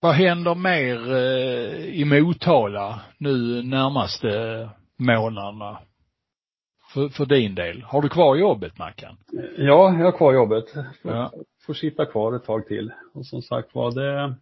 vad 0.00 0.14
händer 0.14 0.54
mer 0.54 1.16
eh, 1.16 1.84
i 1.84 2.04
Motala 2.04 3.00
nu 3.18 3.62
närmaste 3.62 4.68
månaderna? 4.96 5.78
För, 6.88 7.08
för 7.08 7.26
din 7.26 7.54
del. 7.54 7.82
Har 7.82 8.02
du 8.02 8.08
kvar 8.08 8.36
jobbet, 8.36 8.78
Mackan? 8.78 9.16
Ja, 9.56 9.94
jag 9.98 10.04
har 10.04 10.16
kvar 10.16 10.32
jobbet. 10.32 10.72
Får, 11.02 11.12
ja. 11.12 11.32
får 11.66 11.74
sitta 11.74 12.06
kvar 12.06 12.36
ett 12.36 12.44
tag 12.44 12.66
till. 12.66 12.92
Och 13.14 13.26
som 13.26 13.42
sagt 13.42 13.74
var, 13.74 13.90
det, 13.90 14.34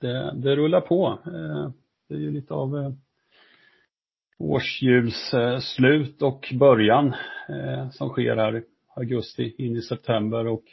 det, 0.00 0.32
det 0.34 0.56
rullar 0.56 0.80
på. 0.80 1.18
Eh, 1.26 1.70
det 2.08 2.14
är 2.14 2.18
ju 2.18 2.30
lite 2.30 2.54
av 2.54 2.76
eh, 2.76 2.92
årshjulsslut 4.38 6.22
och 6.22 6.52
början 6.58 7.14
som 7.92 8.08
sker 8.08 8.36
här 8.36 8.56
i 8.56 8.62
augusti 8.96 9.54
in 9.58 9.76
i 9.76 9.82
september 9.82 10.46
och 10.46 10.64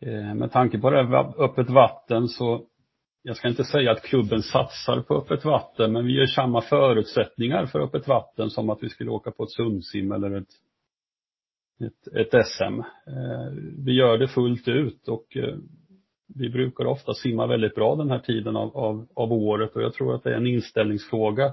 Eh, 0.00 0.34
med 0.34 0.52
tanke 0.52 0.78
på 0.78 0.90
det 0.90 0.96
här 1.06 1.42
öppet 1.44 1.70
vatten 1.70 2.28
så 2.28 2.62
jag 3.22 3.36
ska 3.36 3.48
inte 3.48 3.64
säga 3.64 3.92
att 3.92 4.02
klubben 4.02 4.42
satsar 4.42 5.00
på 5.00 5.14
öppet 5.16 5.44
vatten, 5.44 5.92
men 5.92 6.06
vi 6.06 6.12
ger 6.12 6.26
samma 6.26 6.60
förutsättningar 6.60 7.66
för 7.66 7.80
öppet 7.80 8.08
vatten 8.08 8.50
som 8.50 8.70
att 8.70 8.82
vi 8.82 8.88
skulle 8.88 9.10
åka 9.10 9.30
på 9.30 9.44
ett 9.44 9.50
sundsim 9.50 10.12
eller 10.12 10.36
ett, 10.36 10.48
ett, 11.80 12.16
ett 12.16 12.46
SM. 12.46 12.80
Eh, 13.06 13.52
vi 13.78 13.92
gör 13.92 14.18
det 14.18 14.28
fullt 14.28 14.68
ut 14.68 15.08
och 15.08 15.36
eh, 15.36 15.56
vi 16.34 16.50
brukar 16.50 16.84
ofta 16.84 17.14
simma 17.14 17.46
väldigt 17.46 17.74
bra 17.74 17.96
den 17.96 18.10
här 18.10 18.18
tiden 18.18 18.56
av, 18.56 18.76
av, 18.76 19.08
av 19.14 19.32
året 19.32 19.76
och 19.76 19.82
jag 19.82 19.94
tror 19.94 20.14
att 20.14 20.22
det 20.22 20.30
är 20.30 20.36
en 20.36 20.46
inställningsfråga 20.46 21.52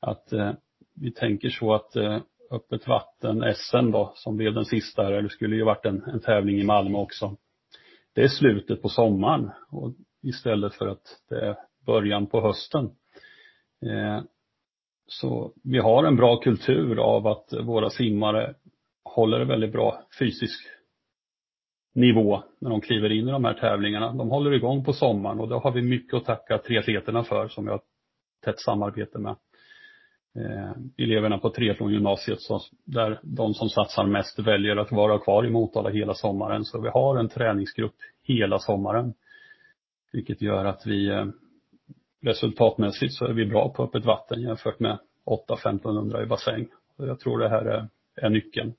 att 0.00 0.32
eh, 0.32 0.52
vi 0.94 1.12
tänker 1.12 1.48
så 1.48 1.74
att 1.74 1.96
eh, 1.96 2.18
öppet 2.50 2.88
vatten 2.88 3.54
SM 3.54 3.90
då, 3.90 4.12
som 4.14 4.36
blev 4.36 4.54
den 4.54 4.64
sista, 4.64 5.06
eller 5.06 5.22
det 5.22 5.28
skulle 5.28 5.56
ju 5.56 5.64
varit 5.64 5.86
en, 5.86 6.02
en 6.02 6.20
tävling 6.20 6.58
i 6.58 6.64
Malmö 6.64 6.98
också, 6.98 7.36
det 8.14 8.22
är 8.22 8.28
slutet 8.28 8.82
på 8.82 8.88
sommaren. 8.88 9.50
Och 9.70 9.94
istället 10.22 10.74
för 10.74 10.86
att 10.86 11.22
det 11.28 11.46
är 11.46 11.56
början 11.86 12.26
på 12.26 12.40
hösten. 12.40 12.84
Eh, 13.86 14.22
så 15.06 15.52
vi 15.64 15.78
har 15.78 16.04
en 16.04 16.16
bra 16.16 16.36
kultur 16.36 16.98
av 16.98 17.26
att 17.26 17.52
våra 17.62 17.90
simmare 17.90 18.54
håller 19.04 19.40
en 19.40 19.48
väldigt 19.48 19.72
bra 19.72 20.02
fysisk 20.18 20.60
nivå 21.94 22.42
när 22.58 22.70
de 22.70 22.80
kliver 22.80 23.12
in 23.12 23.28
i 23.28 23.30
de 23.30 23.44
här 23.44 23.54
tävlingarna. 23.54 24.12
De 24.12 24.30
håller 24.30 24.52
igång 24.52 24.84
på 24.84 24.92
sommaren 24.92 25.40
och 25.40 25.48
det 25.48 25.54
har 25.54 25.72
vi 25.72 25.82
mycket 25.82 26.14
att 26.14 26.24
tacka 26.24 26.58
triatleterna 26.58 27.24
för 27.24 27.48
som 27.48 27.64
vi 27.64 27.70
har 27.70 27.80
tätt 28.44 28.60
samarbete 28.60 29.18
med. 29.18 29.36
Eh, 30.36 30.72
eleverna 30.96 31.38
på 31.38 31.50
triathlongymnasiet 31.50 32.40
så 32.40 32.60
där 32.84 33.20
de 33.22 33.54
som 33.54 33.68
satsar 33.68 34.06
mest 34.06 34.38
väljer 34.38 34.76
att 34.76 34.92
vara 34.92 35.18
kvar 35.18 35.46
i 35.46 35.50
Motala 35.50 35.90
hela 35.90 36.14
sommaren. 36.14 36.64
Så 36.64 36.80
vi 36.80 36.88
har 36.88 37.16
en 37.16 37.28
träningsgrupp 37.28 37.96
hela 38.22 38.58
sommaren. 38.58 39.14
Vilket 40.12 40.42
gör 40.42 40.64
att 40.64 40.86
vi 40.86 41.08
eh, 41.08 41.26
resultatmässigt 42.22 43.14
så 43.14 43.24
är 43.24 43.32
vi 43.32 43.46
bra 43.46 43.72
på 43.72 43.84
öppet 43.84 44.04
vatten 44.04 44.40
jämfört 44.42 44.80
med 44.80 44.98
8-1500 45.48 46.22
i 46.22 46.26
bassäng. 46.26 46.68
Jag 46.96 47.20
tror 47.20 47.38
det 47.38 47.48
här 47.48 47.64
är, 47.64 47.88
är 48.16 48.30
nyckeln. 48.30 48.74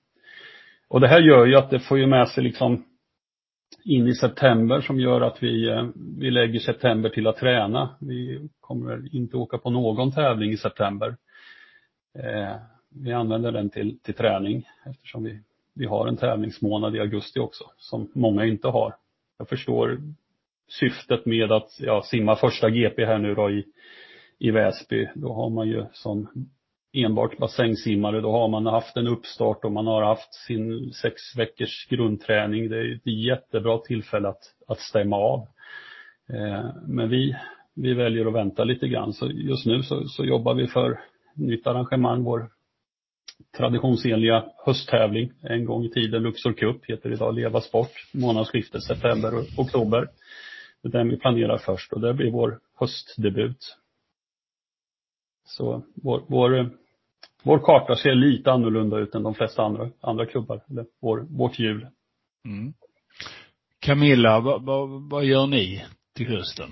Och 0.88 1.00
det 1.00 1.08
här 1.08 1.22
gör 1.22 1.46
ju 1.46 1.56
att 1.56 1.70
det 1.70 1.80
får 1.80 2.00
ju 2.00 2.08
med 2.08 2.28
sig 2.28 2.44
liksom 2.44 2.86
in 3.84 4.08
i 4.08 4.14
september 4.14 4.82
som 4.82 5.00
gör 5.00 5.22
att 5.22 5.44
vi, 5.44 5.70
eh, 5.70 5.88
vi 6.18 6.32
lägger 6.32 6.60
september 6.60 7.10
till 7.10 7.28
att 7.28 7.38
träna. 7.38 7.96
Vi 8.00 8.50
kommer 8.60 9.16
inte 9.16 9.38
åka 9.38 9.58
på 9.58 9.70
någon 9.70 10.12
tävling 10.12 10.52
i 10.52 10.58
september. 10.58 11.18
Eh, 12.20 12.56
vi 12.90 13.14
använder 13.14 13.52
den 13.52 13.70
till, 13.70 14.00
till 14.00 14.14
träning 14.14 14.68
eftersom 14.86 15.24
vi, 15.24 15.40
vi 15.76 15.86
har 15.86 16.08
en 16.08 16.18
tävlingsmånad 16.18 16.96
i 16.96 17.00
augusti 17.00 17.40
också 17.40 17.64
som 17.78 18.12
många 18.14 18.46
inte 18.46 18.68
har. 18.68 18.96
Jag 19.38 19.50
förstår 19.50 20.02
syftet 20.68 21.26
med 21.26 21.52
att 21.52 21.70
ja, 21.80 22.02
simma 22.06 22.36
första 22.36 22.70
GP 22.70 23.06
här 23.06 23.18
nu 23.18 23.36
då 23.36 23.52
i, 23.52 23.66
i 24.40 24.52
Väsby. 24.52 25.08
Då 25.16 25.34
har 25.34 25.50
man 25.50 25.68
ju 25.68 25.86
som 25.94 26.28
enbart 26.94 27.38
bassängsimmare, 27.38 28.22
då 28.22 28.32
har 28.32 28.48
man 28.48 28.66
haft 28.66 28.98
en 28.98 29.08
uppstart 29.08 29.66
och 29.66 29.72
man 29.72 29.88
har 29.88 30.04
haft 30.04 30.34
sin 30.34 30.94
sex 30.94 31.36
veckors 31.36 31.88
grundträning. 31.90 32.70
Det 32.70 32.78
är 32.78 32.96
ett 32.96 33.08
jättebra 33.08 33.78
tillfälle 33.78 34.30
att, 34.30 34.44
att 34.68 34.80
stämma 34.80 35.16
av. 35.16 35.48
Eh, 36.30 36.66
men 36.88 37.10
vi, 37.10 37.36
vi 37.76 37.94
väljer 37.94 38.26
att 38.26 38.34
vänta 38.34 38.64
lite 38.64 38.88
grann. 38.88 39.14
Så 39.14 39.32
just 39.32 39.66
nu 39.66 39.84
så, 39.84 40.04
så 40.08 40.26
jobbar 40.26 40.54
vi 40.54 40.68
för 40.68 41.00
nytt 41.36 41.68
arrangemang, 41.68 42.24
vår 42.24 42.50
traditionsenliga 43.58 44.46
hösttävling. 44.66 45.32
En 45.42 45.66
gång 45.66 45.86
i 45.86 45.90
tiden 45.90 46.24
Luxor 46.24 46.54
Cup 46.54 46.86
heter 46.86 47.14
idag 47.14 47.36
Leva 47.36 47.62
Sport, 47.62 47.92
månadsskiftet 48.14 48.84
september 48.84 49.36
och 49.36 49.46
oktober. 49.58 50.08
Det 50.84 50.90
är 50.90 50.92
den 50.92 51.10
vi 51.10 51.18
planerar 51.18 51.58
först 51.58 51.94
och 51.94 52.02
det 52.02 52.14
blir 52.14 52.32
vår 52.32 52.60
höstdebut. 52.76 53.78
Så 55.46 55.84
vår, 55.96 56.24
vår, 56.28 56.70
vår 57.44 57.60
karta 57.60 57.96
ser 57.96 58.16
lite 58.16 58.52
annorlunda 58.52 58.98
ut 58.98 59.16
än 59.16 59.24
de 59.24 59.34
flesta 59.34 59.64
andra, 59.64 59.90
andra 60.02 60.26
klubbar, 60.26 60.62
eller 60.70 60.86
vår, 61.02 61.20
vårt 61.20 61.60
hjul. 61.60 61.88
Mm. 62.46 62.74
Camilla, 63.80 64.40
vad, 64.40 64.66
vad, 64.66 65.10
vad 65.10 65.26
gör 65.26 65.48
ni 65.48 65.86
till 66.16 66.28
hösten? 66.28 66.70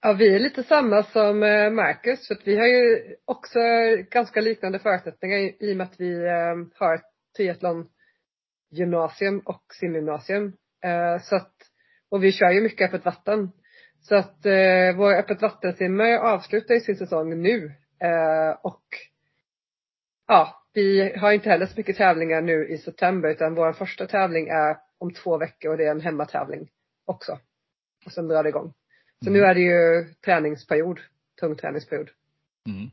Ja, 0.00 0.12
vi 0.12 0.34
är 0.34 0.38
lite 0.38 0.62
samma 0.62 1.02
som 1.02 1.42
eh, 1.42 1.70
Marcus, 1.70 2.28
för 2.28 2.34
att 2.34 2.46
vi 2.46 2.58
har 2.58 2.66
ju 2.66 3.16
också 3.24 3.58
ganska 4.10 4.40
liknande 4.40 4.78
förutsättningar 4.78 5.38
i 5.38 5.72
och 5.72 5.76
med 5.76 5.86
att 5.86 6.00
vi 6.00 6.14
eh, 6.14 6.56
har 6.78 6.94
ett 6.94 7.12
triathlon-gymnasium 7.36 9.42
och 9.44 9.62
simgymnasium. 9.80 10.52
Eh, 10.84 11.22
så 11.22 11.36
att, 11.36 11.54
och 12.12 12.24
vi 12.24 12.32
kör 12.32 12.50
ju 12.50 12.60
mycket 12.60 12.88
öppet 12.88 13.04
vatten. 13.04 13.52
Så 14.00 14.14
att 14.14 14.38
vår 14.96 15.12
öppet 15.12 15.42
vattensimmare 15.42 16.20
avslutar 16.20 16.74
ju 16.74 16.80
sin 16.80 16.96
säsong 16.96 17.42
nu. 17.42 17.72
Och 18.62 18.82
ja, 20.28 20.62
vi 20.74 21.12
har 21.18 21.32
inte 21.32 21.48
heller 21.48 21.66
så 21.66 21.74
mycket 21.76 21.96
tävlingar 21.96 22.40
nu 22.40 22.68
i 22.68 22.78
september 22.78 23.30
utan 23.30 23.54
vår 23.54 23.72
första 23.72 24.06
tävling 24.06 24.48
är 24.48 24.76
om 24.98 25.12
två 25.12 25.38
veckor 25.38 25.70
och 25.70 25.76
det 25.76 25.84
är 25.84 25.90
en 25.90 26.00
hemmatävling 26.00 26.68
också. 27.04 27.38
Och 28.06 28.12
sen 28.12 28.28
drar 28.28 28.42
det 28.42 28.48
igång. 28.48 28.72
Så 29.24 29.30
nu 29.30 29.40
är 29.40 29.54
det 29.54 29.60
ju 29.60 30.04
träningsperiod, 30.24 31.00
tung 31.40 31.56
träningsperiod. 31.56 32.10
Mm. 32.66 32.90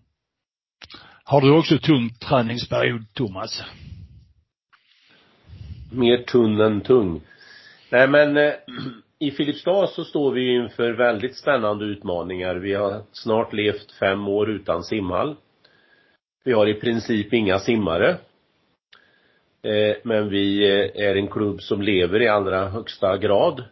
Har 1.23 1.41
du 1.41 1.57
också 1.57 1.77
tung 1.77 2.09
träningsperiod, 2.09 3.13
Thomas? 3.13 3.63
Mer 5.91 6.23
tunn 6.23 6.59
än 6.59 6.81
tung. 6.81 7.21
Nej 7.91 8.07
men 8.07 8.37
eh, 8.37 8.53
i 9.19 9.31
Filipstad 9.31 9.87
så 9.87 10.03
står 10.03 10.31
vi 10.31 10.55
inför 10.55 10.91
väldigt 10.91 11.35
spännande 11.35 11.85
utmaningar. 11.85 12.55
Vi 12.55 12.73
har 12.73 13.01
snart 13.11 13.53
levt 13.53 13.91
fem 13.91 14.27
år 14.27 14.49
utan 14.49 14.83
simhall. 14.83 15.35
Vi 16.43 16.53
har 16.53 16.67
i 16.67 16.73
princip 16.73 17.33
inga 17.33 17.59
simmare. 17.59 18.09
Eh, 19.61 19.95
men 20.03 20.29
vi 20.29 20.71
eh, 20.71 21.07
är 21.07 21.15
en 21.15 21.27
klubb 21.27 21.61
som 21.61 21.81
lever 21.81 22.21
i 22.21 22.27
allra 22.27 22.69
högsta 22.69 23.17
grad 23.17 23.63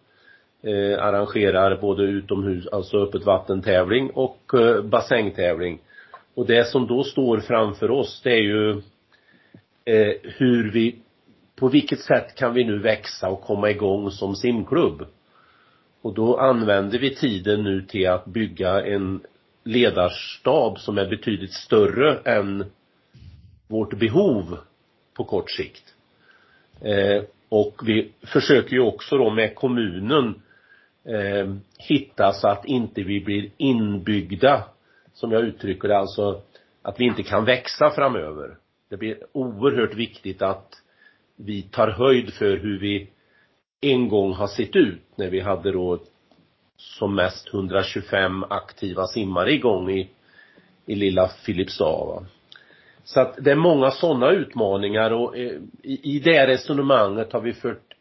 eh, 0.63 1.03
arrangerar 1.03 1.81
både 1.81 2.03
utomhus, 2.03 2.67
alltså 2.67 2.97
öppet 2.97 3.25
vattentävling 3.25 4.09
och 4.09 4.51
bassängtävling. 4.83 5.79
Och 6.35 6.45
det 6.45 6.67
som 6.67 6.87
då 6.87 7.03
står 7.03 7.39
framför 7.39 7.91
oss 7.91 8.21
det 8.23 8.31
är 8.31 8.41
ju 8.41 8.81
hur 10.23 10.71
vi, 10.71 10.95
på 11.55 11.67
vilket 11.67 11.99
sätt 11.99 12.35
kan 12.35 12.53
vi 12.53 12.63
nu 12.63 12.79
växa 12.79 13.29
och 13.29 13.41
komma 13.41 13.69
igång 13.69 14.11
som 14.11 14.35
simklubb? 14.35 15.05
Och 16.07 16.13
då 16.13 16.37
använder 16.37 16.99
vi 16.99 17.15
tiden 17.15 17.63
nu 17.63 17.81
till 17.81 18.09
att 18.09 18.25
bygga 18.25 18.85
en 18.85 19.21
ledarstab 19.63 20.79
som 20.79 20.97
är 20.97 21.09
betydligt 21.09 21.53
större 21.53 22.17
än 22.25 22.65
vårt 23.67 23.99
behov 23.99 24.57
på 25.13 25.23
kort 25.23 25.51
sikt. 25.51 25.95
Eh, 26.81 27.23
och 27.49 27.81
vi 27.85 28.11
försöker 28.21 28.71
ju 28.71 28.79
också 28.79 29.17
då 29.17 29.29
med 29.29 29.55
kommunen 29.55 30.41
eh, 31.05 31.55
hitta 31.77 32.33
så 32.33 32.47
att 32.47 32.65
inte 32.65 33.03
vi 33.03 33.19
blir 33.19 33.49
inbyggda, 33.57 34.63
som 35.13 35.31
jag 35.31 35.43
uttrycker 35.43 35.87
det, 35.87 35.97
alltså 35.97 36.41
att 36.81 36.99
vi 36.99 37.05
inte 37.05 37.23
kan 37.23 37.45
växa 37.45 37.89
framöver. 37.89 38.57
Det 38.89 38.97
blir 38.97 39.17
oerhört 39.31 39.95
viktigt 39.95 40.41
att 40.41 40.73
vi 41.35 41.61
tar 41.61 41.87
höjd 41.87 42.33
för 42.33 42.57
hur 42.57 42.79
vi 42.79 43.09
en 43.81 44.09
gång 44.09 44.33
har 44.33 44.47
sett 44.47 44.75
ut 44.75 45.01
när 45.15 45.29
vi 45.29 45.39
hade 45.39 45.71
då 45.71 45.99
som 46.77 47.15
mest 47.15 47.53
125 47.53 48.43
aktiva 48.43 49.07
simmare 49.07 49.53
igång 49.53 49.89
i, 49.89 50.09
i 50.85 50.95
lilla 50.95 51.27
Filipstad. 51.27 52.25
Så 53.03 53.19
att 53.19 53.35
det 53.41 53.51
är 53.51 53.55
många 53.55 53.91
sådana 53.91 54.31
utmaningar 54.31 55.11
och 55.11 55.37
eh, 55.37 55.61
i, 55.83 56.15
i 56.15 56.19
det 56.19 56.47
resonemanget 56.47 57.33
har 57.33 57.41
vi 57.41 57.53
fört 57.53 57.93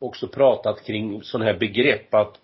också 0.00 0.28
pratat 0.28 0.84
kring 0.84 1.22
sådana 1.22 1.50
här 1.50 1.58
begrepp 1.58 2.14
att 2.14 2.40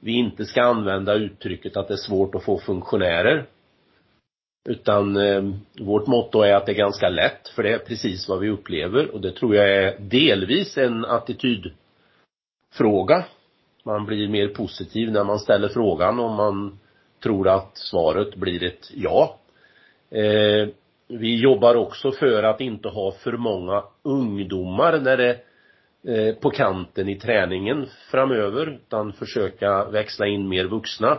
vi 0.00 0.12
inte 0.12 0.44
ska 0.44 0.62
använda 0.62 1.14
uttrycket 1.14 1.76
att 1.76 1.88
det 1.88 1.94
är 1.94 2.08
svårt 2.08 2.34
att 2.34 2.44
få 2.44 2.58
funktionärer. 2.58 3.46
Utan 4.68 5.16
eh, 5.16 5.42
vårt 5.80 6.06
motto 6.06 6.42
är 6.42 6.54
att 6.54 6.66
det 6.66 6.72
är 6.72 6.76
ganska 6.76 7.08
lätt, 7.08 7.48
för 7.48 7.62
det 7.62 7.72
är 7.72 7.78
precis 7.78 8.28
vad 8.28 8.40
vi 8.40 8.48
upplever 8.48 9.14
och 9.14 9.20
det 9.20 9.32
tror 9.32 9.56
jag 9.56 9.70
är 9.70 9.98
delvis 9.98 10.78
en 10.78 11.04
attityd 11.04 11.72
fråga. 12.72 13.24
Man 13.84 14.06
blir 14.06 14.28
mer 14.28 14.48
positiv 14.48 15.12
när 15.12 15.24
man 15.24 15.38
ställer 15.38 15.68
frågan 15.68 16.18
om 16.18 16.34
man 16.36 16.78
tror 17.22 17.48
att 17.48 17.70
svaret 17.78 18.34
blir 18.34 18.64
ett 18.64 18.90
ja. 18.94 19.38
Eh, 20.10 20.68
vi 21.08 21.40
jobbar 21.40 21.74
också 21.74 22.12
för 22.12 22.42
att 22.42 22.60
inte 22.60 22.88
ha 22.88 23.12
för 23.12 23.32
många 23.32 23.82
ungdomar 24.02 25.00
när 25.00 25.16
det 25.16 25.40
Eh, 26.02 26.34
på 26.34 26.50
kanten 26.50 27.08
i 27.08 27.16
träningen 27.16 27.86
framöver 28.10 28.66
utan 28.66 29.12
försöka 29.12 29.84
växla 29.84 30.26
in 30.26 30.48
mer 30.48 30.64
vuxna 30.64 31.18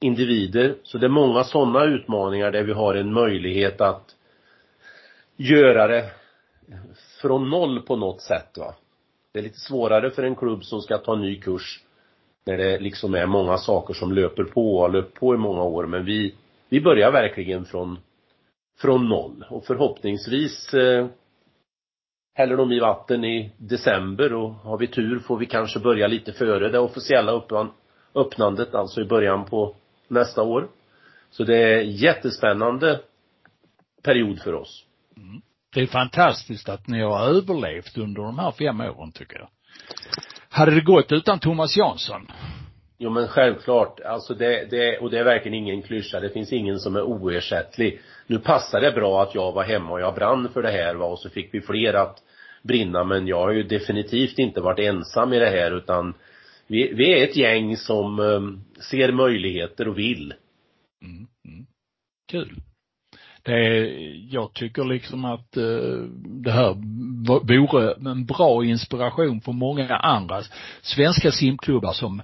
individer. 0.00 0.76
Så 0.82 0.98
det 0.98 1.06
är 1.06 1.10
många 1.10 1.44
sådana 1.44 1.84
utmaningar 1.84 2.50
där 2.50 2.62
vi 2.62 2.72
har 2.72 2.94
en 2.94 3.12
möjlighet 3.12 3.80
att 3.80 4.16
göra 5.36 5.86
det 5.86 6.10
från 7.22 7.50
noll 7.50 7.82
på 7.82 7.96
något 7.96 8.22
sätt 8.22 8.58
va. 8.58 8.74
Det 9.32 9.38
är 9.38 9.42
lite 9.42 9.60
svårare 9.60 10.10
för 10.10 10.22
en 10.22 10.36
klubb 10.36 10.64
som 10.64 10.80
ska 10.80 10.98
ta 10.98 11.14
en 11.14 11.20
ny 11.20 11.40
kurs 11.40 11.84
när 12.46 12.56
det 12.56 12.78
liksom 12.78 13.14
är 13.14 13.26
många 13.26 13.56
saker 13.58 13.94
som 13.94 14.12
löper 14.12 14.44
på 14.44 14.74
och 14.74 14.80
har 14.80 14.88
löpt 14.88 15.14
på 15.14 15.34
i 15.34 15.38
många 15.38 15.62
år 15.62 15.86
men 15.86 16.04
vi, 16.04 16.34
vi 16.68 16.80
börjar 16.80 17.12
verkligen 17.12 17.64
från, 17.64 17.98
från 18.78 19.08
noll 19.08 19.44
och 19.50 19.64
förhoppningsvis 19.64 20.74
eh, 20.74 21.06
häller 22.34 22.56
de 22.56 22.72
i 22.72 22.80
vatten 22.80 23.24
i 23.24 23.52
december 23.56 24.32
och 24.32 24.50
har 24.50 24.78
vi 24.78 24.86
tur 24.86 25.18
får 25.18 25.38
vi 25.38 25.46
kanske 25.46 25.78
börja 25.78 26.06
lite 26.06 26.32
före 26.32 26.68
det 26.68 26.78
officiella 26.78 27.42
öppnandet, 28.14 28.74
alltså 28.74 29.00
i 29.00 29.04
början 29.04 29.44
på 29.44 29.74
nästa 30.08 30.42
år. 30.42 30.68
Så 31.30 31.44
det 31.44 31.56
är 31.56 31.80
jättespännande 31.80 33.00
period 34.02 34.38
för 34.40 34.54
oss. 34.54 34.84
Mm. 35.16 35.42
Det 35.74 35.80
är 35.80 35.86
fantastiskt 35.86 36.68
att 36.68 36.88
ni 36.88 37.00
har 37.00 37.28
överlevt 37.28 37.98
under 37.98 38.22
de 38.22 38.38
här 38.38 38.50
fem 38.50 38.80
åren 38.80 39.12
tycker 39.12 39.38
jag. 39.38 39.48
Hade 40.48 40.74
det 40.74 40.80
gått 40.80 41.12
utan 41.12 41.38
Thomas 41.38 41.76
Jansson? 41.76 42.26
Jo 42.98 43.10
men 43.10 43.28
självklart, 43.28 44.00
alltså 44.00 44.34
det, 44.34 44.70
det, 44.70 44.98
och 44.98 45.10
det 45.10 45.18
är 45.18 45.24
verkligen 45.24 45.58
ingen 45.58 45.82
klyscha, 45.82 46.20
det 46.20 46.30
finns 46.30 46.52
ingen 46.52 46.78
som 46.78 46.96
är 46.96 47.02
oersättlig. 47.02 48.00
Nu 48.26 48.38
passar 48.38 48.80
det 48.80 48.92
bra 48.92 49.22
att 49.22 49.34
jag 49.34 49.52
var 49.52 49.64
hemma 49.64 49.90
och 49.90 50.00
jag 50.00 50.14
brann 50.14 50.48
för 50.52 50.62
det 50.62 50.70
här 50.70 50.94
va, 50.94 51.04
och 51.04 51.18
så 51.18 51.30
fick 51.30 51.54
vi 51.54 51.60
fler 51.60 51.94
att 51.94 52.22
brinna, 52.62 53.04
men 53.04 53.26
jag 53.26 53.40
har 53.40 53.50
ju 53.50 53.62
definitivt 53.62 54.38
inte 54.38 54.60
varit 54.60 54.78
ensam 54.78 55.32
i 55.32 55.38
det 55.38 55.50
här 55.50 55.76
utan 55.76 56.14
vi, 56.66 56.92
vi 56.94 57.12
är 57.12 57.24
ett 57.24 57.36
gäng 57.36 57.76
som 57.76 58.18
um, 58.18 58.64
ser 58.90 59.12
möjligheter 59.12 59.88
och 59.88 59.98
vill. 59.98 60.34
Mm, 61.02 61.26
mm. 61.44 61.66
Kul. 62.30 62.60
Det 63.50 63.88
jag 64.30 64.52
tycker 64.54 64.84
liksom 64.84 65.24
att 65.24 65.56
eh, 65.56 65.64
det 66.44 66.52
här 66.52 66.74
vore 67.46 68.10
en 68.10 68.26
bra 68.26 68.64
inspiration 68.64 69.40
för 69.40 69.52
många 69.52 69.96
andra 69.96 70.42
svenska 70.82 71.30
simklubbar 71.30 71.92
som, 71.92 72.22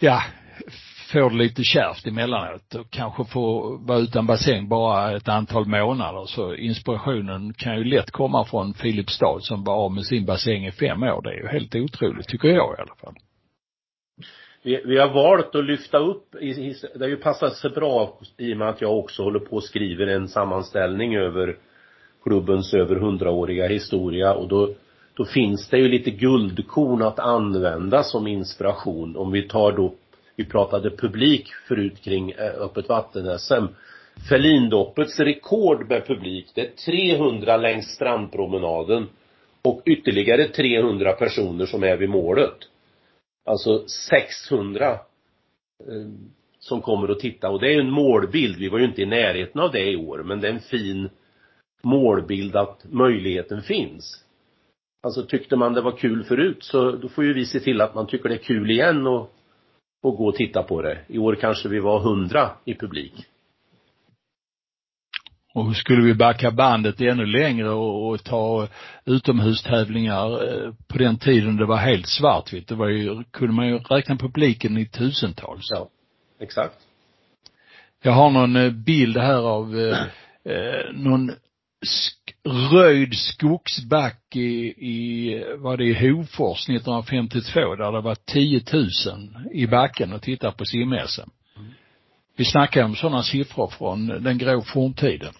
ja, 0.00 0.22
får 1.12 1.30
det 1.30 1.36
lite 1.36 1.64
kärvt 1.64 2.06
emellanåt 2.06 2.74
och 2.74 2.90
kanske 2.90 3.24
får 3.24 3.78
vara 3.86 3.98
utan 3.98 4.26
bassäng 4.26 4.68
bara 4.68 5.16
ett 5.16 5.28
antal 5.28 5.66
månader 5.66 6.24
så 6.26 6.54
inspirationen 6.54 7.54
kan 7.54 7.76
ju 7.76 7.84
lätt 7.84 8.10
komma 8.10 8.44
från 8.44 8.74
Filipstad 8.74 9.38
som 9.40 9.64
var 9.64 9.74
av 9.74 9.92
med 9.92 10.04
sin 10.04 10.26
bassäng 10.26 10.66
i 10.66 10.72
fem 10.72 11.02
år. 11.02 11.22
Det 11.22 11.30
är 11.30 11.42
ju 11.42 11.48
helt 11.48 11.74
otroligt, 11.74 12.28
tycker 12.28 12.48
jag 12.48 12.74
i 12.78 12.80
alla 12.80 12.94
fall. 13.00 13.14
Vi, 14.66 14.82
vi 14.84 14.98
har 14.98 15.08
valt 15.08 15.54
att 15.54 15.64
lyfta 15.64 15.98
upp, 15.98 16.34
i, 16.40 16.48
i, 16.48 16.74
det 16.94 17.04
har 17.04 17.08
ju 17.08 17.16
passat 17.16 17.56
sig 17.56 17.70
bra 17.70 18.18
i 18.36 18.54
och 18.54 18.56
med 18.56 18.68
att 18.68 18.80
jag 18.80 18.98
också 18.98 19.22
håller 19.22 19.38
på 19.38 19.56
och 19.56 19.64
skriver 19.64 20.06
en 20.06 20.28
sammanställning 20.28 21.16
över 21.16 21.56
klubbens 22.22 22.74
över 22.74 22.96
hundraåriga 22.96 23.66
historia 23.66 24.34
och 24.34 24.48
då, 24.48 24.74
då 25.14 25.24
finns 25.24 25.68
det 25.68 25.78
ju 25.78 25.88
lite 25.88 26.10
guldkorn 26.10 27.02
att 27.02 27.18
använda 27.18 28.02
som 28.02 28.26
inspiration. 28.26 29.16
Om 29.16 29.32
vi 29.32 29.48
tar 29.48 29.72
då, 29.72 29.94
vi 30.36 30.44
pratade 30.44 30.90
publik 30.90 31.48
förut 31.68 32.00
kring 32.04 32.30
eh, 32.30 32.60
öppet 32.60 32.88
vatten-SM. 32.88 33.64
Ferlindoppets 34.28 35.20
rekord 35.20 35.88
med 35.88 36.06
publik, 36.06 36.46
det 36.54 36.60
är 36.60 37.16
300 37.16 37.56
längs 37.56 37.86
strandpromenaden 37.86 39.06
och 39.62 39.82
ytterligare 39.84 40.44
300 40.44 41.12
personer 41.12 41.66
som 41.66 41.82
är 41.82 41.96
vid 41.96 42.08
målet. 42.08 42.56
Alltså 43.44 43.88
600 43.88 44.90
eh, 44.92 44.98
som 46.58 46.82
kommer 46.82 47.08
att 47.08 47.18
titta 47.18 47.50
och 47.50 47.60
det 47.60 47.66
är 47.66 47.72
ju 47.72 47.80
en 47.80 47.90
målbild. 47.90 48.58
Vi 48.58 48.68
var 48.68 48.78
ju 48.78 48.84
inte 48.84 49.02
i 49.02 49.06
närheten 49.06 49.60
av 49.60 49.72
det 49.72 49.90
i 49.90 49.96
år 49.96 50.22
men 50.22 50.40
det 50.40 50.48
är 50.48 50.52
en 50.52 50.60
fin 50.60 51.08
målbild 51.82 52.56
att 52.56 52.84
möjligheten 52.84 53.62
finns. 53.62 54.24
Alltså 55.02 55.26
tyckte 55.26 55.56
man 55.56 55.74
det 55.74 55.80
var 55.80 55.96
kul 55.96 56.24
förut 56.24 56.64
så 56.64 56.90
då 56.90 57.08
får 57.08 57.24
ju 57.24 57.32
vi 57.32 57.46
se 57.46 57.60
till 57.60 57.80
att 57.80 57.94
man 57.94 58.06
tycker 58.06 58.28
det 58.28 58.34
är 58.34 58.38
kul 58.38 58.70
igen 58.70 59.06
och, 59.06 59.34
och 60.02 60.16
gå 60.16 60.26
och 60.26 60.34
titta 60.34 60.62
på 60.62 60.82
det. 60.82 60.98
I 61.08 61.18
år 61.18 61.34
kanske 61.34 61.68
vi 61.68 61.80
var 61.80 62.00
hundra 62.00 62.50
i 62.64 62.74
publik. 62.74 63.26
Och 65.54 65.76
skulle 65.76 66.02
vi 66.02 66.14
backa 66.14 66.50
bandet 66.50 67.00
ännu 67.00 67.26
längre 67.26 67.70
och, 67.70 68.08
och 68.08 68.24
ta 68.24 68.68
utomhustävlingar 69.04 70.26
eh, 70.26 70.72
på 70.88 70.98
den 70.98 71.18
tiden 71.18 71.56
det 71.56 71.66
var 71.66 71.76
helt 71.76 72.08
svartvitt, 72.08 72.68
det 72.68 72.74
var 72.74 72.88
ju, 72.88 73.24
kunde 73.24 73.54
man 73.54 73.68
ju 73.68 73.78
räkna 73.78 74.16
publiken 74.16 74.78
i 74.78 74.86
tusentals. 74.86 75.66
Ja, 75.70 75.88
exakt. 76.40 76.74
Jag 78.02 78.12
har 78.12 78.30
någon 78.30 78.56
eh, 78.56 78.70
bild 78.70 79.16
här 79.16 79.42
av 79.42 79.78
eh, 79.78 79.98
eh, 80.54 80.92
någon 80.92 81.32
sk 81.86 82.34
röjd 82.72 83.14
skogsback 83.14 84.36
i, 84.36 84.66
i, 84.66 85.44
var 85.58 85.76
det 85.76 85.84
i 85.84 85.94
Hofors 85.94 86.68
1952 86.68 87.74
där 87.74 87.92
det 87.92 88.00
var 88.00 88.14
10 88.14 88.62
000 88.72 88.88
i 89.52 89.66
backen 89.66 90.12
och 90.12 90.22
titta 90.22 90.52
på 90.52 90.64
sim-SM. 90.64 91.30
Vi 92.36 92.44
snackar 92.44 92.84
om 92.84 92.94
sådana 92.94 93.22
siffror 93.22 93.68
från 93.68 94.06
den 94.06 94.38
grå 94.38 94.62
forntiden. 94.62 95.32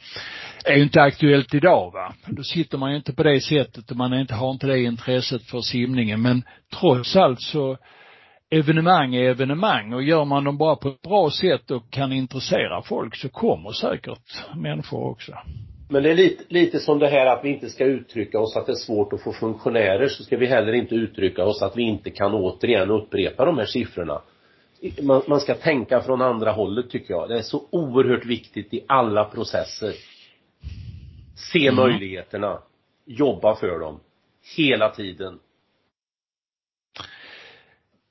Det 0.64 0.72
är 0.72 0.76
ju 0.76 0.82
inte 0.82 1.02
aktuellt 1.02 1.54
idag 1.54 1.90
va. 1.92 2.14
Då 2.26 2.42
sitter 2.42 2.78
man 2.78 2.90
ju 2.90 2.96
inte 2.96 3.12
på 3.12 3.22
det 3.22 3.40
sättet 3.40 3.90
och 3.90 3.96
man 3.96 4.14
inte, 4.14 4.34
har 4.34 4.50
inte 4.50 4.66
det 4.66 4.82
intresset 4.82 5.42
för 5.42 5.60
simningen. 5.60 6.22
Men 6.22 6.42
trots 6.80 7.16
allt 7.16 7.40
så 7.40 7.76
evenemang 8.50 9.14
är 9.14 9.30
evenemang 9.30 9.92
och 9.92 10.02
gör 10.02 10.24
man 10.24 10.44
dem 10.44 10.58
bara 10.58 10.76
på 10.76 10.88
ett 10.88 11.02
bra 11.02 11.30
sätt 11.30 11.70
och 11.70 11.90
kan 11.90 12.12
intressera 12.12 12.82
folk 12.82 13.16
så 13.16 13.28
kommer 13.28 13.70
säkert 13.70 14.56
människor 14.56 15.10
också. 15.10 15.32
Men 15.88 16.02
det 16.02 16.10
är 16.10 16.14
lite, 16.14 16.44
lite 16.48 16.78
som 16.78 16.98
det 16.98 17.08
här 17.08 17.26
att 17.26 17.44
vi 17.44 17.48
inte 17.48 17.70
ska 17.70 17.84
uttrycka 17.84 18.38
oss 18.38 18.56
att 18.56 18.66
det 18.66 18.72
är 18.72 18.86
svårt 18.86 19.12
att 19.12 19.22
få 19.22 19.32
funktionärer 19.32 20.08
så 20.08 20.22
ska 20.22 20.36
vi 20.36 20.46
heller 20.46 20.72
inte 20.72 20.94
uttrycka 20.94 21.44
oss 21.44 21.62
att 21.62 21.76
vi 21.76 21.82
inte 21.82 22.10
kan 22.10 22.34
återigen 22.34 22.90
upprepa 22.90 23.44
de 23.44 23.58
här 23.58 23.64
siffrorna 23.64 24.20
man, 25.02 25.22
man 25.28 25.40
ska 25.40 25.54
tänka 25.54 26.00
från 26.00 26.22
andra 26.22 26.52
hållet 26.52 26.90
tycker 26.90 27.14
jag. 27.14 27.28
Det 27.28 27.38
är 27.38 27.42
så 27.42 27.66
oerhört 27.70 28.24
viktigt 28.24 28.74
i 28.74 28.84
alla 28.88 29.24
processer. 29.24 29.94
Se 31.52 31.66
mm. 31.66 31.76
möjligheterna. 31.76 32.58
Jobba 33.06 33.56
för 33.56 33.80
dem. 33.80 34.00
Hela 34.56 34.88
tiden. 34.88 35.38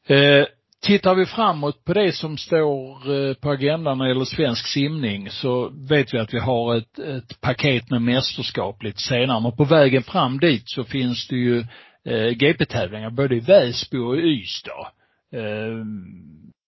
Eh, 0.08 0.46
tittar 0.82 1.16
vi 1.16 1.26
framåt 1.26 1.86
på 1.86 1.94
det 1.94 2.12
som 2.12 2.38
står 2.38 3.12
eh, 3.12 3.34
på 3.34 3.50
agendan 3.50 3.98
när 3.98 4.06
det 4.06 4.12
gäller 4.12 4.26
svensk 4.26 4.68
simning 4.68 5.30
så 5.30 5.70
vet 5.70 6.14
vi 6.14 6.20
att 6.20 6.34
vi 6.34 6.40
har 6.40 6.76
ett, 6.76 7.00
ett 7.00 7.42
paket 7.42 7.90
med 7.90 8.02
mästerskap 8.02 8.84
lite 8.84 9.02
senare. 9.02 9.42
Men 9.42 9.56
på 9.56 9.64
vägen 9.64 10.04
fram 10.04 10.40
dit 10.40 10.70
så 10.70 10.84
finns 10.84 11.28
det 11.28 11.36
ju 11.36 11.66
eh, 12.06 12.30
GP-tävlingar 12.30 13.10
både 13.10 13.36
i 13.36 13.40
Väsby 13.40 13.98
och 13.98 14.18
i 14.18 14.20
Ystad. 14.20 14.88
Eh, 15.32 15.86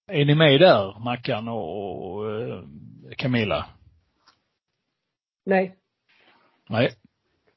är 0.07 0.25
ni 0.25 0.35
med 0.35 0.59
där, 0.59 0.99
Mackan 0.99 1.47
och, 1.47 2.15
och 2.15 2.31
eh, 2.31 2.63
Camilla? 3.17 3.65
Nej. 5.45 5.75
Nej. 6.69 6.89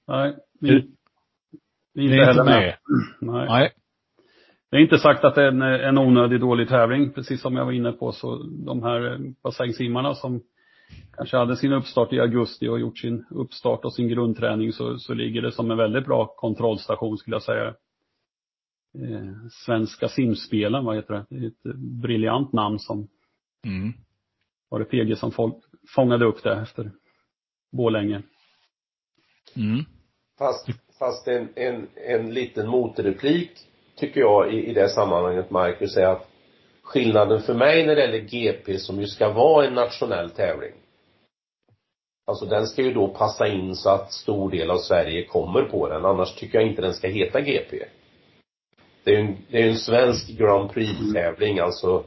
Nej. 0.06 0.36
Vi, 0.60 0.90
vi 1.94 2.12
är 2.12 2.18
inte, 2.18 2.30
inte 2.30 2.44
med. 2.44 2.60
med. 2.60 2.74
Nej. 3.20 3.46
Nej. 3.48 3.72
Det 4.70 4.76
är 4.76 4.80
inte 4.80 4.98
sagt 4.98 5.24
att 5.24 5.34
det 5.34 5.42
är 5.42 5.48
en, 5.48 5.62
en 5.62 5.98
onödig 5.98 6.40
dålig 6.40 6.68
tävling, 6.68 7.12
precis 7.12 7.40
som 7.40 7.56
jag 7.56 7.64
var 7.64 7.72
inne 7.72 7.92
på, 7.92 8.12
så 8.12 8.42
de 8.42 8.82
här 8.82 9.18
bassängsimmarna 9.42 10.14
som 10.14 10.42
kanske 11.16 11.36
hade 11.36 11.56
sin 11.56 11.72
uppstart 11.72 12.12
i 12.12 12.20
augusti 12.20 12.68
och 12.68 12.80
gjort 12.80 12.98
sin 12.98 13.24
uppstart 13.30 13.84
och 13.84 13.94
sin 13.94 14.08
grundträning 14.08 14.72
så, 14.72 14.98
så 14.98 15.14
ligger 15.14 15.42
det 15.42 15.52
som 15.52 15.70
en 15.70 15.76
väldigt 15.76 16.06
bra 16.06 16.26
kontrollstation 16.26 17.18
skulle 17.18 17.34
jag 17.34 17.42
säga 17.42 17.74
eh, 19.02 19.48
Svenska 19.50 20.08
simspelen, 20.08 20.84
vad 20.84 20.96
heter 20.96 21.14
det? 21.14 21.26
Det 21.30 21.36
är 21.44 21.48
ett 21.48 21.76
briljant 22.02 22.52
namn 22.52 22.78
som 22.78 23.08
mm. 23.66 23.92
var 24.68 24.78
det 24.78 24.84
PG 24.84 25.18
som 25.18 25.32
folk 25.32 25.54
fångade 25.94 26.24
upp 26.24 26.42
det 26.42 26.52
efter 26.52 26.90
Bålänge. 27.72 28.22
Mm. 29.56 29.84
Fast, 30.38 30.68
fast 30.98 31.28
en, 31.28 31.48
en, 31.54 31.86
en 31.94 32.34
liten 32.34 32.68
motreplik 32.68 33.50
tycker 33.96 34.20
jag 34.20 34.54
i, 34.54 34.66
i 34.66 34.74
det 34.74 34.88
sammanhanget, 34.88 35.50
Marcus, 35.50 35.96
är 35.96 36.06
att 36.06 36.28
skillnaden 36.82 37.40
för 37.40 37.54
mig 37.54 37.86
när 37.86 37.94
det 37.94 38.00
gäller 38.00 38.28
GP 38.28 38.78
som 38.78 39.00
ju 39.00 39.06
ska 39.06 39.32
vara 39.32 39.66
en 39.66 39.74
nationell 39.74 40.30
tävling 40.30 40.72
Alltså 42.28 42.46
den 42.46 42.66
ska 42.66 42.82
ju 42.82 42.94
då 42.94 43.08
passa 43.08 43.48
in 43.48 43.74
så 43.74 43.90
att 43.90 44.12
stor 44.12 44.50
del 44.50 44.70
av 44.70 44.78
Sverige 44.78 45.24
kommer 45.24 45.62
på 45.62 45.88
den, 45.88 46.04
annars 46.04 46.34
tycker 46.34 46.58
jag 46.58 46.68
inte 46.68 46.82
den 46.82 46.94
ska 46.94 47.08
heta 47.08 47.40
GP 47.40 47.84
det 49.08 49.14
är 49.14 49.20
ju 49.20 49.28
en, 49.28 49.36
det 49.50 49.62
är 49.62 49.68
en 49.68 49.76
svensk 49.76 50.28
Grand 50.28 50.70
Prix-tävling, 50.70 51.58
alltså 51.58 52.04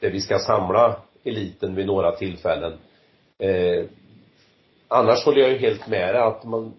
där 0.00 0.10
vi 0.10 0.20
ska 0.20 0.38
samla 0.38 1.02
eliten 1.24 1.74
vid 1.74 1.86
några 1.86 2.16
tillfällen. 2.16 2.78
Eh, 3.38 3.84
annars 4.88 5.24
håller 5.24 5.40
jag 5.40 5.50
ju 5.50 5.58
helt 5.58 5.88
med 5.88 6.14
dig 6.14 6.22
att 6.22 6.44
man, 6.44 6.74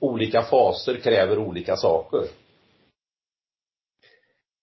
olika 0.00 0.42
faser 0.42 0.94
kräver 0.94 1.38
olika 1.38 1.76
saker. 1.76 2.20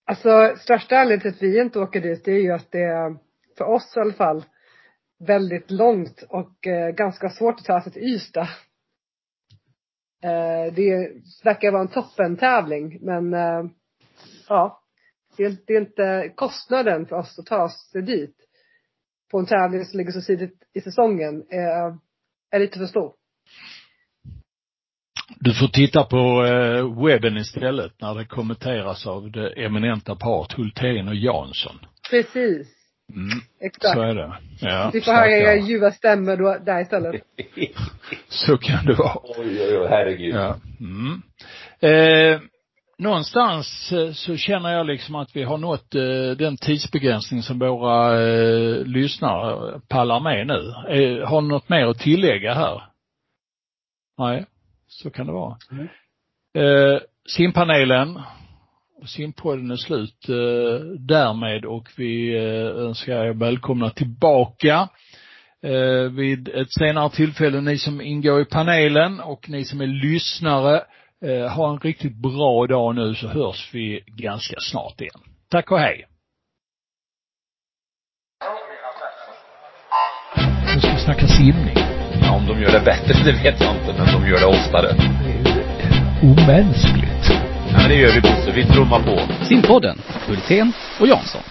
Alltså, 0.05 0.55
största 0.59 0.97
anledningen 0.97 1.21
till 1.21 1.47
att 1.47 1.53
vi 1.53 1.61
inte 1.61 1.79
åker 1.79 2.01
dit, 2.01 2.25
det 2.25 2.31
är 2.31 2.41
ju 2.41 2.51
att 2.51 2.71
det 2.71 2.83
är, 2.83 3.17
för 3.57 3.65
oss 3.65 3.93
i 3.97 3.99
alla 3.99 4.13
fall, 4.13 4.43
väldigt 5.19 5.71
långt 5.71 6.23
och 6.29 6.67
eh, 6.67 6.89
ganska 6.89 7.29
svårt 7.29 7.59
att 7.59 7.65
ta 7.65 7.81
sig 7.81 7.91
till 7.91 8.03
Ystad. 8.03 8.47
Eh, 10.23 10.73
det 10.73 11.11
verkar 11.43 11.71
vara 11.71 11.81
en 11.81 11.87
toppentävling, 11.87 12.99
men 13.01 13.33
eh, 13.33 13.65
ja, 14.49 14.81
det 15.37 15.43
är, 15.43 15.57
det 15.67 15.73
är 15.73 15.81
inte 15.81 16.33
kostnaden 16.35 17.05
för 17.05 17.15
oss 17.15 17.39
att 17.39 17.45
ta 17.45 17.63
oss 17.63 17.91
dit 17.93 18.35
på 19.31 19.39
en 19.39 19.45
tävling 19.45 19.85
som 19.85 19.97
ligger 19.97 20.11
så 20.11 20.21
tidigt 20.21 20.63
i 20.73 20.81
säsongen 20.81 21.43
är, 21.49 21.97
är 22.51 22.59
lite 22.59 22.79
för 22.79 22.85
stor. 22.85 23.13
Du 25.39 25.53
får 25.53 25.67
titta 25.67 26.03
på 26.03 26.45
eh, 26.45 27.03
webben 27.05 27.37
istället 27.37 28.01
när 28.01 28.15
det 28.15 28.25
kommenteras 28.25 29.07
av 29.07 29.31
det 29.31 29.65
eminenta 29.65 30.15
paret 30.15 30.53
Hultén 30.53 31.07
och 31.07 31.15
Jansson. 31.15 31.79
Precis. 32.09 32.67
Mm. 33.13 33.39
Exakt. 33.61 33.93
Så 33.93 34.01
är 34.01 34.15
det. 34.15 34.37
Ja. 34.59 34.89
Vi 34.93 35.01
får 35.01 35.11
höra 35.11 35.31
era 35.31 35.55
ljuva 35.55 35.91
stämmor 35.91 36.37
då, 36.37 36.57
där 36.65 36.81
istället. 36.81 37.21
så 38.27 38.57
kan 38.57 38.85
det 38.85 38.93
vara. 38.93 39.17
Oj, 39.23 39.61
oj, 39.61 39.77
oj, 39.77 39.87
herregud. 39.89 40.35
Ja. 40.35 40.55
Mm. 40.79 41.21
Eh, 41.79 42.41
någonstans 42.97 43.91
eh, 43.91 44.11
så 44.11 44.37
känner 44.37 44.69
jag 44.69 44.85
liksom 44.85 45.15
att 45.15 45.35
vi 45.35 45.43
har 45.43 45.57
nått 45.57 45.95
eh, 45.95 46.37
den 46.37 46.57
tidsbegränsning 46.57 47.43
som 47.43 47.59
våra 47.59 48.21
eh, 48.21 48.85
lyssnare 48.85 49.79
pallar 49.87 50.19
med 50.19 50.47
nu. 50.47 50.71
Har 51.25 51.41
ni 51.41 51.47
något 51.47 51.69
mer 51.69 51.85
att 51.85 51.99
tillägga 51.99 52.53
här? 52.53 52.83
Nej, 54.17 54.45
så 54.87 55.09
kan 55.09 55.27
det 55.27 55.33
vara. 55.33 55.57
Mm. 55.71 56.99
simpanelen 57.29 58.21
simpodden 59.05 59.71
är 59.71 59.75
slut 59.75 60.25
därmed 60.99 61.65
och 61.65 61.89
vi 61.97 62.37
önskar 62.75 63.25
er 63.25 63.33
välkomna 63.33 63.89
tillbaka 63.89 64.89
vid 66.11 66.49
ett 66.49 66.73
senare 66.73 67.09
tillfälle, 67.09 67.61
ni 67.61 67.77
som 67.77 68.01
ingår 68.01 68.41
i 68.41 68.45
panelen 68.45 69.19
och 69.19 69.49
ni 69.49 69.65
som 69.65 69.81
är 69.81 69.87
lyssnare 69.87 70.83
ha 71.55 71.69
en 71.69 71.79
riktigt 71.79 72.15
bra 72.15 72.67
dag 72.67 72.95
nu 72.95 73.15
så 73.15 73.27
hörs 73.27 73.69
vi 73.73 74.03
ganska 74.07 74.55
snart 74.59 75.01
igen. 75.01 75.21
Tack 75.49 75.71
och 75.71 75.79
hej. 75.79 76.07
Nu 80.75 80.81
ska 80.81 80.93
vi 80.93 80.99
snacka 80.99 81.27
simning. 81.27 81.77
Ja, 82.21 82.35
om 82.35 82.45
de 82.47 82.61
gör 82.61 82.71
det 82.71 82.85
bättre, 82.85 83.13
det 83.25 83.31
vet 83.31 83.61
jag 83.61 83.75
inte, 83.75 83.93
men 83.97 84.21
de 84.21 84.29
gör 84.29 84.39
det 84.39 84.45
oftare. 84.45 84.87
Det 85.25 85.31
är 85.41 86.03
omänskligt. 86.23 87.25
Ja, 87.71 87.77
men 87.77 87.89
det 87.89 87.95
gör 87.95 88.11
vi 88.11 88.21
Bosse. 88.21 88.51
Vi 88.55 88.65
trummar 88.65 88.99
på. 89.03 89.45
Simpodden, 89.45 89.97
Hultén 90.27 90.73
och 90.99 91.07
Jansson. 91.07 91.41